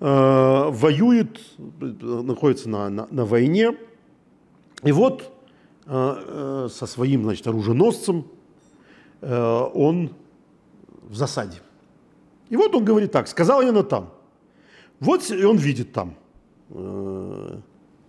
э, 0.00 0.68
воюет, 0.70 1.40
находится 1.80 2.68
на, 2.68 2.88
на, 2.90 3.06
на 3.10 3.24
войне. 3.24 3.76
И 4.82 4.92
вот 4.92 5.30
со 5.86 6.86
своим 6.86 7.24
значит, 7.24 7.46
оруженосцем 7.46 8.24
он 9.20 10.14
в 11.02 11.14
засаде. 11.14 11.58
И 12.48 12.56
вот 12.56 12.74
он 12.74 12.84
говорит 12.84 13.12
так, 13.12 13.28
сказал 13.28 13.60
я 13.60 13.72
Натан, 13.72 14.08
вот 15.04 15.30
и 15.30 15.44
он 15.44 15.58
видит 15.58 15.92
там 15.92 16.14
э, 16.70 17.58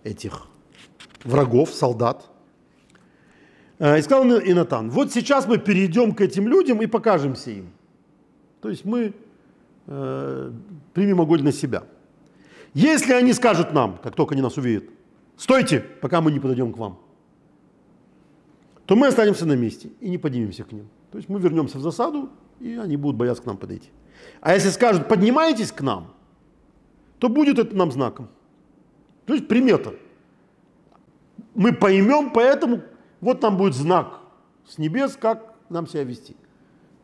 этих 0.02 0.46
врагов, 1.24 1.70
солдат. 1.70 2.24
Э, 3.78 3.98
и 3.98 4.02
сказал 4.02 4.24
Инатан, 4.24 4.90
вот 4.90 5.12
сейчас 5.12 5.46
мы 5.46 5.58
перейдем 5.58 6.14
к 6.14 6.20
этим 6.22 6.48
людям 6.48 6.80
и 6.80 6.86
покажемся 6.86 7.50
им. 7.50 7.70
То 8.60 8.70
есть 8.70 8.84
мы 8.84 9.12
э, 9.86 10.52
примем 10.94 11.20
огонь 11.20 11.42
на 11.42 11.52
себя. 11.52 11.84
Если 12.72 13.12
они 13.12 13.32
скажут 13.32 13.72
нам, 13.72 13.98
как 14.02 14.14
только 14.14 14.34
они 14.34 14.42
нас 14.42 14.56
увидят, 14.56 14.84
стойте, 15.36 15.80
пока 15.80 16.20
мы 16.20 16.32
не 16.32 16.40
подойдем 16.40 16.72
к 16.72 16.78
вам, 16.78 16.98
то 18.86 18.96
мы 18.96 19.08
останемся 19.08 19.44
на 19.46 19.54
месте 19.54 19.90
и 20.00 20.08
не 20.08 20.18
поднимемся 20.18 20.64
к 20.64 20.72
ним. 20.72 20.88
То 21.10 21.18
есть 21.18 21.28
мы 21.28 21.40
вернемся 21.40 21.78
в 21.78 21.82
засаду, 21.82 22.30
и 22.58 22.74
они 22.76 22.96
будут 22.96 23.16
бояться 23.16 23.42
к 23.42 23.46
нам 23.46 23.56
подойти. 23.56 23.90
А 24.40 24.54
если 24.54 24.70
скажут, 24.70 25.08
поднимайтесь 25.08 25.72
к 25.72 25.82
нам, 25.82 26.15
то 27.18 27.28
будет 27.28 27.58
это 27.58 27.74
нам 27.76 27.90
знаком. 27.92 28.28
То 29.24 29.34
есть 29.34 29.48
примета. 29.48 29.94
Мы 31.54 31.72
поймем, 31.72 32.30
поэтому 32.30 32.82
вот 33.20 33.42
нам 33.42 33.56
будет 33.56 33.74
знак 33.74 34.20
с 34.66 34.78
небес, 34.78 35.16
как 35.16 35.54
нам 35.68 35.86
себя 35.86 36.04
вести. 36.04 36.36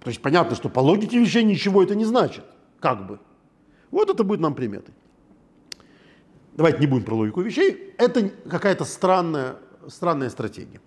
То 0.00 0.08
есть 0.08 0.20
понятно, 0.20 0.56
что 0.56 0.68
по 0.68 0.80
логике 0.80 1.18
вещей 1.18 1.44
ничего 1.44 1.82
это 1.82 1.94
не 1.94 2.04
значит, 2.04 2.44
как 2.80 3.06
бы. 3.06 3.18
Вот 3.90 4.10
это 4.10 4.24
будет 4.24 4.40
нам 4.40 4.54
приметой. 4.54 4.94
Давайте 6.54 6.80
не 6.80 6.86
будем 6.86 7.04
про 7.04 7.14
логику 7.14 7.40
вещей. 7.40 7.94
Это 7.98 8.28
какая-то 8.28 8.84
странная, 8.84 9.56
странная 9.88 10.28
стратегия. 10.28 10.80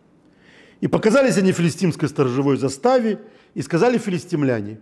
И 0.81 0.87
показались 0.87 1.37
они 1.37 1.51
филистимской 1.51 2.09
сторожевой 2.09 2.57
заставе, 2.57 3.21
и 3.53 3.61
сказали 3.61 3.97
филистимляне, 3.97 4.81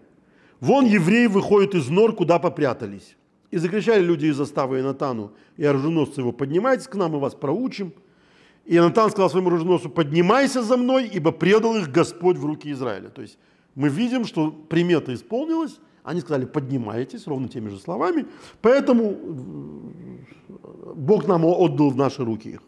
вон 0.59 0.85
евреи 0.85 1.27
выходят 1.27 1.75
из 1.75 1.87
нор, 1.89 2.15
куда 2.15 2.39
попрятались. 2.39 3.15
И 3.53 3.57
закричали 3.57 4.01
люди 4.03 4.25
из 4.25 4.37
заставы 4.37 4.79
Инатану 4.79 5.31
и 5.57 5.63
оруженосцы 5.63 6.21
его, 6.21 6.31
поднимайтесь 6.31 6.87
к 6.87 6.95
нам, 6.95 7.11
мы 7.11 7.19
вас 7.19 7.35
проучим. 7.35 7.93
И 8.65 8.75
Инатан 8.75 9.11
сказал 9.11 9.29
своему 9.29 9.49
оруженосцу, 9.49 9.91
поднимайся 9.91 10.63
за 10.63 10.75
мной, 10.75 11.07
ибо 11.13 11.31
предал 11.31 11.75
их 11.75 11.91
Господь 11.91 12.37
в 12.37 12.45
руки 12.47 12.71
Израиля. 12.71 13.09
То 13.09 13.21
есть 13.21 13.37
мы 13.75 13.89
видим, 13.89 14.25
что 14.25 14.49
примета 14.49 15.13
исполнилась, 15.13 15.79
они 16.03 16.21
сказали, 16.21 16.45
поднимайтесь, 16.45 17.27
ровно 17.27 17.47
теми 17.47 17.69
же 17.69 17.77
словами, 17.77 18.25
поэтому 18.59 19.15
Бог 20.95 21.27
нам 21.27 21.45
отдал 21.45 21.91
в 21.91 21.95
наши 21.95 22.25
руки 22.25 22.49
их. 22.49 22.61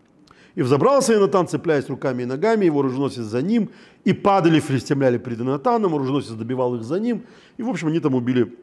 И 0.53 0.61
взобрался 0.61 1.15
Инатан, 1.15 1.47
цепляясь 1.47 1.89
руками 1.89 2.21
и 2.21 2.25
ногами, 2.27 2.65
его 2.65 2.81
оруженосец 2.81 3.23
за 3.23 3.41
ним, 3.41 3.71
и 4.03 4.13
падали 4.13 4.59
филистимляне 4.59 5.17
перед 5.17 5.41
Инатаном, 5.41 5.95
оруженосец 5.95 6.33
добивал 6.33 6.75
их 6.75 6.83
за 6.83 6.99
ним, 6.99 7.23
и, 7.57 7.63
в 7.63 7.69
общем, 7.69 7.87
они 7.87 7.99
там 7.99 8.13
убили. 8.13 8.55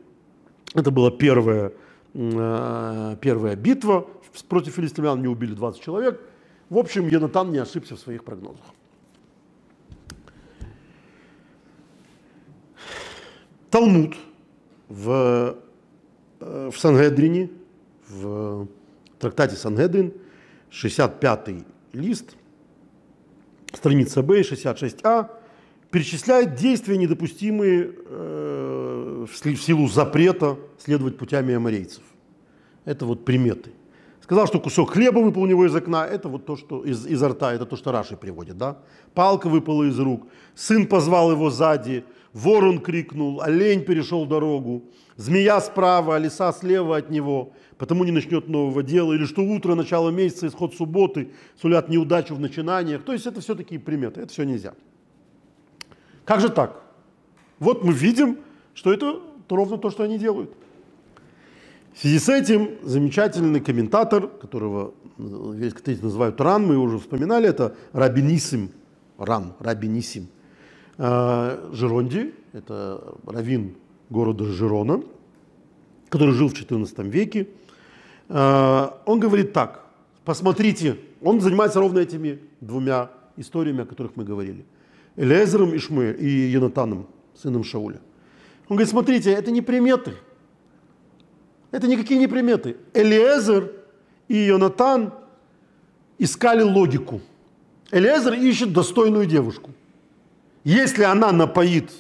Это 0.73 0.93
была 0.93 1.11
первая, 1.11 1.68
э, 1.68 1.73
первая 2.13 3.57
битва 3.57 4.07
против 4.49 4.75
филистимлян, 4.75 5.19
они 5.19 5.29
убили 5.29 5.55
20 5.55 5.83
человек. 5.83 6.21
В 6.69 6.79
общем, 6.79 7.09
Янатан 7.09 7.53
не 7.53 7.59
ошибся 7.59 7.97
в 7.97 8.01
своих 8.01 8.25
прогнозах. 8.25 8.65
Талмуд 13.71 14.15
в, 14.89 15.57
э, 16.41 16.71
в 16.71 16.79
Сангедрине, 16.79 17.51
в 18.09 18.69
трактате 19.19 19.57
Сангедрин, 19.57 20.13
65 20.69 21.65
лист, 21.95 22.37
страница 23.73 24.23
Б, 24.23 24.43
66А, 24.43 25.31
перечисляет 25.91 26.55
действия, 26.55 26.99
недопустимые 26.99 27.95
э, 27.95 28.72
в 29.27 29.62
силу 29.62 29.89
запрета 29.89 30.59
следовать 30.79 31.18
путями 31.18 31.55
аморейцев. 31.55 32.03
Это 32.85 33.07
вот 33.07 33.25
приметы. 33.25 33.73
Сказал, 34.20 34.47
что 34.47 34.61
кусок 34.61 34.93
хлеба 34.93 35.18
выпал 35.18 35.43
у 35.43 35.47
него 35.47 35.66
из 35.66 35.75
окна, 35.75 36.07
это 36.07 36.29
вот 36.29 36.47
то, 36.47 36.57
что 36.57 36.85
из, 36.85 37.07
изо 37.07 37.29
рта, 37.29 37.53
это 37.53 37.66
то, 37.66 37.77
что 37.77 37.91
Раши 37.91 38.16
приводит, 38.16 38.57
да? 38.57 38.79
Палка 39.14 39.49
выпала 39.49 39.85
из 39.85 39.99
рук, 39.99 40.29
сын 40.55 40.87
позвал 40.87 41.33
его 41.33 41.51
сзади, 41.51 42.05
ворон 42.33 42.81
крикнул, 42.81 43.41
олень 43.43 43.85
перешел 43.85 44.25
дорогу, 44.25 44.85
змея 45.16 45.61
справа, 45.61 46.16
а 46.16 46.18
лиса 46.18 46.53
слева 46.53 46.97
от 46.97 47.11
него, 47.11 47.53
потому 47.79 48.05
не 48.05 48.12
начнет 48.12 48.49
нового 48.49 48.83
дела, 48.83 49.12
или 49.12 49.25
что 49.25 49.43
утро, 49.43 49.75
начало 49.75 50.11
месяца, 50.11 50.47
исход 50.47 50.75
субботы 50.75 51.31
сулят 51.61 51.89
неудачу 51.89 52.35
в 52.35 52.41
начинаниях. 52.41 53.03
То 53.03 53.12
есть 53.12 53.27
это 53.27 53.41
все 53.41 53.55
такие 53.55 53.81
приметы, 53.81 54.20
это 54.20 54.33
все 54.33 54.45
нельзя. 54.45 54.75
Как 56.25 56.41
же 56.41 56.49
так? 56.49 56.83
Вот 57.59 57.85
мы 57.85 57.93
видим, 57.93 58.39
что 58.75 58.93
это 58.93 59.20
ровно 59.49 59.79
то, 59.79 59.91
что 59.91 60.03
они 60.03 60.18
делают. 60.18 60.51
В 61.95 62.01
связи 62.01 62.18
с 62.18 62.29
этим 62.29 62.70
замечательный 62.83 63.61
комментатор, 63.61 64.27
которого 64.27 64.95
весь 65.18 65.75
католики 65.75 66.03
называют 66.03 66.41
Ран, 66.41 66.66
мы 66.66 66.75
его 66.75 66.85
уже 66.85 66.99
вспоминали, 66.99 67.49
это 67.49 67.77
Рабинисим, 67.93 68.70
Ран, 69.18 69.53
Рабинисим, 69.59 70.29
э, 70.97 71.70
Жеронди, 71.73 72.35
это 72.53 73.14
раввин 73.27 73.75
города 74.09 74.45
Жирона, 74.45 75.03
который 76.09 76.35
жил 76.35 76.49
в 76.49 76.55
XIV 76.55 77.09
веке. 77.09 77.49
Э, 78.29 78.89
он 79.05 79.20
говорит 79.20 79.53
так, 79.53 79.87
посмотрите, 80.25 80.99
он 81.20 81.41
занимается 81.43 81.79
ровно 81.79 81.99
этими 81.99 82.41
двумя 82.62 83.11
историями, 83.37 83.83
о 83.83 83.87
которых 83.87 84.16
мы 84.16 84.25
говорили. 84.25 84.64
Элезером 85.16 85.75
и 85.75 85.79
Шмы 85.79 86.16
и 86.18 86.27
Янатаном, 86.27 87.07
сыном 87.35 87.64
Шауля. 87.64 88.01
Он 88.73 88.77
говорит, 88.77 88.89
смотрите, 88.89 89.31
это 89.31 89.51
не 89.51 89.61
приметы. 89.61 90.14
Это 91.73 91.87
никакие 91.87 92.18
не 92.18 92.27
приметы. 92.27 92.79
Элиезер 92.95 93.70
и 94.29 94.47
Йонатан 94.47 95.12
искали 96.16 96.62
логику. 96.62 97.20
Элиезер 97.91 98.33
ищет 98.33 98.73
достойную 98.73 99.27
девушку. 99.27 99.73
Если 100.64 101.03
она 101.03 101.33
напоит 101.33 101.93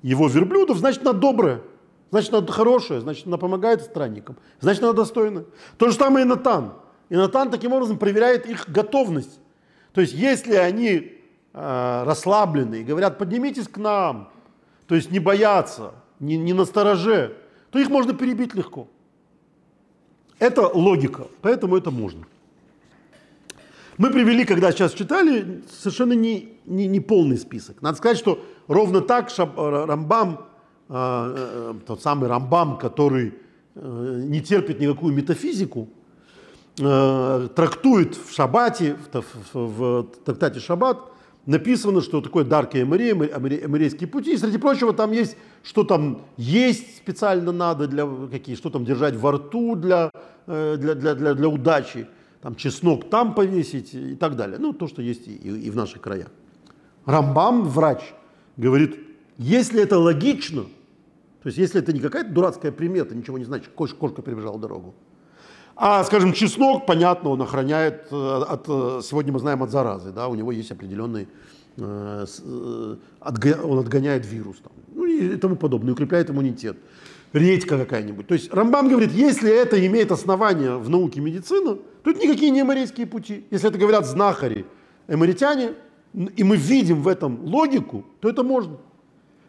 его 0.00 0.28
верблюдов, 0.28 0.78
значит, 0.78 1.02
она 1.02 1.12
добрая. 1.12 1.60
Значит, 2.10 2.32
она 2.32 2.46
хорошая, 2.46 3.00
значит, 3.00 3.26
она 3.26 3.36
помогает 3.36 3.82
странникам. 3.82 4.38
Значит, 4.60 4.82
она 4.84 4.94
достойна. 4.94 5.44
То 5.76 5.90
же 5.90 5.94
самое 5.94 6.24
и 6.24 6.26
Натан. 6.26 6.72
И 7.10 7.16
Натан 7.16 7.50
таким 7.50 7.74
образом 7.74 7.98
проверяет 7.98 8.46
их 8.46 8.66
готовность. 8.66 9.40
То 9.92 10.00
есть, 10.00 10.14
если 10.14 10.54
они 10.54 11.18
э, 11.52 12.02
расслаблены 12.06 12.76
и 12.76 12.82
говорят, 12.82 13.18
поднимитесь 13.18 13.68
к 13.68 13.76
нам, 13.76 14.32
то 14.92 14.96
есть 14.96 15.10
не 15.10 15.20
боятся, 15.20 15.94
не, 16.20 16.36
не 16.36 16.52
настороже, 16.52 17.34
то 17.70 17.78
их 17.78 17.88
можно 17.88 18.12
перебить 18.12 18.52
легко. 18.52 18.88
Это 20.38 20.68
логика, 20.68 21.28
поэтому 21.40 21.78
это 21.78 21.90
можно. 21.90 22.26
Мы 23.96 24.10
привели, 24.10 24.44
когда 24.44 24.70
сейчас 24.70 24.92
читали, 24.92 25.62
совершенно 25.70 26.12
не, 26.12 26.58
не, 26.66 26.86
не 26.86 27.00
полный 27.00 27.38
список. 27.38 27.80
Надо 27.80 27.96
сказать, 27.96 28.18
что 28.18 28.44
ровно 28.68 29.00
так 29.00 29.30
Шаб, 29.30 29.56
Рамбам 29.56 30.44
Э, 30.94 31.34
э, 31.36 31.74
тот 31.86 32.02
самый 32.02 32.28
Рамбам, 32.28 32.76
который 32.76 33.32
э, 33.74 34.20
не 34.26 34.42
терпит 34.42 34.78
никакую 34.78 35.14
метафизику, 35.14 35.88
трактует 36.76 38.16
в 38.16 38.34
Шабате, 38.34 38.96
в, 39.12 39.24
в, 39.52 40.02
в 40.02 40.06
трактате 40.24 40.58
Шаббат, 40.58 41.11
написано, 41.46 42.00
что 42.00 42.20
такое 42.20 42.44
Дарка 42.44 42.80
Эмирей, 42.80 43.12
Эмирейские 43.12 44.08
пути. 44.08 44.34
И, 44.34 44.36
среди 44.36 44.58
прочего, 44.58 44.92
там 44.92 45.12
есть, 45.12 45.36
что 45.62 45.84
там 45.84 46.22
есть 46.36 46.96
специально 46.96 47.52
надо, 47.52 47.86
для 47.86 48.06
какие, 48.30 48.54
что 48.56 48.70
там 48.70 48.84
держать 48.84 49.16
во 49.16 49.32
рту 49.32 49.76
для, 49.76 50.10
для, 50.46 50.94
для, 50.94 51.14
для, 51.14 51.34
для 51.34 51.48
удачи, 51.48 52.06
там 52.40 52.54
чеснок 52.54 53.08
там 53.08 53.34
повесить 53.34 53.94
и 53.94 54.14
так 54.14 54.36
далее. 54.36 54.58
Ну, 54.58 54.72
то, 54.72 54.86
что 54.86 55.02
есть 55.02 55.28
и, 55.28 55.34
и 55.34 55.70
в 55.70 55.76
наших 55.76 56.00
краях. 56.00 56.28
Рамбам, 57.04 57.64
врач, 57.64 58.14
говорит, 58.56 58.98
если 59.38 59.82
это 59.82 59.98
логично, 59.98 60.62
то 60.62 61.46
есть 61.46 61.58
если 61.58 61.80
это 61.80 61.92
не 61.92 62.00
какая-то 62.00 62.30
дурацкая 62.30 62.70
примета, 62.70 63.14
ничего 63.14 63.38
не 63.38 63.44
значит, 63.44 63.72
кошка, 63.74 63.96
кошка 63.96 64.22
перебежала 64.22 64.58
дорогу. 64.58 64.94
А, 65.74 66.04
скажем, 66.04 66.32
чеснок, 66.32 66.86
понятно, 66.86 67.30
он 67.30 67.42
охраняет 67.42 68.06
э, 68.10 68.42
от, 68.48 68.64
э, 68.68 69.00
сегодня 69.02 69.32
мы 69.32 69.38
знаем 69.38 69.62
от 69.62 69.70
заразы, 69.70 70.12
да, 70.12 70.28
у 70.28 70.34
него 70.34 70.52
есть 70.52 70.70
определенный, 70.70 71.28
э, 71.76 72.26
он 73.20 73.78
отгоняет 73.78 74.26
вирус 74.26 74.58
там, 74.58 74.72
ну 74.94 75.06
и 75.06 75.36
тому 75.36 75.56
подобное, 75.56 75.92
укрепляет 75.92 76.30
иммунитет. 76.30 76.76
Редька 77.32 77.78
какая-нибудь. 77.78 78.26
То 78.26 78.34
есть 78.34 78.52
Рамбам 78.52 78.88
говорит, 78.88 79.10
если 79.12 79.50
это 79.50 79.84
имеет 79.86 80.12
основание 80.12 80.76
в 80.76 80.90
науке 80.90 81.20
медицины, 81.20 81.78
это 82.04 82.20
никакие 82.20 82.50
не 82.50 82.60
эморейские 82.60 83.06
пути. 83.06 83.46
Если 83.50 83.70
это 83.70 83.78
говорят 83.78 84.04
знахари, 84.04 84.66
эморитяне, 85.08 85.72
и 86.12 86.44
мы 86.44 86.56
видим 86.56 87.00
в 87.00 87.08
этом 87.08 87.42
логику, 87.42 88.04
то 88.20 88.28
это 88.28 88.42
можно. 88.42 88.76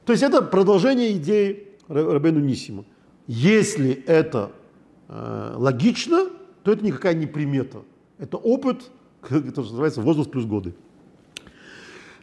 То 0.06 0.14
есть 0.14 0.24
это 0.24 0.42
продолжение 0.42 1.12
идеи 1.12 1.68
Рабену 1.90 2.40
Нисима. 2.40 2.86
Если 3.28 3.92
это 4.06 4.52
э, 5.14 5.54
логично, 5.56 6.28
то 6.64 6.72
это 6.72 6.84
никакая 6.84 7.14
не 7.14 7.28
примета. 7.28 7.84
Это 8.18 8.38
опыт, 8.38 8.90
это 9.30 9.62
называется 9.62 10.02
возраст 10.02 10.32
плюс 10.32 10.46
годы. 10.46 10.74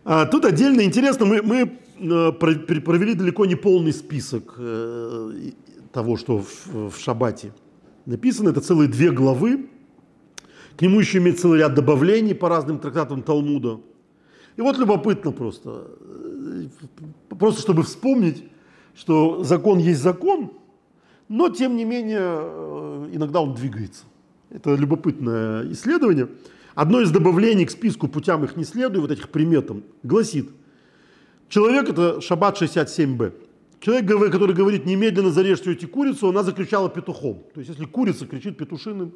А, 0.04 0.26
тут 0.26 0.44
отдельно 0.44 0.82
интересно, 0.82 1.26
мы, 1.26 1.42
мы 1.42 1.78
э, 1.98 2.32
провели 2.32 3.14
далеко 3.14 3.46
не 3.46 3.54
полный 3.54 3.92
список 3.92 4.54
э, 4.58 5.50
того, 5.92 6.16
что 6.16 6.38
в, 6.38 6.90
в 6.90 6.98
Шабате 6.98 7.52
написано. 8.06 8.48
Это 8.50 8.60
целые 8.60 8.88
две 8.88 9.10
главы. 9.10 9.68
К 10.76 10.82
нему 10.82 11.00
еще 11.00 11.18
имеет 11.18 11.38
целый 11.38 11.58
ряд 11.58 11.74
добавлений 11.74 12.34
по 12.34 12.48
разным 12.48 12.78
трактатам 12.78 13.22
Талмуда. 13.22 13.80
И 14.56 14.62
вот 14.62 14.78
любопытно 14.78 15.32
просто, 15.32 15.86
просто 17.28 17.60
чтобы 17.60 17.82
вспомнить, 17.82 18.44
что 18.94 19.44
закон 19.44 19.78
есть 19.78 20.00
закон, 20.00 20.52
но 21.30 21.48
тем 21.48 21.76
не 21.76 21.84
менее 21.84 22.18
э, 22.20 23.10
иногда 23.12 23.40
он 23.40 23.54
двигается. 23.54 24.02
Это 24.50 24.74
любопытное 24.74 25.70
исследование. 25.72 26.28
Одно 26.74 27.00
из 27.00 27.12
добавлений 27.12 27.64
к 27.64 27.70
списку 27.70 28.08
путям 28.08 28.44
их 28.44 28.56
не 28.56 28.64
следуя, 28.64 29.00
вот 29.00 29.12
этих 29.12 29.28
приметам, 29.28 29.84
гласит, 30.02 30.50
человек, 31.48 31.88
это 31.88 32.20
Шаббат 32.20 32.60
67б, 32.60 33.32
человек, 33.78 34.32
который 34.32 34.56
говорит, 34.56 34.86
немедленно 34.86 35.30
зарежьте 35.30 35.70
эти 35.70 35.86
курицу, 35.86 36.30
она 36.30 36.42
закричала 36.42 36.90
петухом. 36.90 37.44
То 37.54 37.60
есть 37.60 37.70
если 37.70 37.84
курица 37.84 38.26
кричит 38.26 38.56
петушиным 38.56 39.12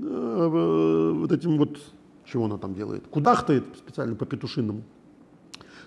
э, 0.00 1.12
вот 1.14 1.32
этим 1.32 1.56
вот, 1.56 1.78
чего 2.26 2.44
она 2.44 2.58
там 2.58 2.74
делает, 2.74 3.06
кудахтает 3.08 3.64
специально 3.78 4.14
по 4.16 4.26
петушиному, 4.26 4.82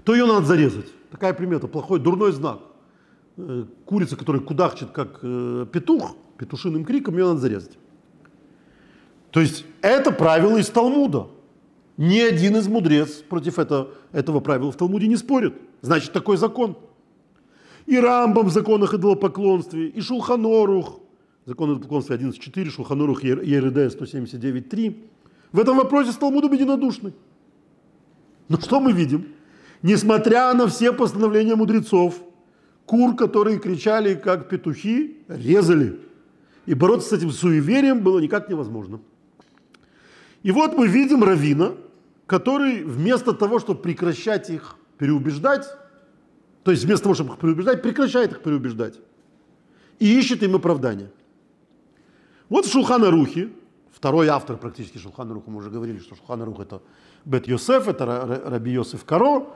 то 0.03 0.15
ее 0.15 0.25
надо 0.25 0.47
зарезать. 0.47 0.88
Такая 1.11 1.36
примета, 1.36 1.67
плохой, 1.67 1.99
дурной 1.99 2.32
знак. 2.32 2.61
Э, 3.38 3.65
курица, 3.85 4.15
которая 4.15 4.41
кудахчет 4.41 4.89
как 4.89 5.19
э, 5.21 5.67
петух, 5.71 6.15
петушиным 6.39 6.83
криком, 6.83 7.17
ее 7.17 7.25
надо 7.25 7.39
зарезать. 7.39 7.77
То 9.29 9.41
есть 9.41 9.63
это 9.81 10.11
правило 10.11 10.57
из 10.57 10.69
Талмуда. 10.69 11.27
Ни 11.97 12.19
один 12.19 12.55
из 12.57 12.67
мудрец 12.67 13.21
против 13.29 13.59
этого, 13.59 13.89
этого 14.11 14.39
правила 14.39 14.71
в 14.71 14.75
Талмуде 14.75 15.07
не 15.07 15.17
спорит. 15.17 15.53
Значит, 15.81 16.13
такой 16.13 16.38
закон. 16.38 16.77
И 17.85 17.99
Рамбам 17.99 18.47
в 18.47 18.51
законах 18.51 18.95
идолопоклонстве, 18.95 19.88
и 19.88 20.01
Шулханорух, 20.01 20.99
закон 21.45 21.69
идолопоклонства 21.69 22.15
11.4, 22.15 22.69
Шулханорух 22.69 23.23
ЕРД 23.23 23.77
179.3. 23.95 24.95
В 25.51 25.59
этом 25.59 25.77
вопросе 25.77 26.11
с 26.11 26.15
Талмудом 26.15 26.53
единодушны. 26.53 27.13
Но 28.49 28.59
что 28.59 28.79
мы 28.79 28.93
видим? 28.93 29.27
Несмотря 29.83 30.53
на 30.55 30.67
все 30.67 30.91
постановления 30.91 31.55
мудрецов, 31.55 32.19
кур, 32.88 33.15
которые 33.15 33.59
кричали 33.59 34.15
как 34.15 34.49
петухи, 34.49 35.17
резали. 35.27 35.99
И 36.65 36.73
бороться 36.73 37.09
с 37.09 37.13
этим 37.13 37.31
суеверием 37.31 38.01
было 38.01 38.19
никак 38.19 38.49
невозможно. 38.49 38.99
И 40.41 40.51
вот 40.51 40.75
мы 40.77 40.88
видим 40.88 41.23
Равина, 41.23 41.73
который 42.25 42.83
вместо 42.83 43.33
того, 43.33 43.59
чтобы 43.59 43.81
прекращать 43.81 44.49
их 44.49 44.77
переубеждать, 44.97 45.67
то 46.63 46.71
есть 46.71 46.85
вместо 46.85 47.03
того, 47.03 47.15
чтобы 47.15 47.33
их 47.33 47.39
переубеждать, 47.39 47.81
прекращает 47.81 48.31
их 48.31 48.41
переубеждать. 48.41 48.99
И 49.99 50.17
ищет 50.17 50.41
им 50.43 50.55
оправдание. 50.55 51.09
Вот 52.49 52.65
Шулхана 52.65 53.11
Рухе, 53.11 53.49
второй 53.91 54.27
автор 54.27 54.57
практически 54.57 54.97
Шулхана 54.97 55.33
Руха, 55.33 55.49
мы 55.49 55.57
уже 55.57 55.69
говорили, 55.69 55.99
что 55.99 56.15
Шулхана 56.15 56.45
Рух 56.45 56.61
это 56.61 56.81
Бет 57.25 57.47
Йосеф, 57.47 57.88
это 57.88 58.41
Раби 58.45 58.71
Йосеф 58.71 59.03
Каро, 59.03 59.47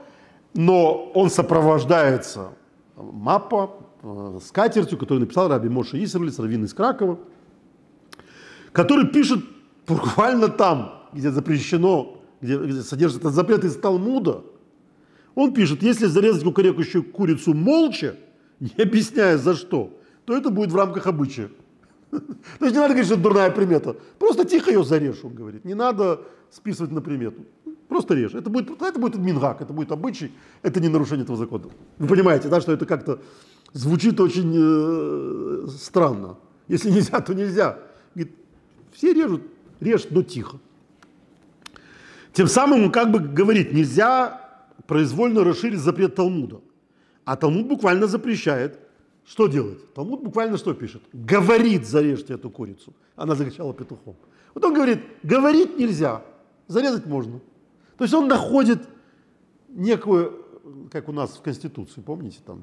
но 0.54 1.10
он 1.14 1.30
сопровождается 1.30 2.50
маппа, 2.96 3.70
э, 4.02 4.38
скатертью, 4.44 4.98
которую 4.98 5.20
написал 5.20 5.48
Раби 5.48 5.68
Моша 5.68 6.02
Исерлиц, 6.02 6.38
раввин 6.38 6.64
из 6.64 6.74
Кракова, 6.74 7.18
который 8.72 9.08
пишет 9.08 9.40
буквально 9.86 10.48
там, 10.48 11.08
где 11.12 11.30
запрещено, 11.30 12.22
где, 12.40 12.58
где 12.58 12.82
содержится 12.82 13.30
запрет 13.30 13.64
из 13.64 13.76
Талмуда, 13.76 14.42
он 15.34 15.54
пишет, 15.54 15.82
если 15.82 16.06
зарезать 16.06 16.44
кукарекающую 16.44 17.04
курицу 17.04 17.54
молча, 17.54 18.16
не 18.60 18.82
объясняя 18.82 19.38
за 19.38 19.54
что, 19.54 19.98
то 20.24 20.36
это 20.36 20.50
будет 20.50 20.72
в 20.72 20.76
рамках 20.76 21.06
обычая. 21.06 21.50
То 22.10 22.18
есть 22.66 22.74
не 22.74 22.80
надо 22.80 22.88
говорить, 22.88 23.06
что 23.06 23.14
это 23.14 23.22
дурная 23.22 23.50
примета. 23.50 23.96
Просто 24.18 24.44
тихо 24.44 24.70
ее 24.70 24.84
зарежь, 24.84 25.24
он 25.24 25.34
говорит. 25.34 25.64
Не 25.64 25.74
надо 25.74 26.20
списывать 26.50 26.92
на 26.92 27.00
примету. 27.00 27.46
Просто 27.92 28.14
режь. 28.14 28.32
Это 28.32 28.48
будет, 28.48 28.80
это 28.80 28.98
будет 28.98 29.16
мингак, 29.16 29.60
это 29.60 29.74
будет 29.74 29.92
обычай, 29.92 30.32
это 30.62 30.80
не 30.80 30.88
нарушение 30.88 31.24
этого 31.24 31.36
закона. 31.36 31.64
Вы 31.98 32.08
понимаете, 32.08 32.48
да, 32.48 32.58
что 32.58 32.72
это 32.72 32.86
как-то 32.86 33.20
звучит 33.74 34.18
очень 34.18 34.54
э, 34.56 35.66
странно. 35.68 36.38
Если 36.68 36.90
нельзя, 36.90 37.20
то 37.20 37.34
нельзя. 37.34 37.78
Говорит, 38.14 38.34
все 38.92 39.12
режут, 39.12 39.42
режь, 39.78 40.06
но 40.08 40.22
тихо. 40.22 40.56
Тем 42.32 42.46
самым 42.46 42.90
как 42.90 43.10
бы 43.10 43.18
говорит, 43.18 43.74
нельзя 43.74 44.40
произвольно 44.86 45.44
расширить 45.44 45.78
запрет 45.78 46.14
Талмуда. 46.14 46.62
А 47.26 47.36
Талмуд 47.36 47.66
буквально 47.68 48.06
запрещает. 48.06 48.78
Что 49.26 49.48
делать? 49.48 49.92
Талмуд 49.92 50.22
буквально 50.22 50.56
что 50.56 50.72
пишет? 50.72 51.02
Говорит, 51.12 51.86
зарежьте 51.86 52.32
эту 52.32 52.48
курицу. 52.48 52.94
Она 53.16 53.34
закричала 53.34 53.74
петухом. 53.74 54.16
Вот 54.54 54.64
он 54.64 54.72
говорит, 54.72 55.00
говорить 55.22 55.76
нельзя, 55.76 56.22
зарезать 56.68 57.04
можно. 57.04 57.40
То 57.96 58.04
есть 58.04 58.14
он 58.14 58.28
находит 58.28 58.88
некую, 59.68 60.44
как 60.90 61.08
у 61.08 61.12
нас 61.12 61.30
в 61.30 61.42
Конституции, 61.42 62.00
помните, 62.00 62.38
там, 62.44 62.62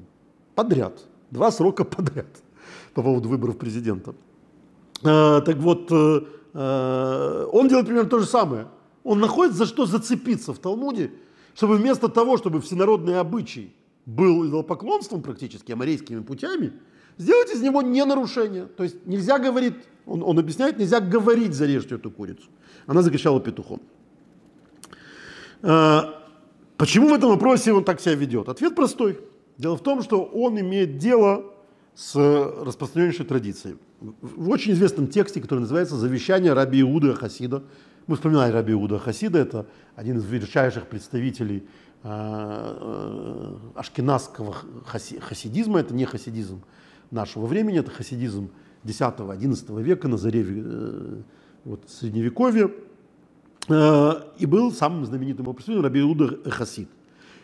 подряд, 0.54 1.00
два 1.30 1.50
срока 1.50 1.84
подряд 1.84 2.26
по 2.94 3.02
поводу 3.02 3.28
выборов 3.28 3.58
президента. 3.58 4.14
А, 5.02 5.40
так 5.40 5.56
вот, 5.56 5.90
э, 5.90 6.20
э, 6.52 7.46
он 7.52 7.68
делает 7.68 7.86
примерно 7.86 8.08
то 8.08 8.18
же 8.18 8.26
самое. 8.26 8.68
Он 9.02 9.18
находит 9.18 9.54
за 9.54 9.66
что 9.66 9.86
зацепиться 9.86 10.52
в 10.52 10.58
Талмуде, 10.58 11.10
чтобы 11.54 11.76
вместо 11.76 12.08
того, 12.08 12.36
чтобы 12.36 12.60
всенародный 12.60 13.18
обычай 13.18 13.74
был 14.06 14.46
идолопоклонством 14.46 15.22
практически, 15.22 15.72
амарейскими 15.72 16.20
путями, 16.20 16.72
сделать 17.16 17.50
из 17.50 17.62
него 17.62 17.82
не 17.82 18.04
нарушение. 18.04 18.66
То 18.66 18.82
есть 18.82 19.06
нельзя 19.06 19.38
говорить, 19.38 19.74
он, 20.06 20.22
он 20.22 20.38
объясняет, 20.38 20.78
нельзя 20.78 21.00
говорить 21.00 21.54
зарежьте 21.54 21.94
эту 21.94 22.10
курицу. 22.10 22.48
Она 22.86 23.02
закричала 23.02 23.40
петухом. 23.40 23.80
А, 25.62 26.22
почему 26.76 27.08
в 27.08 27.14
этом 27.14 27.30
вопросе 27.30 27.72
он 27.72 27.84
так 27.84 28.00
себя 28.00 28.14
ведет? 28.14 28.48
Ответ 28.48 28.74
простой. 28.74 29.20
Дело 29.58 29.76
в 29.76 29.82
том, 29.82 30.02
что 30.02 30.22
он 30.22 30.58
имеет 30.58 30.98
дело 30.98 31.44
с 31.94 32.14
распространеннейшей 32.16 33.26
традицией. 33.26 33.76
В 34.00 34.48
очень 34.48 34.72
известном 34.72 35.06
тексте, 35.08 35.40
который 35.40 35.60
называется 35.60 35.96
«Завещание 35.96 36.52
Раби 36.54 36.80
Иуда 36.80 37.14
Хасида». 37.14 37.62
Мы 38.06 38.16
вспоминали 38.16 38.50
Раби 38.50 38.72
Иуда 38.72 38.98
Хасида, 38.98 39.38
это 39.38 39.66
один 39.94 40.16
из 40.18 40.24
величайших 40.24 40.86
представителей 40.86 41.64
э, 42.02 42.08
э, 42.08 43.56
ашкеназского 43.74 44.56
хасидизма, 44.86 45.80
это 45.80 45.94
не 45.94 46.06
хасидизм 46.06 46.62
нашего 47.10 47.46
времени, 47.46 47.80
это 47.80 47.90
хасидизм 47.90 48.50
10-11 48.84 49.82
века 49.82 50.08
на 50.08 50.16
заре 50.16 50.44
э, 50.48 51.20
вот, 51.64 51.84
Средневековья. 51.88 52.70
Э, 53.68 54.22
и 54.38 54.46
был 54.46 54.72
самым 54.72 55.04
знаменитым 55.04 55.44
его 55.44 55.52
представителем 55.52 55.84
Раби 55.84 56.00
Иуда 56.00 56.50
Хасид. 56.50 56.88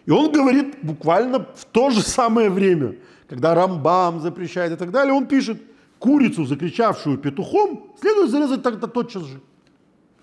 И 0.07 0.11
он 0.11 0.33
говорит 0.33 0.77
буквально 0.83 1.47
в 1.55 1.65
то 1.65 1.91
же 1.91 2.01
самое 2.01 2.49
время, 2.49 2.97
когда 3.29 3.55
Рамбам 3.55 4.21
запрещает 4.21 4.73
и 4.73 4.77
так 4.77 4.91
далее, 4.91 5.13
он 5.13 5.27
пишет, 5.27 5.61
курицу, 5.99 6.45
закричавшую 6.45 7.19
петухом, 7.19 7.93
следует 8.01 8.31
зарезать 8.31 8.63
тогда 8.63 8.87
тотчас 8.87 9.25
же. 9.25 9.41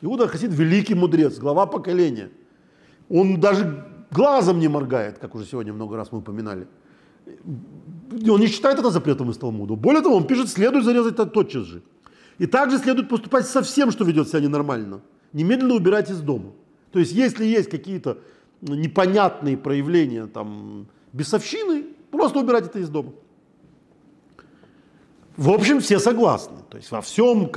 Иуда 0.02 0.28
Хасид 0.28 0.52
великий 0.52 0.96
мудрец, 0.96 1.38
глава 1.38 1.66
поколения. 1.66 2.30
Он 3.10 3.40
даже 3.40 3.86
глазом 4.12 4.60
не 4.60 4.68
моргает, 4.68 5.20
как 5.20 5.36
уже 5.36 5.46
сегодня 5.46 5.74
много 5.74 5.98
раз 5.98 6.12
мы 6.12 6.20
упоминали. 6.20 6.68
Он 8.30 8.40
не 8.40 8.48
считает 8.48 8.80
это 8.80 8.90
запретом 8.90 9.30
из 9.30 9.38
Талмуда. 9.38 9.76
Более 9.76 10.02
того, 10.02 10.16
он 10.16 10.28
пишет, 10.28 10.50
следует 10.50 10.86
зарезать 10.86 11.14
это 11.14 11.26
тотчас 11.26 11.64
же. 11.64 11.82
И 12.40 12.48
также 12.48 12.80
следует 12.80 13.10
поступать 13.10 13.48
со 13.48 13.62
всем, 13.62 13.92
что 13.92 14.04
ведет 14.06 14.28
себя 14.28 14.42
ненормально 14.42 15.02
немедленно 15.34 15.74
убирать 15.74 16.10
из 16.10 16.22
дома. 16.22 16.52
То 16.92 17.00
есть, 17.00 17.12
если 17.12 17.46
есть 17.46 17.70
какие-то 17.70 18.20
непонятные 18.62 19.58
проявления 19.58 20.28
там, 20.28 20.88
бесовщины, 21.12 21.86
просто 22.12 22.40
убирать 22.40 22.68
это 22.68 22.80
из 22.80 22.90
дома. 22.90 23.12
В 25.36 25.50
общем, 25.50 25.80
все 25.80 26.00
согласны. 26.00 26.58
То 26.70 26.78
есть 26.78 26.92
во 26.92 27.02
всем 27.02 27.52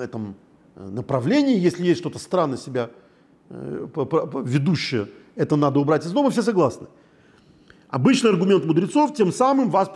этом 0.00 0.36
направлении, 0.76 1.58
если 1.58 1.84
есть 1.84 2.00
что-то 2.00 2.18
странно 2.18 2.56
себя 2.56 2.90
э, 3.50 3.86
ведущее, 4.44 5.08
это 5.34 5.56
надо 5.56 5.80
убрать 5.80 6.06
из 6.06 6.12
дома, 6.12 6.30
все 6.30 6.42
согласны. 6.42 6.86
Обычный 7.88 8.30
аргумент 8.30 8.64
мудрецов 8.64 9.14
тем 9.14 9.32
самым 9.32 9.70
вас 9.70 9.90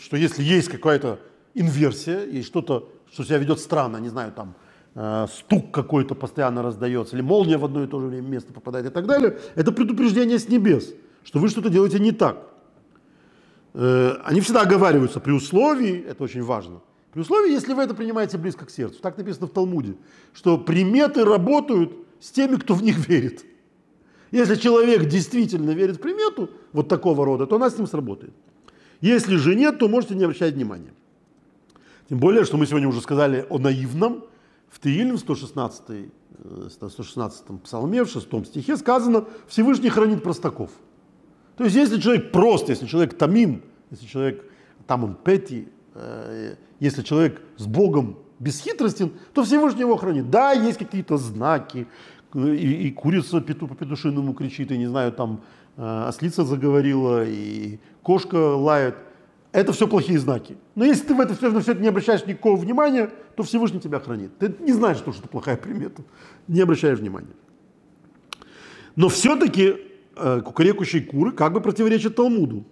что 0.00 0.16
если 0.16 0.42
есть 0.42 0.68
какая-то 0.68 1.20
инверсия, 1.54 2.24
есть 2.24 2.48
что-то, 2.48 2.88
что 3.12 3.24
себя 3.24 3.38
ведет 3.38 3.60
странно, 3.60 3.98
не 3.98 4.08
знаю, 4.08 4.32
там, 4.32 4.56
Э, 4.56 4.65
стук 5.28 5.72
какой-то 5.72 6.14
постоянно 6.14 6.62
раздается, 6.62 7.16
или 7.16 7.22
молния 7.22 7.58
в 7.58 7.64
одно 7.64 7.84
и 7.84 7.86
то 7.86 8.00
же 8.00 8.06
время 8.06 8.28
место 8.28 8.52
попадает 8.52 8.86
и 8.86 8.90
так 8.90 9.06
далее, 9.06 9.38
это 9.54 9.70
предупреждение 9.70 10.38
с 10.38 10.48
небес, 10.48 10.94
что 11.22 11.38
вы 11.38 11.48
что-то 11.48 11.68
делаете 11.68 11.98
не 11.98 12.12
так. 12.12 12.48
Э, 13.74 14.14
они 14.24 14.40
всегда 14.40 14.62
оговариваются 14.62 15.20
при 15.20 15.32
условии, 15.32 16.02
это 16.08 16.24
очень 16.24 16.42
важно, 16.42 16.80
при 17.12 17.20
условии, 17.20 17.52
если 17.52 17.74
вы 17.74 17.82
это 17.82 17.94
принимаете 17.94 18.38
близко 18.38 18.64
к 18.64 18.70
сердцу. 18.70 19.00
Так 19.02 19.18
написано 19.18 19.46
в 19.46 19.50
Талмуде, 19.50 19.96
что 20.32 20.56
приметы 20.56 21.24
работают 21.24 21.92
с 22.18 22.30
теми, 22.30 22.56
кто 22.56 22.72
в 22.74 22.82
них 22.82 23.06
верит. 23.06 23.44
Если 24.30 24.54
человек 24.54 25.04
действительно 25.04 25.72
верит 25.72 25.96
в 25.96 26.00
примету 26.00 26.50
вот 26.72 26.88
такого 26.88 27.24
рода, 27.24 27.46
то 27.46 27.56
она 27.56 27.68
с 27.68 27.76
ним 27.76 27.86
сработает. 27.86 28.32
Если 29.02 29.36
же 29.36 29.54
нет, 29.54 29.78
то 29.78 29.88
можете 29.88 30.14
не 30.14 30.24
обращать 30.24 30.54
внимания. 30.54 30.94
Тем 32.08 32.18
более, 32.18 32.44
что 32.44 32.56
мы 32.56 32.66
сегодня 32.66 32.88
уже 32.88 33.00
сказали 33.00 33.46
о 33.50 33.58
наивном, 33.58 34.24
в 34.70 34.78
Таилим 34.78 35.18
116, 35.18 36.10
116 36.70 37.62
псалме, 37.62 38.04
в 38.04 38.10
6 38.10 38.46
стихе 38.46 38.76
сказано, 38.76 39.24
Всевышний 39.48 39.88
хранит 39.88 40.22
простаков. 40.22 40.70
То 41.56 41.64
есть 41.64 41.76
если 41.76 42.00
человек 42.00 42.32
прост, 42.32 42.68
если 42.68 42.86
человек 42.86 43.16
тамим, 43.16 43.62
если 43.90 44.06
человек 44.06 44.44
там 44.86 45.04
он 45.04 45.14
пети, 45.14 45.68
э, 45.94 46.54
если 46.80 47.02
человек 47.02 47.40
с 47.56 47.66
Богом 47.66 48.18
бесхитростен, 48.38 49.12
то 49.32 49.42
Всевышний 49.42 49.80
его 49.80 49.96
хранит. 49.96 50.30
Да, 50.30 50.52
есть 50.52 50.78
какие-то 50.78 51.16
знаки, 51.16 51.86
и, 52.34 52.88
и 52.88 52.90
курица 52.90 53.40
пету, 53.40 53.66
по 53.66 53.74
петушиному 53.74 54.34
кричит, 54.34 54.70
и 54.70 54.78
не 54.78 54.86
знаю, 54.86 55.12
там 55.12 55.40
э, 55.76 56.04
ослица 56.08 56.44
заговорила, 56.44 57.24
и 57.24 57.78
кошка 58.02 58.36
лает. 58.36 58.96
Это 59.56 59.72
все 59.72 59.88
плохие 59.88 60.18
знаки. 60.18 60.58
Но 60.74 60.84
если 60.84 61.06
ты 61.06 61.14
в 61.14 61.20
это 61.20 61.34
все, 61.34 61.50
на 61.50 61.60
все 61.60 61.72
это 61.72 61.80
не 61.80 61.88
обращаешь 61.88 62.26
никакого 62.26 62.56
внимания, 62.56 63.10
то 63.36 63.42
Всевышний 63.42 63.80
тебя 63.80 64.00
хранит. 64.00 64.36
Ты 64.38 64.54
не 64.60 64.74
знаешь, 64.74 64.98
что 64.98 65.12
это 65.12 65.28
плохая 65.28 65.56
примета. 65.56 66.02
Не 66.46 66.60
обращаешь 66.60 66.98
внимания. 66.98 67.34
Но 68.96 69.08
все-таки 69.08 69.76
э, 70.14 70.40
кукарекущие 70.42 71.04
куры 71.04 71.32
как 71.32 71.54
бы 71.54 71.62
противоречат 71.62 72.16
Талмуду. 72.16 72.66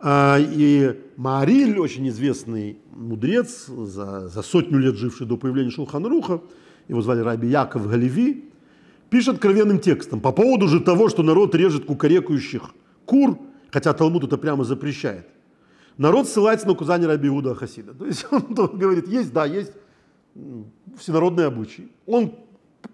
А, 0.00 0.38
и 0.38 1.00
Маариль, 1.16 1.78
очень 1.78 2.06
известный 2.10 2.76
мудрец, 2.94 3.66
за, 3.66 4.28
за 4.28 4.42
сотню 4.42 4.78
лет 4.78 4.96
живший 4.96 5.26
до 5.26 5.38
появления 5.38 5.70
Шулханруха, 5.70 6.42
его 6.88 7.00
звали 7.00 7.20
Раби 7.20 7.48
Яков 7.48 7.88
Галеви, 7.88 8.50
пишет 9.08 9.36
откровенным 9.36 9.78
текстом 9.78 10.20
по 10.20 10.30
поводу 10.30 10.68
же 10.68 10.80
того, 10.80 11.08
что 11.08 11.22
народ 11.22 11.54
режет 11.54 11.86
кукарекающих 11.86 12.74
кур, 13.06 13.38
хотя 13.70 13.94
Талмуд 13.94 14.24
это 14.24 14.36
прямо 14.36 14.64
запрещает. 14.64 15.26
Народ 15.96 16.28
ссылается 16.28 16.66
на 16.66 16.72
указание 16.72 17.06
Раби 17.08 17.28
Иуда 17.28 17.54
Хасида. 17.54 17.94
То 17.94 18.06
есть 18.06 18.26
он 18.30 18.54
говорит, 18.54 19.08
есть, 19.08 19.32
да, 19.32 19.44
есть 19.44 19.72
всенародный 20.98 21.46
обычай. 21.46 21.90
Он 22.06 22.34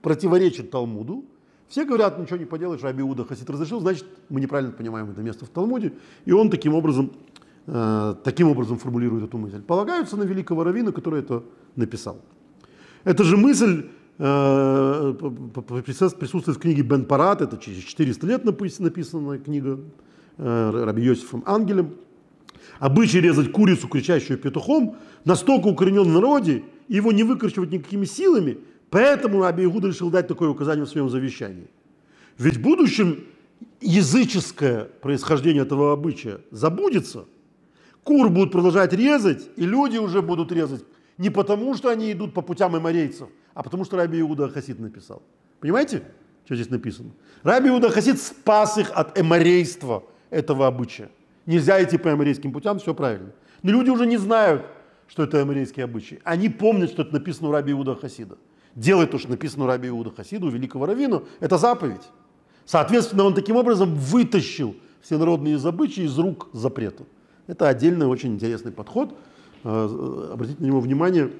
противоречит 0.02 0.70
Талмуду, 0.70 1.24
все 1.68 1.84
говорят, 1.84 2.18
ничего 2.18 2.36
не 2.36 2.44
поделаешь, 2.44 2.82
Раби 2.82 3.02
Иуда 3.02 3.24
Хасид 3.24 3.48
разрешил, 3.48 3.80
значит, 3.80 4.04
мы 4.28 4.40
неправильно 4.40 4.72
понимаем 4.72 5.10
это 5.10 5.22
место 5.22 5.46
в 5.46 5.48
Талмуде. 5.48 5.92
И 6.24 6.32
он 6.32 6.50
таким 6.50 6.74
образом, 6.74 7.12
э, 7.66 8.14
таким 8.24 8.48
образом 8.48 8.76
формулирует 8.78 9.24
эту 9.24 9.38
мысль. 9.38 9.62
Полагаются 9.62 10.16
на 10.16 10.24
великого 10.24 10.64
раввина, 10.64 10.92
который 10.92 11.20
это 11.20 11.44
написал. 11.76 12.20
Эта 13.04 13.22
же 13.22 13.36
мысль 13.36 13.86
э, 14.18 15.14
присутствует 16.18 16.58
в 16.58 16.60
книге 16.60 16.82
Бен 16.82 17.04
Парат, 17.04 17.40
это 17.40 17.56
через 17.56 17.84
400 17.84 18.26
лет 18.26 18.44
написанная 18.44 19.38
книга 19.38 19.78
э, 20.38 20.84
Раби 20.84 21.02
Йосифом 21.02 21.44
Ангелем. 21.46 21.94
Обычай 22.80 23.20
резать 23.20 23.52
курицу, 23.52 23.86
кричащую 23.86 24.38
петухом, 24.38 24.96
настолько 25.24 25.68
укоренен 25.68 26.02
в 26.02 26.08
народе, 26.08 26.64
его 26.88 27.12
не 27.12 27.22
выкручивать 27.22 27.70
никакими 27.70 28.04
силами– 28.04 28.58
Поэтому 28.90 29.40
Раби 29.40 29.64
Игуда 29.64 29.88
решил 29.88 30.10
дать 30.10 30.26
такое 30.26 30.48
указание 30.48 30.84
в 30.84 30.88
своем 30.88 31.08
завещании. 31.08 31.68
Ведь 32.38 32.56
в 32.56 32.60
будущем 32.60 33.24
языческое 33.80 34.84
происхождение 35.00 35.62
этого 35.62 35.92
обычая 35.92 36.40
забудется. 36.50 37.26
Кур 38.02 38.28
будут 38.28 38.50
продолжать 38.50 38.92
резать, 38.92 39.48
и 39.56 39.64
люди 39.64 39.98
уже 39.98 40.22
будут 40.22 40.50
резать 40.52 40.84
не 41.18 41.30
потому, 41.30 41.74
что 41.74 41.90
они 41.90 42.10
идут 42.12 42.34
по 42.34 42.40
путям 42.40 42.76
эморейцев, 42.76 43.28
а 43.54 43.62
потому 43.62 43.84
что 43.84 43.96
Раби 43.96 44.20
Иуда 44.20 44.48
Хасид 44.48 44.80
написал. 44.80 45.22
Понимаете, 45.60 46.02
что 46.46 46.54
здесь 46.54 46.70
написано? 46.70 47.10
Раби 47.42 47.68
Иуда 47.68 47.90
Хасид 47.90 48.20
спас 48.20 48.78
их 48.78 48.90
от 48.92 49.18
эморейства 49.18 50.02
этого 50.30 50.66
обычая. 50.66 51.10
Нельзя 51.46 51.82
идти 51.82 51.98
по 51.98 52.12
эморейским 52.12 52.52
путям, 52.52 52.78
все 52.78 52.94
правильно. 52.94 53.30
Но 53.62 53.70
люди 53.70 53.90
уже 53.90 54.06
не 54.06 54.16
знают, 54.16 54.64
что 55.08 55.24
это 55.24 55.42
эморейские 55.42 55.84
обычаи. 55.84 56.20
Они 56.24 56.48
помнят, 56.48 56.90
что 56.90 57.02
это 57.02 57.14
написано 57.14 57.48
у 57.48 57.52
Раби 57.52 57.72
Иуда 57.72 57.94
Хасида 57.94 58.36
делать 58.74 59.10
то, 59.10 59.18
что 59.18 59.30
написано 59.30 59.64
у 59.64 59.66
Раби 59.66 59.88
Иуда 59.88 60.10
Хасиду, 60.10 60.48
великого 60.48 60.86
раввину, 60.86 61.24
это 61.40 61.58
заповедь. 61.58 62.02
Соответственно, 62.64 63.24
он 63.24 63.34
таким 63.34 63.56
образом 63.56 63.94
вытащил 63.94 64.76
все 65.00 65.18
народные 65.18 65.56
обычаи 65.56 66.04
из 66.04 66.16
рук 66.18 66.48
запрета. 66.52 67.04
Это 67.46 67.68
отдельный 67.68 68.06
очень 68.06 68.34
интересный 68.34 68.70
подход. 68.70 69.14
Э, 69.64 70.30
обратите 70.32 70.62
на 70.62 70.66
него 70.66 70.80
внимание. 70.80 71.30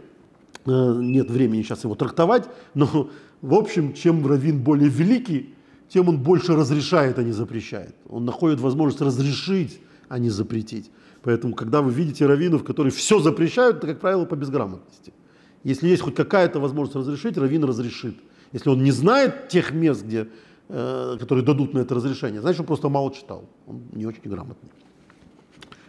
Э, 0.67 0.95
нет 0.99 1.31
времени 1.31 1.63
сейчас 1.63 1.85
его 1.85 1.95
трактовать, 1.95 2.49
но 2.75 3.11
в 3.43 3.55
общем, 3.55 3.95
чем 3.95 4.27
раввин 4.27 4.61
более 4.61 4.89
великий, 4.89 5.55
тем 5.89 6.09
он 6.09 6.19
больше 6.19 6.55
разрешает, 6.57 7.19
а 7.19 7.23
не 7.23 7.33
запрещает. 7.33 7.95
Он 8.09 8.25
находит 8.25 8.61
возможность 8.61 9.01
разрешить, 9.01 9.81
а 10.11 10.19
не 10.19 10.29
запретить. 10.29 10.91
Поэтому, 11.23 11.55
когда 11.55 11.81
вы 11.81 11.93
видите 11.93 12.27
раввинов, 12.27 12.65
которые 12.65 12.93
все 12.93 13.21
запрещают, 13.21 13.79
это, 13.79 13.87
как 13.87 14.01
правило, 14.01 14.25
по 14.25 14.35
безграмотности. 14.35 15.15
Если 15.63 15.89
есть 15.89 16.03
хоть 16.03 16.17
какая-то 16.17 16.59
возможность 16.59 16.97
разрешить, 16.97 17.39
раввин 17.39 17.65
разрешит. 17.65 18.17
Если 18.53 18.69
он 18.69 18.83
не 18.83 18.91
знает 18.91 19.49
тех 19.49 19.73
мест, 19.73 20.05
где, 20.05 20.29
э, 20.69 21.17
которые 21.21 21.45
дадут 21.45 21.75
на 21.75 21.79
это 21.79 21.95
разрешение, 21.95 22.41
значит, 22.41 22.61
он 22.61 22.67
просто 22.67 22.89
мало 22.89 23.15
читал. 23.15 23.49
Он 23.67 23.83
не 23.93 24.05
очень 24.05 24.23
грамотный. 24.25 24.71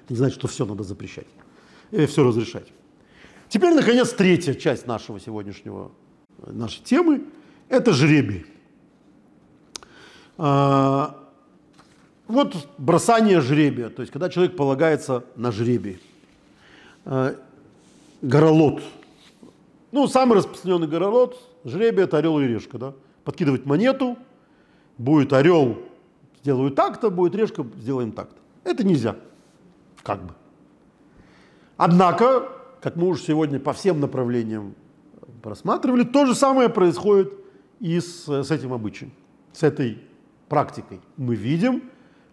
Не 0.10 0.16
значит, 0.16 0.38
что 0.38 0.48
все 0.48 0.66
надо 0.66 0.84
запрещать. 0.84 1.28
Или 1.90 2.06
все 2.06 2.24
разрешать. 2.24 2.68
Теперь, 3.50 3.74
наконец, 3.74 4.12
третья 4.14 4.54
часть 4.54 4.86
нашего 4.86 5.20
сегодняшнего, 5.20 5.92
нашей 6.46 6.84
темы– 6.84 7.24
это 7.70 7.92
жребий. 7.92 8.46
А, 10.38 11.21
вот 12.28 12.68
бросание 12.78 13.42
жребия, 13.42 13.90
то 13.90 14.02
есть 14.02 14.12
когда 14.12 14.30
человек 14.30 14.56
полагается 14.56 15.26
на 15.36 15.52
жребий. 15.52 16.02
А, 17.06 17.36
горолот– 18.22 18.82
ну, 19.92 20.08
самый 20.08 20.38
распространенный 20.38 20.88
горолот, 20.88 21.38
жребий– 21.66 22.04
это 22.06 22.18
орел 22.18 22.40
и 22.40 22.48
решка. 22.48 22.78
Да? 22.78 22.94
Подкидывать 23.24 23.66
монету, 23.66 24.18
будет 24.98 25.34
орел, 25.34 25.80
сделаю 26.42 26.72
так-то, 26.72 27.10
будет 27.10 27.36
решка, 27.36 27.66
сделаем 27.78 28.14
так-то. 28.14 28.38
Это 28.64 28.86
нельзя, 28.86 29.18
как 30.04 30.24
бы. 30.24 30.34
Однако, 31.76 32.50
как 32.82 32.96
мы 32.96 33.08
уже 33.08 33.22
сегодня 33.22 33.60
по 33.60 33.74
всем 33.74 34.00
направлениям 34.00 34.76
просматривали, 35.42 36.04
то 36.04 36.26
же 36.26 36.36
самое 36.36 36.70
происходит 36.70 37.34
и 37.80 38.00
с, 38.00 38.28
с 38.28 38.52
этим 38.52 38.72
обычаем, 38.72 39.12
с 39.52 39.64
этой 39.64 40.00
практикой. 40.48 41.02
Мы 41.18 41.36
видим 41.36 41.84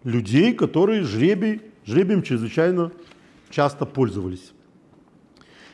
людей, 0.03 0.53
которые 0.53 1.03
жребий, 1.03 1.61
жребием 1.85 2.21
чрезвычайно 2.21 2.91
часто 3.49 3.85
пользовались. 3.85 4.53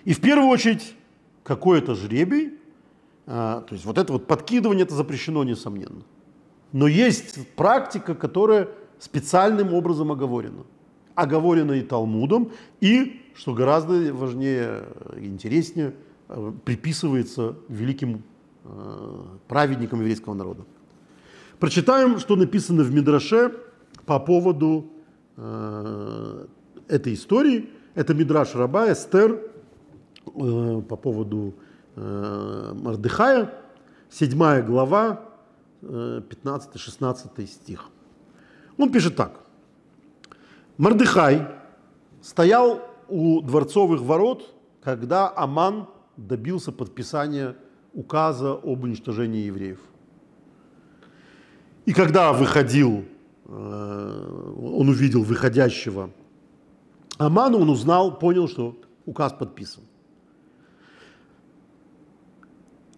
И 0.06 0.14
в 0.14 0.22
первую 0.22 0.50
очередь 0.50 0.96
какой-то 1.44 1.96
жребий, 1.96 2.54
а, 3.28 3.62
то 3.62 3.74
есть 3.74 3.86
вот 3.86 3.98
это 3.98 4.14
вот 4.14 4.28
подкидывание, 4.28 4.84
это 4.84 4.96
запрещено, 4.96 5.44
несомненно. 5.44 6.04
Но 6.72 6.88
есть 6.88 7.48
практика, 7.56 8.16
которая 8.16 8.70
специальным 9.00 9.74
образом 9.74 10.12
оговорена. 10.12 10.64
Оговорена 11.16 11.74
и 11.74 11.82
Талмудом, 11.82 12.52
и, 12.82 13.22
что 13.36 13.54
гораздо 13.54 14.14
важнее 14.14 14.84
и 15.18 15.26
интереснее, 15.26 15.94
а, 16.28 16.54
приписывается 16.64 17.56
великим 17.68 18.24
а, 18.64 19.26
праведникам 19.48 20.00
еврейского 20.02 20.34
народа. 20.34 20.64
Прочитаем, 21.60 22.20
что 22.20 22.36
написано 22.36 22.84
в 22.84 22.94
Мидраше 22.94 23.54
по 24.06 24.20
поводу 24.20 24.92
этой 26.88 27.14
истории. 27.14 27.70
Это 27.94 28.14
Мидраш 28.14 28.56
Раба 28.56 28.92
Эстер, 28.92 29.42
Э, 30.34 30.82
по 30.88 30.96
поводу 30.96 31.54
э, 31.96 32.74
Мардыхая, 32.76 33.54
7 34.10 34.66
глава, 34.66 35.22
15-16 35.82 37.30
э, 37.38 37.46
стих. 37.46 37.90
Он 38.78 38.92
пишет 38.92 39.16
так. 39.16 39.42
Мардыхай 40.78 41.48
стоял 42.22 42.82
у 43.08 43.42
дворцовых 43.42 44.02
ворот, 44.02 44.54
когда 44.84 45.32
Аман 45.36 45.88
добился 46.18 46.72
подписания 46.72 47.56
указа 47.94 48.54
об 48.54 48.84
уничтожении 48.84 49.46
евреев. 49.46 49.80
И 51.86 51.94
когда 51.94 52.34
выходил, 52.34 53.06
он 53.48 54.90
увидел 54.90 55.24
выходящего 55.24 56.10
Амана, 57.18 57.58
он 57.58 57.70
узнал, 57.70 58.18
понял, 58.18 58.48
что 58.48 58.78
указ 59.06 59.34
подписан. 59.34 59.84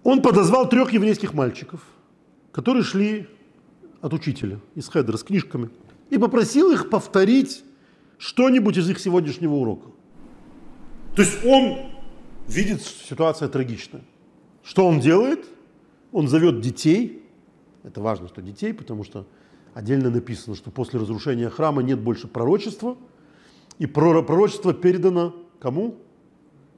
Он 0.04 0.22
подозвал 0.22 0.70
трех 0.70 0.93
еврейских 0.93 1.34
мальчиков, 1.34 1.82
которые 2.52 2.84
шли 2.84 3.28
от 4.02 4.14
учителя 4.14 4.60
из 4.74 4.88
Хедра 4.88 5.18
с 5.18 5.24
книжками, 5.24 5.70
и 6.10 6.18
попросил 6.18 6.72
их 6.72 6.89
повторить 6.89 7.64
что-нибудь 8.18 8.78
из 8.78 8.89
их 8.89 9.00
сегодняшнего 9.00 9.54
урока. 9.54 9.89
То 11.16 11.22
есть 11.24 11.43
он 11.45 11.91
видит, 12.48 12.82
ситуация 12.82 13.50
трагичная. 13.50 14.04
Что 14.64 14.88
он 14.88 15.00
делает? 15.00 15.45
Он 16.12 16.28
зовет 16.28 16.62
детей. 16.62 17.24
Это 17.84 18.02
важно, 18.02 18.28
что 18.28 18.41
детей, 18.41 18.74
потому 18.74 19.04
что 19.04 19.26
отдельно 19.78 20.10
написано, 20.10 20.56
что 20.56 20.72
после 20.72 21.00
разрушения 21.00 21.50
храма 21.50 21.84
нет 21.84 22.00
больше 22.00 22.28
пророчества. 22.28 22.98
И 23.78 23.86
пророчество 23.86 24.74
передано 24.74 25.36
кому? 25.60 25.96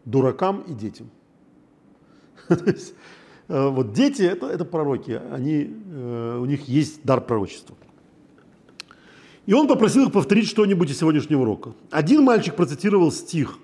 Дуракам 0.06 0.62
и 0.68 0.74
детям. 0.74 1.10
Э, 3.52 3.68
вот 3.68 3.94
дети 3.94 4.22
это, 4.22 4.46
это 4.46 4.64
пророки, 4.64 5.20
они, 5.32 5.76
э, 5.92 6.38
у 6.40 6.46
них 6.46 6.68
есть 6.70 7.04
дар 7.04 7.20
пророчества. 7.20 7.76
И 9.48 9.54
он 9.56 9.68
попросил 9.68 10.06
их 10.06 10.12
повторить 10.12 10.48
что-нибудь 10.48 10.92
из 10.92 11.00
сегодняшнего 11.00 11.42
урока. 11.42 11.74
Один 11.90 12.22
мальчик 12.22 12.56
процитировал 12.56 13.12
стих, 13.12 13.58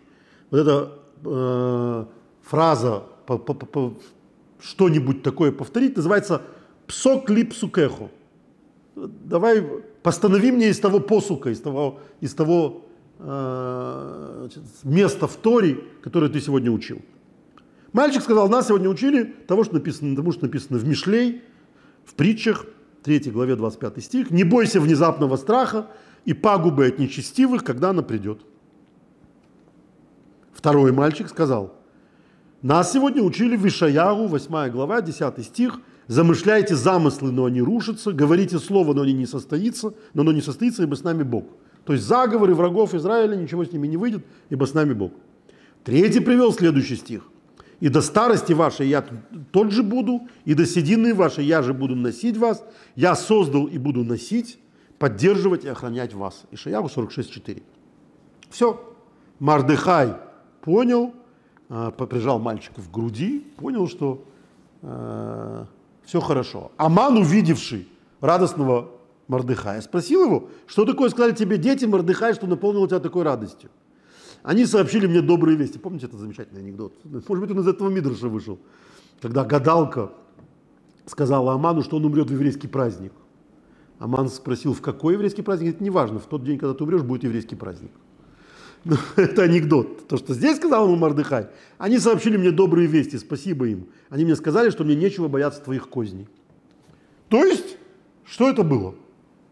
вот 0.49 0.57
эта 0.57 0.91
э, 1.23 2.05
фраза 2.41 3.03
по, 3.27 3.37
по, 3.37 3.53
по, 3.53 3.93
что-нибудь 4.59 5.21
такое 5.21 5.51
повторить, 5.51 5.95
называется 5.95 6.41
«псок 6.87 7.29
ли 7.29 7.43
псукеху». 7.43 8.09
Давай 8.95 9.61
постанови 10.03 10.51
мне 10.51 10.69
из 10.69 10.79
того 10.79 10.99
посука, 10.99 11.49
из 11.49 11.59
того, 11.59 11.99
из 12.21 12.33
того 12.33 12.85
э, 13.19 14.49
место 14.83 15.27
в 15.27 15.35
Торе, 15.35 15.83
которое 16.01 16.29
ты 16.29 16.39
сегодня 16.39 16.71
учил. 16.71 17.01
Мальчик 17.91 18.23
сказал, 18.23 18.49
нас 18.49 18.67
сегодня 18.67 18.89
учили 18.89 19.23
того, 19.23 19.63
что 19.63 19.75
написано, 19.75 20.15
тому, 20.15 20.31
что 20.31 20.45
написано 20.45 20.79
в 20.79 20.87
Мишлей, 20.87 21.41
в 22.05 22.13
притчах, 22.13 22.65
3 23.03 23.31
главе 23.31 23.55
25 23.55 24.03
стих. 24.03 24.31
«Не 24.31 24.43
бойся 24.43 24.81
внезапного 24.81 25.35
страха 25.37 25.87
и 26.25 26.33
пагубы 26.33 26.87
от 26.87 26.97
нечестивых, 26.97 27.63
когда 27.63 27.91
она 27.91 28.01
придет». 28.01 28.41
Второй 30.53 30.91
мальчик 30.91 31.29
сказал, 31.29 31.75
нас 32.61 32.91
сегодня 32.93 33.21
учили 33.21 33.55
в 33.55 33.67
Ишаяру, 33.67 34.25
8 34.25 34.71
глава, 34.71 35.01
10 35.01 35.45
стих, 35.45 35.79
«Замышляйте 36.07 36.75
замыслы, 36.75 37.31
но 37.31 37.45
они 37.45 37.61
рушатся, 37.61 38.11
говорите 38.11 38.59
слово, 38.59 38.93
но 38.93 39.01
они 39.01 39.13
не 39.13 39.25
состоится, 39.25 39.93
но 40.13 40.21
оно 40.21 40.31
не 40.31 40.41
состоится, 40.41 40.83
ибо 40.83 40.95
с 40.95 41.03
нами 41.03 41.23
Бог». 41.23 41.45
То 41.85 41.93
есть 41.93 42.05
заговоры 42.05 42.55
врагов 42.55 42.93
Израиля, 42.93 43.35
ничего 43.35 43.63
с 43.63 43.71
ними 43.71 43.87
не 43.87 43.97
выйдет, 43.97 44.25
ибо 44.49 44.65
с 44.65 44.73
нами 44.73 44.93
Бог. 44.93 45.11
Третий 45.83 46.19
привел 46.19 46.51
следующий 46.51 46.95
стих 46.95 47.23
и 47.79 47.89
до 47.89 48.01
старости 48.01 48.53
вашей 48.53 48.87
я 48.87 49.03
тот 49.51 49.71
же 49.71 49.83
буду, 49.83 50.27
и 50.45 50.53
до 50.53 50.65
седины 50.65 51.13
вашей 51.13 51.45
я 51.45 51.61
же 51.61 51.73
буду 51.73 51.95
носить 51.95 52.37
вас. 52.37 52.63
Я 52.95 53.15
создал 53.15 53.65
и 53.65 53.77
буду 53.77 54.03
носить, 54.03 54.57
поддерживать 54.97 55.65
и 55.65 55.67
охранять 55.67 56.13
вас. 56.13 56.45
Ишаяру 56.51 56.87
46.4. 56.87 57.61
Все. 58.49 58.95
Мардыхай 59.39 60.15
понял, 60.61 61.13
а, 61.67 61.91
прижал 61.91 62.39
мальчика 62.39 62.79
в 62.79 62.89
груди, 62.89 63.45
понял, 63.57 63.87
что 63.87 64.23
э, 64.81 65.65
все 66.05 66.19
хорошо. 66.19 66.71
Аман, 66.77 67.17
увидевший 67.17 67.87
радостного 68.21 68.91
Мардыхая, 69.27 69.81
спросил 69.81 70.25
его, 70.25 70.49
что 70.67 70.85
такое 70.85 71.09
сказали 71.09 71.33
тебе 71.33 71.57
дети, 71.57 71.85
Мардыхай, 71.85 72.33
что 72.33 72.47
наполнил 72.47 72.87
тебя 72.87 72.99
такой 72.99 73.23
радостью. 73.23 73.69
Они 74.43 74.65
сообщили 74.65 75.07
мне 75.07 75.21
добрые 75.21 75.57
вести. 75.57 75.79
Помните 75.79 76.05
этот 76.05 76.19
замечательный 76.19 76.61
анекдот? 76.61 76.93
Может 77.03 77.39
быть, 77.39 77.51
он 77.51 77.59
из 77.61 77.67
этого 77.67 77.89
Мидраша 77.89 78.27
вышел. 78.27 78.59
Когда 79.19 79.43
гадалка 79.43 80.11
сказала 81.07 81.53
Аману, 81.53 81.81
что 81.81 81.97
он 81.97 82.05
умрет 82.05 82.29
в 82.29 82.33
еврейский 82.33 82.67
праздник. 82.67 83.13
Аман 83.97 84.29
спросил, 84.29 84.73
в 84.73 84.81
какой 84.81 85.13
еврейский 85.13 85.41
праздник? 85.41 85.75
Это 85.75 85.83
неважно, 85.83 86.19
в 86.19 86.25
тот 86.25 86.43
день, 86.43 86.59
когда 86.59 86.73
ты 86.73 86.83
умрешь, 86.83 87.01
будет 87.01 87.23
еврейский 87.23 87.55
праздник. 87.55 87.91
Это 89.15 89.43
анекдот. 89.43 90.07
То, 90.07 90.17
что 90.17 90.33
здесь 90.33 90.57
сказал 90.57 90.85
ему 90.85 90.95
Мардыхай, 90.95 91.47
они 91.77 91.99
сообщили 91.99 92.37
мне 92.37 92.51
добрые 92.51 92.87
вести, 92.87 93.17
спасибо 93.17 93.67
им. 93.67 93.87
Они 94.09 94.23
мне 94.23 94.35
сказали, 94.35 94.69
что 94.69 94.83
мне 94.83 94.95
нечего 94.95 95.27
бояться 95.27 95.61
твоих 95.61 95.89
козней. 95.89 96.27
То 97.29 97.43
есть, 97.43 97.77
что 98.25 98.49
это 98.49 98.63
было? 98.63 98.95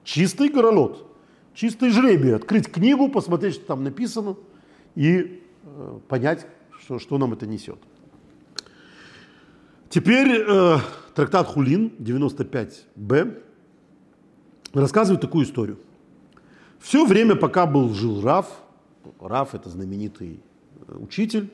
Чистый 0.04 0.50
горолот, 0.50 1.06
чистый 1.54 1.90
жребий. 1.90 2.36
Открыть 2.36 2.72
книгу, 2.72 3.10
посмотреть, 3.10 3.56
что 3.56 3.66
там 3.66 3.84
написано– 3.84 4.36
и 4.96 5.42
э, 5.64 6.00
понять, 6.08 6.46
что, 6.80 7.00
что 7.00 7.18
нам 7.18 7.34
это 7.34 7.48
несет. 7.48 7.80
Теперь 9.90 10.44
э, 10.48 10.78
трактат 11.16 11.48
Хулин 11.48 11.92
95б 12.00 13.42
рассказывает 14.74 15.22
такую 15.22 15.46
историю. 15.46 15.80
Все 16.80 17.06
время, 17.06 17.36
пока 17.36 17.66
был 17.66 17.94
жил 17.94 18.22
Раф, 18.22 18.48
Раф 19.20 19.56
это 19.56 19.70
знаменитый 19.70 20.40
э, 20.88 20.96
учитель, 20.98 21.50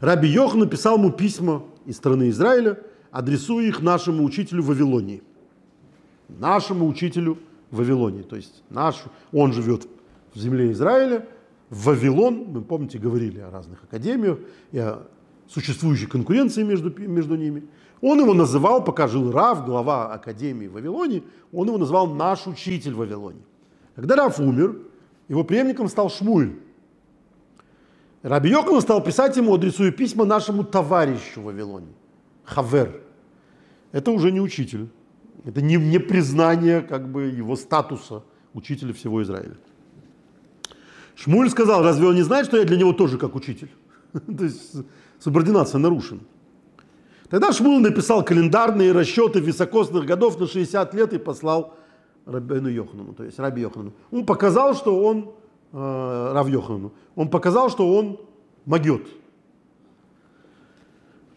Раби 0.00 0.28
Йох 0.28 0.54
написал 0.54 0.96
ему 0.96 1.10
письма 1.10 1.62
из 1.84 1.96
страны 1.96 2.30
Израиля, 2.30 2.78
адресуя 3.10 3.66
их 3.66 3.82
нашему 3.82 4.24
учителю 4.24 4.62
в 4.62 4.66
Вавилонии. 4.68 5.22
Нашему 6.28 6.86
учителю 6.86 7.38
в 7.70 7.78
Вавилонии. 7.78 8.22
То 8.22 8.36
есть 8.36 8.62
наш, 8.70 9.02
он 9.32 9.52
живет 9.52 9.86
в 10.34 10.38
земле 10.38 10.72
Израиля, 10.72 11.26
в 11.68 11.84
Вавилон, 11.84 12.46
мы, 12.48 12.62
помните, 12.62 12.98
говорили 12.98 13.40
о 13.40 13.50
разных 13.50 13.84
академиях 13.84 14.38
и 14.72 14.78
о 14.78 15.02
существующей 15.48 16.06
конкуренции 16.06 16.62
между, 16.62 16.90
между 16.98 17.36
ними. 17.36 17.64
Он 18.00 18.18
его 18.20 18.32
называл, 18.32 18.82
пока 18.82 19.06
жил 19.06 19.30
Рав, 19.30 19.66
глава 19.66 20.12
академии 20.12 20.66
в 20.66 20.72
Вавилоне, 20.72 21.22
он 21.52 21.68
его 21.68 21.76
называл 21.76 22.06
наш 22.06 22.46
учитель 22.46 22.94
в 22.94 22.98
Вавилоне. 22.98 23.40
Когда 23.94 24.16
Рав 24.16 24.40
умер, 24.40 24.78
его 25.28 25.44
преемником 25.44 25.88
стал 25.88 26.08
Шмуэль. 26.08 26.58
Раби 28.22 28.50
Йохан 28.50 28.80
стал 28.80 29.02
писать 29.02 29.36
ему, 29.36 29.54
адресуя 29.54 29.90
письма 29.90 30.24
нашему 30.24 30.64
товарищу 30.64 31.40
в 31.40 31.44
Вавилоне, 31.44 31.92
Хавер. 32.44 33.00
Это 33.92 34.10
уже 34.10 34.30
не 34.30 34.40
учитель. 34.40 34.88
Это 35.44 35.62
не, 35.62 35.76
не 35.76 35.98
признание 35.98 36.82
как 36.82 37.10
бы, 37.10 37.24
его 37.24 37.56
статуса 37.56 38.22
учителя 38.52 38.92
всего 38.92 39.22
Израиля. 39.22 39.56
Шмуль 41.14 41.50
сказал, 41.50 41.82
разве 41.82 42.06
он 42.06 42.14
не 42.14 42.22
знает, 42.22 42.46
что 42.46 42.56
я 42.56 42.64
для 42.64 42.76
него 42.76 42.92
тоже 42.92 43.18
как 43.18 43.34
учитель? 43.34 43.70
То 44.12 44.44
есть 44.44 44.74
субординация 45.18 45.78
нарушена. 45.78 46.20
Тогда 47.30 47.52
Шмуль 47.52 47.80
написал 47.80 48.24
календарные 48.24 48.92
расчеты 48.92 49.40
високосных 49.40 50.04
годов 50.04 50.38
на 50.40 50.46
60 50.46 50.94
лет 50.94 51.12
и 51.12 51.18
послал 51.18 51.74
Рабину 52.26 52.68
Йоханану, 52.68 53.14
то 53.14 53.24
есть 53.24 53.38
Раби 53.38 53.62
Йоханану. 53.62 53.92
Он 54.10 54.26
показал, 54.26 54.74
что 54.74 55.02
он, 55.04 55.32
э, 55.72 56.32
Рав 56.32 56.48
Йоханану, 56.48 56.92
он 57.14 57.28
показал, 57.28 57.70
что 57.70 57.92
он 57.94 58.18
могет. 58.64 59.06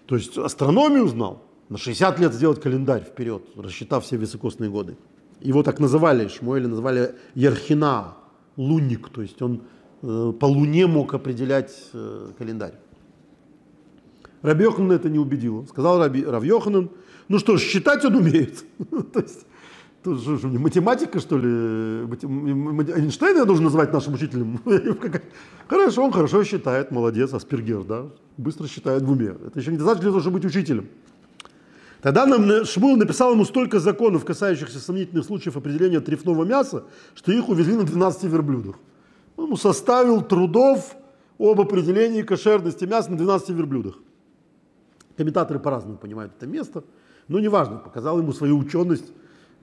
То 0.06 0.16
есть 0.16 0.38
астрономию 0.38 1.08
знал. 1.08 1.44
На 1.70 1.78
60 1.78 2.20
лет 2.20 2.34
сделать 2.34 2.62
календарь 2.62 3.04
вперед, 3.04 3.44
рассчитав 3.56 4.04
все 4.04 4.18
високосные 4.18 4.70
годы. 4.70 4.96
Его 5.40 5.64
так 5.64 5.80
называли, 5.80 6.28
Шмуэля 6.28 6.68
называли 6.68 7.16
Ерхина, 7.36 8.16
лунник, 8.58 9.10
то 9.10 9.22
есть 9.22 9.42
он 9.42 9.64
э, 10.02 10.34
по 10.40 10.46
луне 10.46 10.88
мог 10.88 11.14
определять 11.14 11.90
э, 11.94 12.32
календарь. 12.38 12.76
Раби 14.42 14.66
Йоханан 14.66 14.92
это 14.92 15.10
не 15.10 15.20
убедило. 15.20 15.66
Сказал 15.66 16.00
Раби, 16.00 16.24
Рав 16.24 16.44
Йоханан, 16.44 16.90
ну 17.28 17.40
что 17.40 17.58
ж, 17.58 17.62
считать 17.62 18.06
он 18.06 18.16
умеет. 18.16 18.64
то 19.14 19.20
есть, 19.20 19.46
что, 20.04 20.38
что, 20.38 20.48
математика, 20.48 21.20
что 21.20 21.38
ли? 21.38 21.48
Эйнштейна 21.48 23.40
я 23.40 23.46
должен 23.46 23.64
называть 23.64 23.94
нашим 23.94 24.14
учителем? 24.14 24.60
хорошо, 25.68 26.04
он 26.04 26.12
хорошо 26.12 26.44
считает, 26.44 26.92
молодец, 26.92 27.34
Аспергер, 27.34 27.84
да? 27.84 28.06
Быстро 28.38 28.68
считает 28.68 29.04
в 29.04 29.12
уме. 29.12 29.34
Это 29.48 29.60
еще 29.60 29.72
не 29.72 29.78
достаточно 29.78 30.04
для 30.04 30.12
того, 30.12 30.22
чтобы 30.22 30.40
быть 30.40 30.46
учителем. 30.46 30.90
Тогда 32.02 32.26
нам 32.26 32.66
Шмул 32.66 32.98
написал 32.98 33.32
ему 33.32 33.46
столько 33.46 33.80
законов, 33.80 34.26
касающихся 34.26 34.80
сомнительных 34.80 35.26
случаев 35.26 35.56
определения 35.56 36.02
трефного 36.02 36.44
мяса, 36.44 36.84
что 37.16 37.32
их 37.32 37.48
увезли 37.48 37.76
на 37.76 37.84
12 37.84 38.26
верблюдах. 38.26 38.76
Он 39.38 39.46
ему 39.46 39.56
составил 39.58 40.22
трудов 40.22 40.98
об 41.40 41.62
определении 41.62 42.24
кошерности 42.24 42.84
мяса 42.84 43.10
на 43.10 43.18
12 43.18 43.50
верблюдах. 43.52 43.96
Комментаторы 45.16 45.60
по-разному 45.60 45.98
понимают 45.98 46.34
это 46.36 46.46
место, 46.46 46.84
но 47.30 47.40
неважно, 47.40 47.78
показал 47.78 48.20
ему 48.20 48.34
свою 48.34 48.58
ученость 48.58 49.14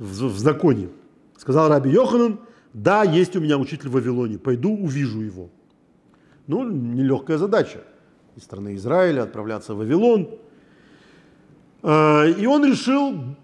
в, 0.01 0.25
в 0.25 0.39
законе. 0.39 0.89
Сказал 1.37 1.69
Раби 1.69 1.91
Йоханан, 1.91 2.41
да, 2.73 3.05
есть 3.05 3.37
у 3.37 3.41
меня 3.41 3.57
учитель 3.57 3.89
в 3.89 3.93
Вавилоне, 3.93 4.39
пойду 4.39 4.73
увижу 4.73 5.21
его. 5.21 5.51
Ну, 6.49 6.69
нелегкая 6.69 7.39
задача. 7.39 7.85
Из 8.35 8.43
страны 8.43 8.75
Израиля 8.75 9.23
отправляться 9.23 9.75
в 9.75 9.79
Вавилон– 9.79 10.29
Э, 11.83 12.31
и 12.31 12.47
он 12.47 12.65
решил, 12.65 13.37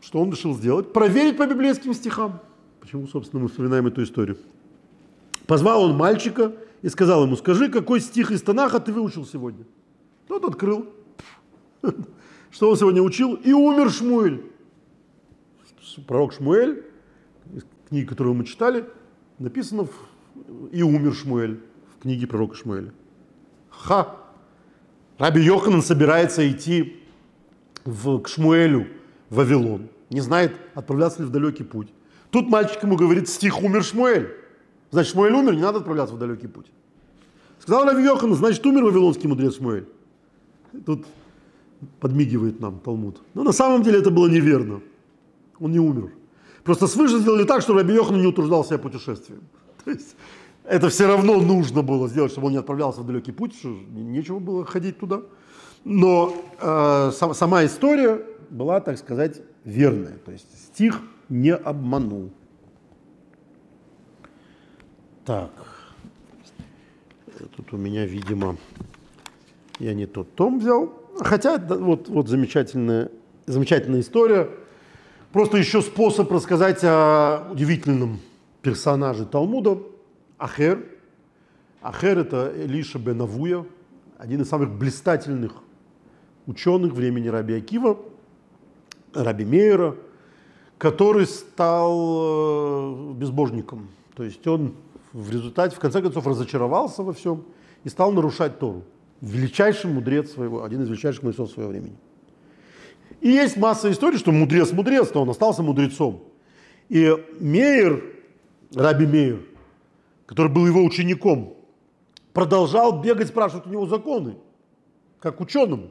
что 0.00 0.20
он 0.20 0.30
решил 0.30 0.54
сделать? 0.54 0.92
Проверить 0.92 1.36
по 1.36 1.46
библейским 1.46 1.94
стихам. 1.94 2.40
Почему, 2.80 3.06
собственно, 3.06 3.42
мы 3.42 3.48
вспоминаем 3.48 3.86
эту 3.86 4.02
историю? 4.02 4.38
Позвал 5.46 5.84
он 5.84 5.96
мальчика 5.96 6.52
и 6.82 6.88
сказал 6.88 7.24
ему, 7.24 7.36
скажи, 7.36 7.68
какой 7.68 8.00
стих 8.00 8.30
из 8.30 8.42
Танаха 8.42 8.80
ты 8.80 8.92
выучил 8.92 9.26
сегодня? 9.26 9.64
Тот 10.28 10.44
открыл. 10.44 10.86
Что 12.50 12.70
он 12.70 12.76
сегодня 12.76 13.02
учил? 13.02 13.34
И 13.34 13.52
умер 13.52 13.90
Шмуэль. 13.90 14.44
Пророк 16.06 16.32
Шмуэль, 16.32 16.84
книги, 17.88 18.06
которую 18.06 18.34
мы 18.34 18.44
читали, 18.44 18.84
написано 19.38 19.88
«И 20.72 20.82
умер 20.82 21.14
Шмуэль» 21.14 21.60
в 21.96 22.02
книге 22.02 22.26
пророка 22.26 22.54
Шмуэля. 22.54 22.92
Ха! 23.70 24.16
Раби 25.18 25.42
Йоханан 25.42 25.82
собирается 25.82 26.48
идти 26.50 27.02
в, 27.84 28.20
к 28.20 28.28
Шмуэлю 28.28 28.86
в 29.28 29.36
Вавилон, 29.36 29.88
не 30.10 30.20
знает, 30.20 30.52
отправляться 30.74 31.22
ли 31.22 31.28
в 31.28 31.30
далекий 31.30 31.64
путь. 31.64 31.88
Тут 32.30 32.48
мальчик 32.48 32.82
ему 32.82 32.96
говорит, 32.96 33.28
стих 33.28 33.62
умер 33.62 33.84
Шмуэль. 33.84 34.30
Значит, 34.90 35.12
Шмуэль 35.12 35.34
умер, 35.34 35.54
не 35.54 35.62
надо 35.62 35.78
отправляться 35.78 36.14
в 36.14 36.18
далекий 36.18 36.46
путь. 36.46 36.66
Сказал 37.60 37.84
Рави 37.84 38.04
Йохан, 38.04 38.34
значит, 38.34 38.64
умер 38.66 38.84
вавилонский 38.84 39.28
мудрец 39.28 39.56
Шмуэль. 39.56 39.86
Тут 40.86 41.06
подмигивает 42.00 42.60
нам 42.60 42.78
Талмуд. 42.80 43.20
Но 43.34 43.42
на 43.42 43.52
самом 43.52 43.82
деле 43.82 43.98
это 43.98 44.10
было 44.10 44.28
неверно. 44.28 44.80
Он 45.60 45.72
не 45.72 45.78
умер. 45.78 46.12
Просто 46.64 46.86
свыше 46.86 47.18
сделали 47.18 47.44
так, 47.44 47.62
что 47.62 47.74
Раби 47.74 47.94
Йохан 47.94 48.20
не 48.20 48.26
утруждал 48.26 48.64
себя 48.64 48.78
путешествием. 48.78 49.42
То 49.84 49.90
есть 49.90 50.16
это 50.64 50.88
все 50.88 51.06
равно 51.06 51.40
нужно 51.40 51.82
было 51.82 52.08
сделать, 52.08 52.32
чтобы 52.32 52.48
он 52.48 52.52
не 52.52 52.58
отправлялся 52.58 53.00
в 53.00 53.06
далекий 53.06 53.32
путь, 53.32 53.54
что 53.54 53.68
нечего 53.68 54.38
было 54.38 54.64
ходить 54.64 54.98
туда. 54.98 55.22
Но 55.84 56.34
э, 56.60 57.10
сама 57.12 57.64
история 57.64 58.22
была, 58.50 58.80
так 58.80 58.98
сказать, 58.98 59.40
верная. 59.64 60.18
То 60.18 60.32
есть 60.32 60.46
стих 60.66 61.00
не 61.28 61.54
обманул. 61.54 62.30
Так, 65.24 65.50
Тут 67.56 67.72
у 67.72 67.76
меня, 67.76 68.04
видимо, 68.04 68.56
я 69.78 69.94
не 69.94 70.06
тот 70.06 70.34
том 70.34 70.58
взял. 70.58 70.92
Хотя 71.20 71.58
вот, 71.58 72.08
вот 72.08 72.28
замечательная, 72.28 73.10
замечательная 73.46 74.00
история. 74.00 74.50
Просто 75.32 75.58
еще 75.58 75.80
способ 75.80 76.28
рассказать 76.32 76.80
о 76.82 77.46
удивительном 77.52 78.18
персонаже 78.62 79.24
Талмуда 79.24 79.78
Ахер. 80.38 80.84
Ахер– 81.80 82.18
это 82.20 82.52
Элиша 82.56 82.98
бен 82.98 83.22
Авуя, 83.22 83.64
один 84.18 84.42
из 84.42 84.48
самых 84.48 84.72
блистательных 84.76 85.52
ученых 86.46 86.94
времени 86.94 87.28
Раби 87.28 87.54
Акива, 87.54 87.96
Раби 89.14 89.44
Мейера, 89.44 89.94
который 90.78 91.26
стал 91.26 93.12
э, 93.12 93.12
безбожником. 93.14 93.88
То 94.16 94.24
есть 94.24 94.44
он 94.48 94.74
в 95.12 95.30
результате, 95.30 95.76
в 95.76 95.78
конце 95.78 96.02
концов, 96.02 96.26
разочаровался 96.26 97.04
во 97.04 97.12
всем 97.12 97.44
и 97.84 97.88
стал 97.88 98.10
нарушать 98.10 98.58
Тору. 98.58 98.82
Величайший 99.20 99.92
мудрец 99.92 100.32
своего, 100.32 100.64
один 100.64 100.82
из 100.82 100.88
величайших 100.88 101.22
мудрецов 101.22 101.52
своего 101.52 101.70
времени. 101.70 101.96
И 103.20 103.28
есть 103.28 103.56
масса 103.56 103.90
историй, 103.90 104.18
что 104.18 104.32
мудрец 104.32 104.72
мудрец, 104.72 105.12
но 105.12 105.22
он 105.22 105.30
остался 105.30 105.62
мудрецом. 105.62 106.24
И 106.88 107.14
Мейер, 107.38 108.02
Раби 108.74 109.06
Мейер, 109.06 109.40
который 110.26 110.50
был 110.50 110.66
его 110.66 110.82
учеником, 110.82 111.54
продолжал 112.32 113.00
бегать, 113.00 113.28
спрашивать 113.28 113.66
у 113.66 113.70
него 113.70 113.86
законы, 113.86 114.36
как 115.20 115.40
ученому. 115.40 115.90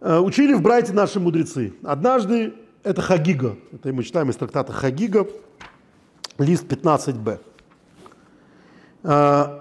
Э, 0.00 0.18
учили 0.18 0.54
в 0.54 0.62
Брайте 0.62 0.92
наши 0.92 1.20
мудрецы. 1.20 1.74
Однажды, 1.82 2.54
это 2.82 3.00
Хагига, 3.00 3.56
это 3.72 3.92
мы 3.92 4.02
читаем 4.02 4.30
из 4.30 4.36
трактата 4.36 4.72
Хагига, 4.72 5.26
лист 6.38 6.64
15б. 6.64 7.40
Э, 9.04 9.60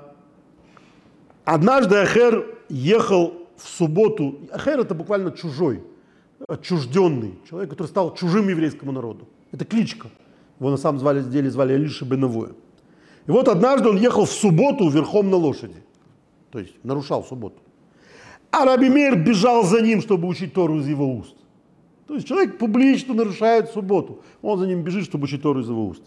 однажды 1.46 1.98
Ахер 1.98 2.46
ехал 2.68 3.45
в 3.58 3.68
субботу. 3.68 4.40
Ахер 4.52 4.80
это 4.80 4.94
буквально 4.96 5.32
чужой, 5.32 5.84
отчужденный 6.48 7.36
человек, 7.50 7.70
который 7.70 7.88
стал 7.88 8.14
чужим 8.16 8.50
еврейскому 8.50 8.92
народу. 8.92 9.28
Это 9.52 9.66
кличка. 9.66 10.10
Его 10.60 10.72
на 10.72 10.78
самом 10.78 11.00
деле 11.32 11.50
звали 11.50 11.74
Алиша 11.74 12.06
Беновое. 12.06 12.52
И 13.28 13.32
вот 13.32 13.48
однажды 13.48 13.90
он 13.90 13.98
ехал 13.98 14.26
в 14.26 14.32
субботу 14.32 14.90
верхом 14.90 15.30
на 15.30 15.38
лошади. 15.38 15.84
То 16.52 16.60
есть 16.60 16.74
нарушал 16.84 17.24
субботу. 17.24 17.58
А 18.52 18.66
Раби 18.66 18.90
Мейр 18.90 19.18
бежал 19.18 19.66
за 19.66 19.82
ним, 19.82 20.02
чтобы 20.02 20.28
учить 20.28 20.54
Тору 20.54 20.80
из 20.80 20.88
его 20.88 21.14
уст. 21.14 21.36
То 22.08 22.14
есть 22.14 22.28
человек 22.28 22.58
публично 22.58 23.14
нарушает 23.14 23.70
субботу. 23.72 24.22
Он 24.42 24.60
за 24.60 24.68
ним 24.68 24.84
бежит, 24.84 25.06
чтобы 25.06 25.26
учить 25.26 25.42
Тору 25.42 25.62
из 25.62 25.68
его 25.68 25.88
уст. 25.88 26.04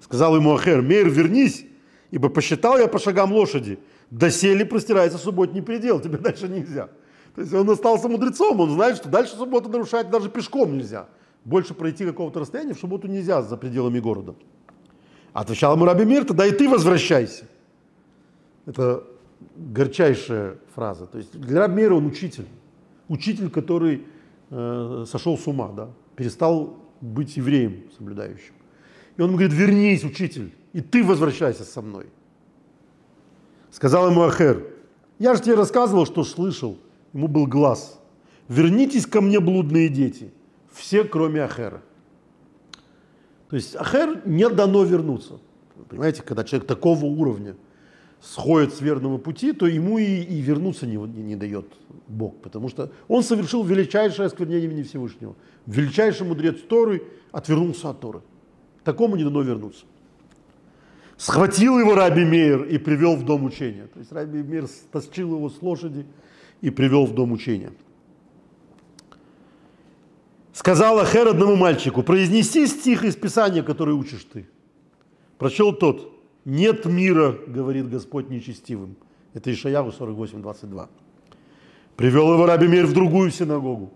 Сказал 0.00 0.36
ему 0.36 0.54
Ахер, 0.54 0.82
Мейр, 0.82 1.08
вернись, 1.08 1.66
ибо 2.10 2.30
посчитал 2.30 2.78
я 2.78 2.88
по 2.88 2.98
шагам 2.98 3.32
лошади. 3.32 3.78
Доселе 4.10 4.64
простирается 4.64 5.18
субботний 5.18 5.62
предел, 5.62 6.00
тебе 6.00 6.18
дальше 6.18 6.48
нельзя. 6.48 6.88
То 7.34 7.42
есть 7.42 7.54
он 7.54 7.68
остался 7.70 8.08
мудрецом, 8.08 8.58
он 8.60 8.70
знает, 8.72 8.96
что 8.96 9.08
дальше 9.08 9.36
субботу 9.36 9.68
нарушать 9.68 10.10
даже 10.10 10.28
пешком 10.28 10.76
нельзя. 10.76 11.08
Больше 11.44 11.74
пройти 11.74 12.04
какого-то 12.04 12.40
расстояния 12.40 12.74
в 12.74 12.78
субботу 12.78 13.06
нельзя 13.06 13.42
за 13.42 13.56
пределами 13.56 14.00
города. 14.00 14.34
Отвечал 15.32 15.76
ему 15.76 15.84
Раби 15.84 16.04
Мир, 16.04 16.24
тогда 16.24 16.46
и 16.46 16.50
ты 16.50 16.68
возвращайся. 16.68 17.44
Это 18.66 19.04
горчайшая 19.56 20.58
фраза. 20.74 21.06
То 21.06 21.18
есть 21.18 21.38
для 21.38 21.60
Раби 21.60 21.82
Мира 21.82 21.94
он 21.94 22.06
учитель. 22.06 22.46
Учитель, 23.08 23.50
который 23.50 24.04
э, 24.50 25.04
сошел 25.06 25.38
с 25.38 25.46
ума, 25.46 25.68
да, 25.68 25.90
перестал 26.16 26.76
быть 27.00 27.36
евреем 27.36 27.84
соблюдающим. 27.96 28.54
И 29.16 29.22
он 29.22 29.32
говорит, 29.32 29.52
вернись, 29.52 30.04
учитель, 30.04 30.52
и 30.72 30.80
ты 30.80 31.04
возвращайся 31.04 31.64
со 31.64 31.82
мной. 31.82 32.06
Сказал 33.70 34.10
ему 34.10 34.22
Ахер, 34.22 34.64
я 35.18 35.34
же 35.34 35.42
тебе 35.42 35.54
рассказывал, 35.54 36.06
что 36.06 36.24
слышал. 36.24 36.78
Ему 37.12 37.28
был 37.28 37.46
глаз. 37.46 38.00
Вернитесь 38.48 39.06
ко 39.06 39.20
мне, 39.20 39.40
блудные 39.40 39.88
дети. 39.88 40.30
Все, 40.72 41.04
кроме 41.04 41.42
Ахера. 41.42 41.82
То 43.50 43.56
есть 43.56 43.76
Ахер 43.76 44.22
не 44.26 44.48
дано 44.48 44.84
вернуться. 44.84 45.38
Понимаете, 45.88 46.22
когда 46.22 46.44
человек 46.44 46.66
такого 46.66 47.04
уровня 47.04 47.56
сходит 48.20 48.74
с 48.74 48.80
верного 48.80 49.18
пути, 49.18 49.52
то 49.52 49.66
ему 49.66 49.98
и, 49.98 50.04
и 50.04 50.40
вернуться 50.40 50.86
не, 50.86 50.96
не, 50.96 51.22
не 51.22 51.36
дает 51.36 51.66
Бог, 52.08 52.36
потому 52.42 52.68
что 52.68 52.90
он 53.06 53.22
совершил 53.22 53.62
величайшее 53.62 54.26
осквернение 54.26 54.64
имени 54.64 54.82
Всевышнего. 54.82 55.34
Величайший 55.66 56.26
мудрец 56.26 56.56
Торы 56.68 57.02
отвернулся 57.32 57.90
от 57.90 58.00
Торы. 58.00 58.22
Такому 58.84 59.16
не 59.16 59.24
дано 59.24 59.42
вернуться. 59.42 59.84
Схватил 61.18 61.78
его 61.78 61.94
Раби 61.94 62.24
Мейер 62.24 62.64
и 62.64 62.78
привел 62.78 63.16
в 63.16 63.24
дом 63.26 63.44
учения. 63.44 63.88
То 63.88 63.98
есть 63.98 64.10
Раби 64.12 64.42
Мейер 64.42 64.66
стащил 64.66 65.34
его 65.34 65.50
с 65.50 65.60
лошади 65.60 66.06
и 66.62 66.70
привел 66.70 67.04
в 67.04 67.14
дом 67.14 67.32
учения 67.32 67.72
сказала 70.58 71.06
Хер 71.06 71.28
одному 71.28 71.54
мальчику, 71.54 72.02
произнеси 72.02 72.66
стих 72.66 73.04
из 73.04 73.14
Писания, 73.14 73.62
который 73.62 73.94
учишь 73.94 74.26
ты. 74.30 74.48
Прочел 75.38 75.72
тот, 75.72 76.12
нет 76.44 76.84
мира, 76.84 77.38
говорит 77.46 77.88
Господь 77.88 78.28
нечестивым. 78.28 78.96
Это 79.34 79.52
Ишаяру 79.52 79.92
48, 79.92 80.42
22. 80.42 80.88
Привел 81.94 82.32
его 82.32 82.44
Раби 82.44 82.66
Мир 82.66 82.86
в 82.86 82.92
другую 82.92 83.30
синагогу. 83.30 83.92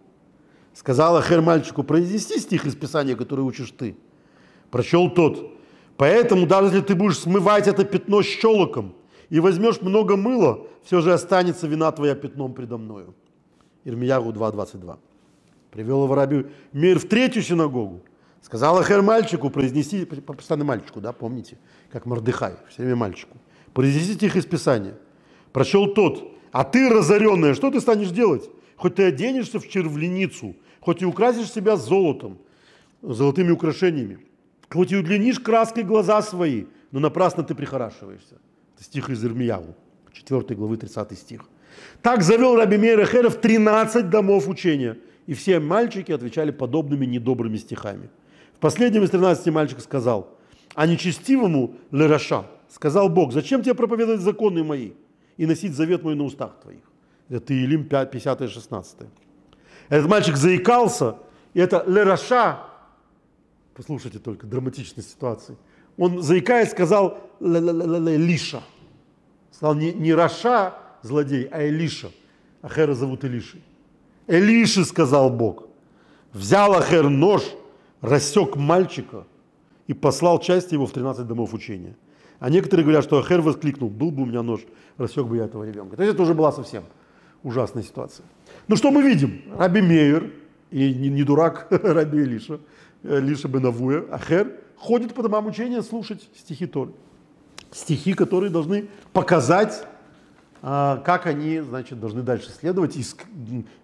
Сказала 0.73 1.21
Хер 1.21 1.43
мальчику, 1.43 1.83
произнеси 1.83 2.39
стих 2.39 2.65
из 2.65 2.77
Писания, 2.77 3.17
который 3.17 3.41
учишь 3.41 3.73
ты. 3.73 3.97
Прочел 4.71 5.11
тот, 5.11 5.53
поэтому 6.03 6.47
даже 6.49 6.67
если 6.67 6.81
ты 6.81 6.97
будешь 6.97 7.21
смывать 7.21 7.69
это 7.69 7.85
пятно 7.85 8.23
щелоком 8.23 8.93
и 9.31 9.39
возьмешь 9.39 9.81
много 9.83 10.17
мыла, 10.17 10.67
все 10.83 11.01
же 11.01 11.13
останется 11.13 11.69
вина 11.69 11.93
твоя 11.93 12.17
пятном 12.17 12.55
предо 12.55 12.77
мною. 12.77 13.15
Ирмияру 13.85 14.33
2.22. 14.33 14.99
Привел 15.71 16.13
раби 16.13 16.47
Мир 16.73 16.99
в 16.99 17.05
третью 17.05 17.45
синагогу. 17.45 18.03
Сказал 18.41 18.79
Ахер 18.79 19.01
мальчику, 19.03 19.49
произнеси, 19.49 20.05
постоянно 20.05 20.65
мальчику, 20.65 21.01
да, 21.01 21.13
помните, 21.13 21.57
как 21.93 22.05
Мордыхай, 22.05 22.55
все 22.69 22.83
время 22.83 22.97
мальчику. 22.97 23.37
Произнеси 23.73 24.15
стих 24.15 24.35
из 24.35 24.45
Писания. 24.45 24.99
Прочел 25.53 25.95
тот, 25.95 26.33
а 26.51 26.65
ты, 26.65 26.89
разоренная, 26.89 27.55
что 27.55 27.71
ты 27.71 27.81
станешь 27.81 28.11
делать? 28.11 28.51
Хоть 28.75 28.97
ты 28.97 29.05
оденешься 29.05 29.61
в 29.61 29.69
червленицу, 29.69 30.57
хоть 30.81 31.01
и 31.01 31.05
украсишь 31.05 31.53
себя 31.53 31.77
золотом, 31.77 32.39
золотыми 33.03 33.53
украшениями, 33.53 34.19
хоть 34.73 34.93
и 34.93 34.97
удлинишь 34.97 35.39
краской 35.39 35.83
глаза 35.83 36.23
свои, 36.23 36.65
но 36.91 37.01
напрасно 37.01 37.43
ты 37.43 37.55
прихорашиваешься. 37.55 38.37
Это 38.75 38.85
стих 38.85 39.11
из 39.11 39.25
Ирмияву, 39.25 39.75
4 40.13 40.55
главы, 40.55 40.77
30 40.77 41.19
стих. 41.19 41.43
Так 42.03 42.23
завел 42.23 42.57
Раби 42.57 42.77
Мейр 42.77 43.01
Эхеров 43.01 43.41
13 43.41 44.11
домов 44.11 44.49
учения– 44.49 44.99
и 45.27 45.35
все 45.35 45.61
мальчики 45.61 46.13
отвечали 46.13 46.51
подобными 46.51 47.07
недобрыми 47.07 47.57
стихами. 47.57 48.11
В 48.55 48.59
последнем 48.59 49.05
из 49.05 49.11
13 49.11 49.47
мальчик 49.53 49.81
сказал, 49.81 50.39
а 50.75 50.87
нечестивому 50.87 51.75
Лераша 51.91 52.47
сказал 52.69 53.09
Бог, 53.09 53.33
зачем 53.33 53.63
тебе 53.63 53.75
проповедовать 53.75 54.21
законы 54.21 54.65
мои 54.65 54.93
и 55.37 55.47
носить 55.47 55.75
завет 55.75 56.03
мой 56.03 56.15
на 56.15 56.25
устах 56.25 56.61
твоих? 56.61 56.83
Это 57.29 57.55
Илим 57.55 57.85
5, 57.89 58.11
50 58.11 58.41
и 58.43 58.49
16. 58.49 58.97
Этот 59.89 60.09
мальчик 60.09 60.37
заикался, 60.37 61.17
и 61.55 61.61
это 61.61 61.85
Лераша, 61.87 62.61
послушайте 63.75 64.19
только 64.19 64.47
драматичной 64.47 65.03
ситуации, 65.03 65.57
он 65.97 66.23
заикаясь 66.23 66.71
сказал 66.71 67.19
Лиша. 67.41 68.63
Сказал 69.51 69.75
не, 69.75 69.93
не 69.93 70.15
Раша 70.15 70.75
злодей, 71.03 71.49
а 71.51 71.67
Элиша. 71.67 72.11
Ахера 72.63 72.95
зовут 72.95 73.25
Элишей. 73.25 73.63
Элиши, 74.29 74.85
сказал 74.85 75.31
Бог, 75.31 75.65
взял 76.33 76.75
Ахер 76.75 77.09
нож, 77.09 77.43
рассек 78.01 78.57
мальчика 78.57 79.27
и 79.89 79.95
послал 79.95 80.39
часть 80.39 80.73
его 80.73 80.87
в 80.87 80.93
13 80.93 81.27
домов 81.27 81.53
учения. 81.55 81.97
А 82.39 82.51
некоторые 82.51 82.85
говорят, 82.85 83.05
что 83.05 83.19
Ахер 83.19 83.41
воскликнул, 83.41 83.91
был 83.91 84.11
бы 84.11 84.23
у 84.23 84.27
меня 84.27 84.43
нож, 84.43 84.61
рассек 84.97 85.27
бы 85.27 85.37
я 85.37 85.45
этого 85.45 85.65
ребенка. 85.65 85.97
То 85.97 86.03
есть 86.03 86.15
это 86.15 86.23
уже 86.23 86.35
была 86.35 86.53
совсем 86.53 86.85
ужасная 87.43 87.83
ситуация. 87.83 88.25
Ну 88.69 88.77
что 88.77 88.91
мы 88.91 89.03
видим? 89.03 89.43
Раби 89.57 89.83
Мейер, 89.83 90.33
и 90.71 90.95
не, 90.95 91.09
не 91.09 91.25
дурак 91.25 91.67
Раби 91.71 92.23
Элиша, 92.23 92.61
Элиша 93.03 93.49
Бенавуя, 93.49 94.05
Ахер, 94.11 94.53
ходит 94.77 95.15
по 95.15 95.23
домам 95.23 95.47
учения 95.47 95.83
слушать 95.83 96.29
стихи 96.37 96.67
Торы. 96.67 96.93
Стихи, 97.71 98.15
которые 98.15 98.51
должны 98.51 98.89
показать 99.13 99.85
а, 100.65 100.99
как 100.99 101.27
они, 101.27 101.61
значит, 101.61 101.99
должны 101.99 102.23
дальше 102.23 102.51
следовать. 102.51 102.97
И 102.97 103.05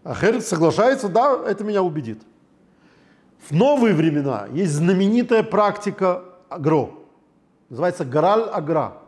Ахер 0.04 0.40
соглашается, 0.40 1.08
да, 1.08 1.42
это 1.44 1.64
меня 1.64 1.82
убедит. 1.82 2.22
В 3.40 3.52
новые 3.52 3.94
времена 3.94 4.46
есть 4.52 4.72
знаменитая 4.72 5.42
практика 5.42 6.22
агро. 6.48 6.90
Называется 7.68 8.04
Гараль 8.04 8.42
Агра. 8.42 8.98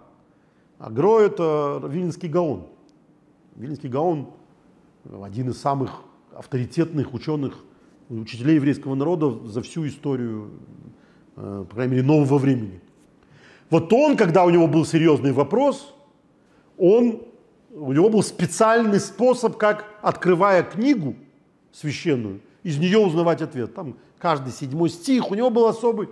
Агро– 0.78 1.18
это 1.20 1.80
Вильнинский 1.86 2.28
Гаон. 2.28 2.66
Вильнинский 3.54 3.88
Гаон– 3.88 4.30
один 5.22 5.50
из 5.50 5.60
самых 5.60 6.02
авторитетных 6.34 7.14
ученых, 7.14 7.54
учителей 8.10 8.56
еврейского 8.56 8.94
народа 8.94 9.46
за 9.46 9.62
всю 9.62 9.86
историю, 9.86 10.50
э, 11.36 11.64
по 11.68 11.74
крайней 11.74 11.94
мере, 11.96 12.06
нового 12.06 12.38
времени. 12.38 12.80
Вот 13.70 13.92
он, 13.92 14.16
когда 14.16 14.44
у 14.44 14.50
него 14.50 14.66
был 14.66 14.84
серьезный 14.84 15.32
вопрос, 15.32 15.94
он, 16.76 17.22
у 17.72 17.92
него 17.92 18.08
был 18.08 18.22
специальный 18.22 18.98
способ, 18.98 19.56
как, 19.56 19.84
открывая 20.02 20.64
книгу 20.64 21.14
священную, 21.72 22.40
из 22.64 22.78
нее 22.78 22.98
узнавать 22.98 23.42
ответ. 23.42 23.74
Там 23.74 23.96
каждый 24.18 24.52
седьмой 24.52 24.90
стих, 24.90 25.30
у 25.30 25.34
него 25.34 25.50
был 25.50 25.66
особый, 25.66 26.08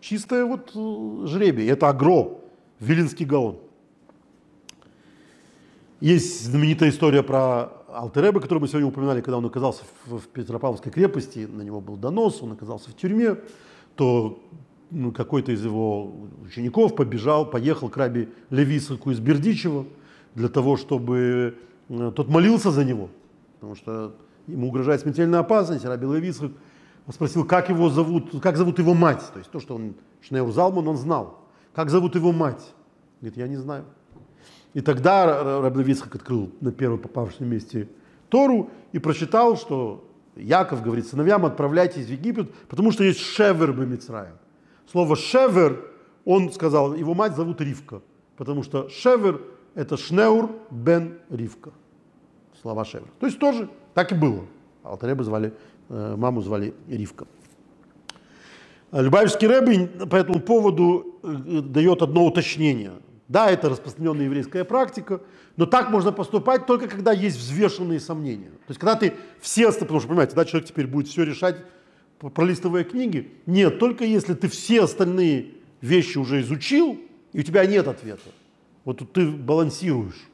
чистое 0.00 0.44
вот 0.44 0.70
э, 0.74 1.26
жребий. 1.26 1.68
Это 1.68 1.88
Агро, 1.88 2.38
Вилинский 2.78 3.26
Гаон. 3.26 3.58
Есть 6.00 6.46
знаменитая 6.46 6.90
история 6.90 7.22
про 7.22 7.72
Алтереба, 7.92 8.40
которую 8.40 8.62
мы 8.62 8.68
сегодня 8.68 8.88
упоминали, 8.88 9.20
когда 9.20 9.38
он 9.38 9.46
оказался 9.46 9.82
в, 10.06 10.18
в 10.18 10.28
Петропавловской 10.28 10.92
крепости, 10.92 11.48
на 11.50 11.62
него 11.62 11.80
был 11.80 11.96
донос, 11.96 12.42
он 12.42 12.52
оказался 12.52 12.90
в 12.90 12.96
тюрьме, 12.96 13.36
то 13.96 14.42
ну, 14.90 15.12
какой-то 15.12 15.52
из 15.52 15.64
его 15.64 16.12
учеников 16.44 16.96
побежал, 16.96 17.46
поехал 17.46 17.88
к 17.88 17.96
раби 17.96 18.28
Левисаку 18.50 19.10
из 19.10 19.20
Бердичева 19.20 19.86
для 20.34 20.48
того, 20.48 20.76
чтобы 20.76 21.56
э, 21.88 22.12
тот 22.14 22.28
молился 22.28 22.70
за 22.70 22.84
него, 22.84 23.08
потому 23.54 23.74
что 23.74 24.14
ему 24.46 24.68
угрожает 24.68 25.00
смертельная 25.00 25.40
опасность. 25.40 25.84
Раби 25.84 26.06
Левисак 26.06 26.52
спросил, 27.08 27.44
как 27.44 27.68
его 27.68 27.88
зовут, 27.88 28.40
как 28.40 28.56
зовут 28.56 28.78
его 28.78 28.94
мать. 28.94 29.22
То 29.32 29.38
есть 29.38 29.50
то, 29.50 29.60
что 29.60 29.74
он 29.74 29.94
Шнеур 30.22 30.50
Залман, 30.52 30.86
он 30.88 30.96
знал. 30.96 31.40
Как 31.74 31.90
зовут 31.90 32.14
его 32.14 32.32
мать? 32.32 32.74
Говорит, 33.20 33.38
я 33.38 33.48
не 33.48 33.56
знаю. 33.56 33.84
И 34.74 34.80
тогда 34.80 35.60
Раби 35.60 35.80
Левисак 35.80 36.14
открыл 36.14 36.50
на 36.60 36.72
первом 36.72 36.98
попавшем 36.98 37.48
месте 37.48 37.88
Тору 38.28 38.70
и 38.92 38.98
прочитал, 38.98 39.56
что 39.56 40.04
Яков 40.36 40.82
говорит 40.82 41.06
сыновьям, 41.06 41.44
отправляйтесь 41.44 42.06
в 42.06 42.10
Египет, 42.10 42.52
потому 42.68 42.92
что 42.92 43.04
есть 43.04 43.20
Шевер 43.20 43.72
Бемицраем. 43.72 44.34
Слово 44.90 45.16
«шевер», 45.16 45.84
он 46.24 46.52
сказал, 46.52 46.94
его 46.94 47.14
мать 47.14 47.36
зовут 47.36 47.60
Ривка, 47.60 48.02
потому 48.36 48.62
что 48.62 48.88
«шевер»– 48.88 49.40
это 49.74 49.96
«шнеур 49.96 50.50
бен 50.70 51.18
Ривка». 51.30 51.70
Слова 52.60 52.84
«шевер». 52.84 53.06
То 53.20 53.26
есть 53.26 53.38
тоже 53.38 53.68
так 53.94 54.10
и 54.12 54.14
было. 54.14 54.44
Алтареба 54.82 55.22
звали, 55.22 55.52
э, 55.88 56.14
маму 56.16 56.40
звали 56.40 56.74
Ривка. 56.88 57.26
Любавичский 58.90 59.46
Рэбби 59.46 59.86
по 60.06 60.16
этому 60.16 60.40
поводу 60.40 61.20
э, 61.22 61.60
дает 61.60 62.02
одно 62.02 62.26
уточнение. 62.26 62.92
Да, 63.30 63.48
это 63.48 63.68
распространенная 63.68 64.24
еврейская 64.24 64.64
практика, 64.64 65.20
но 65.56 65.64
так 65.64 65.90
можно 65.90 66.10
поступать 66.10 66.66
только 66.66 66.88
когда 66.88 67.12
есть 67.12 67.36
взвешенные 67.38 68.00
сомнения. 68.00 68.48
То 68.48 68.70
есть 68.70 68.80
когда 68.80 68.96
ты 68.96 69.14
все, 69.40 69.70
потому 69.70 70.00
что, 70.00 70.08
понимаете, 70.08 70.34
да, 70.34 70.44
человек 70.44 70.68
теперь 70.68 70.88
будет 70.88 71.06
все 71.06 71.22
решать 71.22 71.58
пролистывая 72.18 72.82
книги. 72.82 73.30
Нет, 73.46 73.78
только 73.78 74.04
если 74.04 74.34
ты 74.34 74.48
все 74.48 74.82
остальные 74.82 75.52
вещи 75.80 76.18
уже 76.18 76.40
изучил, 76.40 77.00
и 77.32 77.38
у 77.38 77.42
тебя 77.44 77.64
нет 77.66 77.86
ответа. 77.86 78.30
Вот 78.84 78.98
тут 78.98 79.12
ты 79.12 79.30
балансируешь. 79.30 80.26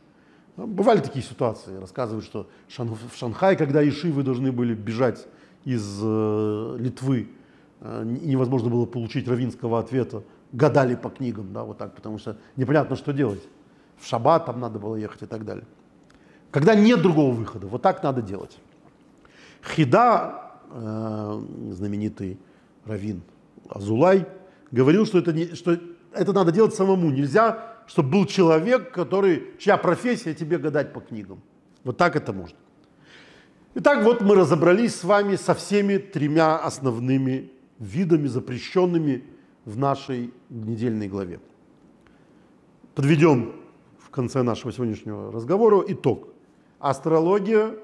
Бывали 0.57 1.01
такие 1.01 1.23
ситуации. 1.23 1.77
Рассказывают, 1.77 2.25
что 2.25 2.49
в 2.67 3.15
Шанхае, 3.15 3.59
когда 3.59 3.87
ишивы 3.87 4.23
должны 4.23 4.53
были 4.53 4.73
бежать 4.73 5.27
из 5.67 6.01
э, 6.03 6.77
Литвы, 6.81 7.29
э, 7.81 8.05
невозможно 8.07 8.71
было 8.71 8.87
получить 8.87 9.29
равинского 9.29 9.81
ответа, 9.81 10.23
гадали 10.53 10.95
по 10.95 11.11
книгам, 11.11 11.53
да, 11.53 11.65
вот 11.65 11.79
так, 11.79 11.95
потому 11.95 12.19
что 12.19 12.37
непонятно, 12.57 12.97
что 12.97 13.13
делать. 13.13 13.43
В 13.99 14.07
шаббат 14.07 14.47
там 14.47 14.61
надо 14.61 14.79
было 14.79 14.97
ехать 14.97 15.23
и 15.23 15.27
так 15.27 15.45
далее. 15.45 15.65
Когда 16.51 16.75
нет 16.75 17.03
другого 17.03 17.33
выхода, 17.33 17.67
вот 17.67 17.83
так 17.83 18.03
надо 18.03 18.23
делать. 18.23 18.59
Хида 19.63 20.47
Э, 20.69 21.41
знаменитый 21.71 22.39
раввин 22.85 23.23
Азулай, 23.69 24.27
говорил, 24.73 25.07
что 25.07 25.19
это, 25.19 25.33
не, 25.33 25.55
что 25.55 25.79
это 26.13 26.33
надо 26.33 26.51
делать 26.51 26.75
самому. 26.75 27.11
Нельзя, 27.11 27.77
чтобы 27.87 28.11
был 28.11 28.27
человек, 28.27 28.91
который, 28.91 29.53
чья 29.59 29.77
профессия 29.77 30.35
тебе 30.35 30.59
гадать 30.59 30.93
по 30.93 31.01
книгам. 31.01 31.41
Вот 31.85 31.97
так 31.97 32.17
это 32.17 32.33
можно. 32.33 32.57
Итак, 33.77 34.03
вот 34.03 34.23
мы 34.23 34.35
разобрались 34.35 34.97
с 34.97 35.05
вами 35.05 35.37
со 35.37 35.55
всеми 35.55 35.99
тремя 35.99 36.57
основными 36.57 37.53
видами, 37.79 38.27
запрещенными 38.27 39.25
в 39.67 39.77
нашей 39.77 40.33
недельной 40.49 41.09
главе. 41.09 41.41
Подведем 42.95 43.53
в 43.99 44.09
конце 44.11 44.43
нашего 44.43 44.73
сегодняшнего 44.73 45.31
разговора 45.31 45.85
итог. 45.89 46.29
Астрология 46.79 47.75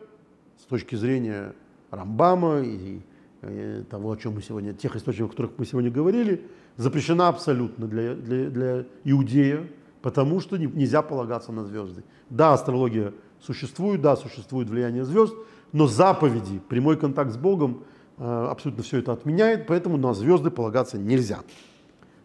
с 0.58 0.64
точки 0.64 0.94
зрения 0.94 1.54
Рамбама 1.90 2.60
и, 2.60 3.00
и 3.42 3.84
того, 3.90 4.12
о 4.12 4.16
чем 4.16 4.34
мы 4.34 4.42
сегодня, 4.42 4.72
тех 4.72 4.96
источников, 4.96 5.30
о 5.30 5.32
которых 5.32 5.52
мы 5.58 5.66
сегодня 5.66 5.90
говорили, 5.90 6.46
запрещена 6.76 7.28
абсолютно 7.28 7.86
для, 7.88 8.14
для, 8.14 8.48
для 8.48 8.86
иудея, 9.04 9.68
потому 10.00 10.40
что 10.40 10.56
не, 10.56 10.66
нельзя 10.66 11.02
полагаться 11.02 11.52
на 11.52 11.64
звезды. 11.64 12.04
Да, 12.30 12.52
астрология 12.52 13.12
существует, 13.40 14.00
да, 14.00 14.16
существует 14.16 14.70
влияние 14.70 15.04
звезд, 15.04 15.34
но 15.72 15.88
заповеди, 15.88 16.60
прямой 16.68 16.96
контакт 16.96 17.32
с 17.32 17.36
Богом 17.36 17.82
э, 18.18 18.46
абсолютно 18.50 18.84
все 18.84 18.98
это 18.98 19.12
отменяет, 19.12 19.66
поэтому 19.66 19.96
на 19.96 20.14
звезды 20.14 20.50
полагаться 20.50 20.96
нельзя. 20.96 21.40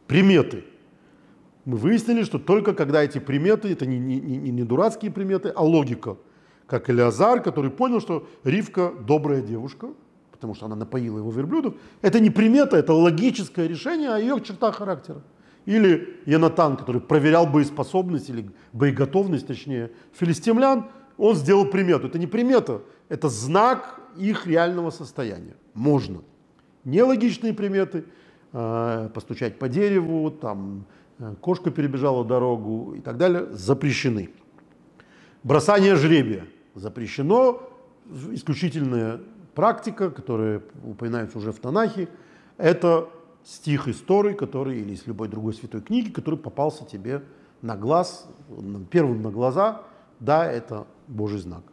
Приметы. 0.07 0.63
Мы 1.65 1.77
выяснили, 1.77 2.23
что 2.23 2.39
только 2.39 2.73
когда 2.73 3.03
эти 3.03 3.19
приметы, 3.19 3.71
это 3.71 3.85
не, 3.85 3.99
не, 3.99 4.19
не, 4.19 4.51
не 4.51 4.63
дурацкие 4.63 5.11
приметы, 5.11 5.51
а 5.55 5.63
логика– 5.63 6.17
как 6.67 6.89
Элиазар, 6.89 7.41
который 7.41 7.71
понял, 7.71 8.01
что 8.01 8.27
Ривка 8.43 8.91
добрая 9.07 9.41
девушка, 9.41 9.87
потому 10.31 10.53
что 10.53 10.65
она 10.65 10.75
напоила 10.75 11.17
его 11.17 11.31
верблюдов. 11.31 11.75
Это 12.01 12.19
не 12.19 12.29
примета, 12.29 12.77
это 12.77 12.93
логическое 12.93 13.67
решение 13.67 14.09
о 14.09 14.19
ее 14.19 14.39
чертах 14.41 14.75
характера. 14.75 15.23
Или 15.65 16.19
Янатан, 16.25 16.77
который 16.77 17.01
проверял 17.01 17.47
боеспособность 17.47 18.29
или 18.29 18.49
боеготовность, 18.73 19.47
точнее, 19.47 19.91
филистимлян, 20.13 20.87
он 21.17 21.35
сделал 21.35 21.65
примету. 21.65 22.07
Это 22.07 22.19
не 22.19 22.27
примета, 22.27 22.81
это 23.09 23.27
знак 23.29 23.99
их 24.17 24.45
реального 24.45 24.91
состояния. 24.91 25.55
Можно. 25.73 26.21
Нелогичные 26.83 27.53
приметы, 27.53 28.05
постучать 29.13 29.59
по 29.59 29.67
дереву, 29.69 30.31
там, 30.31 30.85
э, 31.19 31.35
кошка 31.41 31.71
перебежала 31.71 32.23
дорогу 32.23 32.93
и 32.95 33.01
так 33.01 33.17
далее, 33.17 33.47
запрещены. 33.51 34.29
Бросание 35.43 35.95
жребия– 35.95 36.45
запрещено. 36.75 37.61
Исключительная 38.31 39.19
практика, 39.53 40.09
которая 40.09 40.61
упоминается 40.83 41.37
уже 41.37 41.51
в 41.51 41.59
Танахе, 41.59 42.07
это 42.57 43.09
стих 43.43 43.87
из 43.87 43.99
Торы, 44.01 44.33
который, 44.33 44.79
или 44.79 44.93
из 44.93 45.07
любой 45.07 45.27
другой 45.27 45.53
святой 45.53 45.81
книги, 45.81 46.09
который 46.09 46.39
попался 46.39 46.85
тебе 46.85 47.23
на 47.61 47.75
глаз, 47.75 48.27
первым 48.91 49.21
на 49.21 49.31
глаза, 49.31 49.83
да, 50.19 50.49
это 50.49 50.87
Божий 51.07 51.39
знак. 51.39 51.63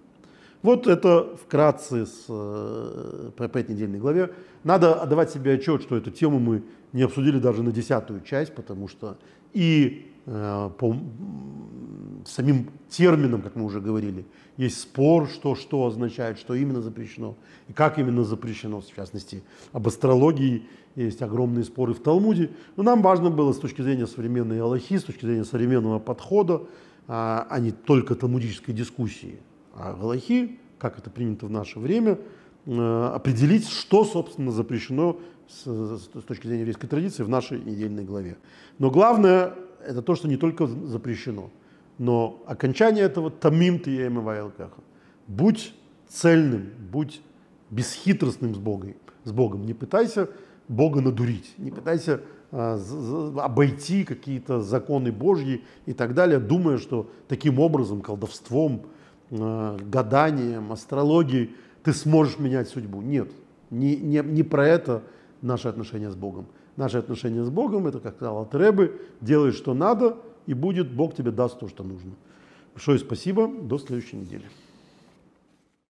Вот 0.64 0.86
это 0.86 1.36
вкратце 1.36 2.06
с, 2.06 2.24
э, 2.26 3.30
этой 3.36 3.74
недельной 3.74 3.98
главе. 3.98 4.30
Надо 4.64 4.94
отдавать 4.94 5.30
себе 5.30 5.52
отчет, 5.52 5.82
что 5.82 5.94
эту 5.94 6.10
тему 6.10 6.38
мы 6.38 6.62
не 6.94 7.02
обсудили 7.02 7.38
даже 7.38 7.62
на 7.62 7.70
десятую 7.70 8.22
часть, 8.22 8.54
потому 8.54 8.88
что 8.88 9.18
и 9.52 10.10
э, 10.24 10.70
по 10.78 10.96
самим 12.24 12.70
терминам, 12.88 13.42
как 13.42 13.56
мы 13.56 13.66
уже 13.66 13.82
говорили, 13.82 14.24
есть 14.56 14.80
спор, 14.80 15.28
что 15.28 15.54
что 15.54 15.84
означает, 15.84 16.38
что 16.38 16.54
именно 16.54 16.80
запрещено 16.80 17.36
и 17.68 17.74
как 17.74 17.98
именно 17.98 18.24
запрещено, 18.24 18.80
в 18.80 18.96
частности, 18.96 19.42
об 19.72 19.86
астрологии 19.86 20.62
есть 20.96 21.20
огромные 21.20 21.64
споры 21.64 21.92
в 21.92 22.00
Талмуде. 22.00 22.48
Но 22.76 22.84
нам 22.84 23.02
важно 23.02 23.28
было 23.28 23.52
с 23.52 23.58
точки 23.58 23.82
зрения 23.82 24.06
современной 24.06 24.62
Аллахи, 24.62 24.96
с 24.96 25.04
точки 25.04 25.26
зрения 25.26 25.44
современного 25.44 25.98
подхода, 25.98 26.62
а, 27.06 27.46
а 27.50 27.60
не 27.60 27.70
только 27.70 28.14
талмудической 28.14 28.72
дискуссии, 28.72 29.40
а 29.74 29.96
Аллахи, 30.00 30.58
как 30.78 30.98
это 30.98 31.10
принято 31.10 31.46
в 31.46 31.50
наше 31.50 31.78
время, 31.78 32.18
э, 32.66 33.10
определить, 33.14 33.68
что, 33.68 34.04
собственно, 34.04 34.50
запрещено 34.50 35.18
с, 35.48 35.64
с 35.66 36.24
точки 36.26 36.46
зрения 36.46 36.60
еврейской 36.60 36.86
традиции 36.86 37.22
в 37.22 37.28
нашей 37.28 37.60
недельной 37.60 38.04
главе. 38.04 38.36
Но 38.78 38.90
главное– 38.90 39.54
это 39.86 40.02
то, 40.02 40.14
что 40.14 40.28
не 40.28 40.36
только 40.36 40.66
запрещено– 40.66 41.50
но 41.98 42.42
окончание 42.46 43.04
этого 43.04 43.30
тамим 43.30 43.78
ты 43.78 44.10
вайлкаха. 44.10 44.82
Будь 45.26 45.74
цельным, 46.08 46.70
будь 46.90 47.20
бесхитростным 47.70 48.54
с 48.54 48.58
Богом. 48.58 48.94
С 49.24 49.32
Богом. 49.32 49.64
Не 49.64 49.74
пытайся 49.74 50.28
Бога 50.68 51.00
надурить, 51.00 51.54
не 51.58 51.70
пытайся 51.70 52.20
а, 52.50 52.78
обойти 53.42 54.04
какие-то 54.04 54.60
законы 54.60 55.12
Божьи 55.12 55.64
и 55.86 55.92
так 55.92 56.14
далее, 56.14 56.38
думая, 56.38 56.78
что 56.78 57.10
таким 57.28 57.58
образом, 57.58 58.00
колдовством, 58.00 58.86
а, 59.40 59.76
гаданием, 59.78 60.72
астрологией 60.72 61.54
ты 61.82 61.92
сможешь 61.92 62.38
менять 62.38 62.68
судьбу. 62.68 63.02
Нет, 63.02 63.30
не, 63.70 63.96
не, 63.96 64.20
не 64.24 64.42
про 64.42 64.66
это 64.66 65.02
наше 65.42 65.68
отношение 65.68 66.10
с 66.10 66.16
Богом. 66.16 66.46
Наше 66.76 66.98
отношение 66.98 67.44
с 67.44 67.50
Богом, 67.50 67.86
это, 67.86 68.00
как 68.00 68.16
сказал 68.16 68.42
Атребы, 68.42 69.00
делай, 69.20 69.52
что 69.52 69.74
надо– 69.74 70.16
и 70.46 70.54
будет, 70.54 70.92
Бог 70.92 71.14
тебе 71.14 71.30
даст 71.30 71.58
то, 71.58 71.68
что 71.68 71.82
нужно. 71.84 72.12
Большое 72.74 72.98
спасибо, 72.98 73.48
до 73.48 73.78
следующей 73.78 74.16
недели. 74.16 74.44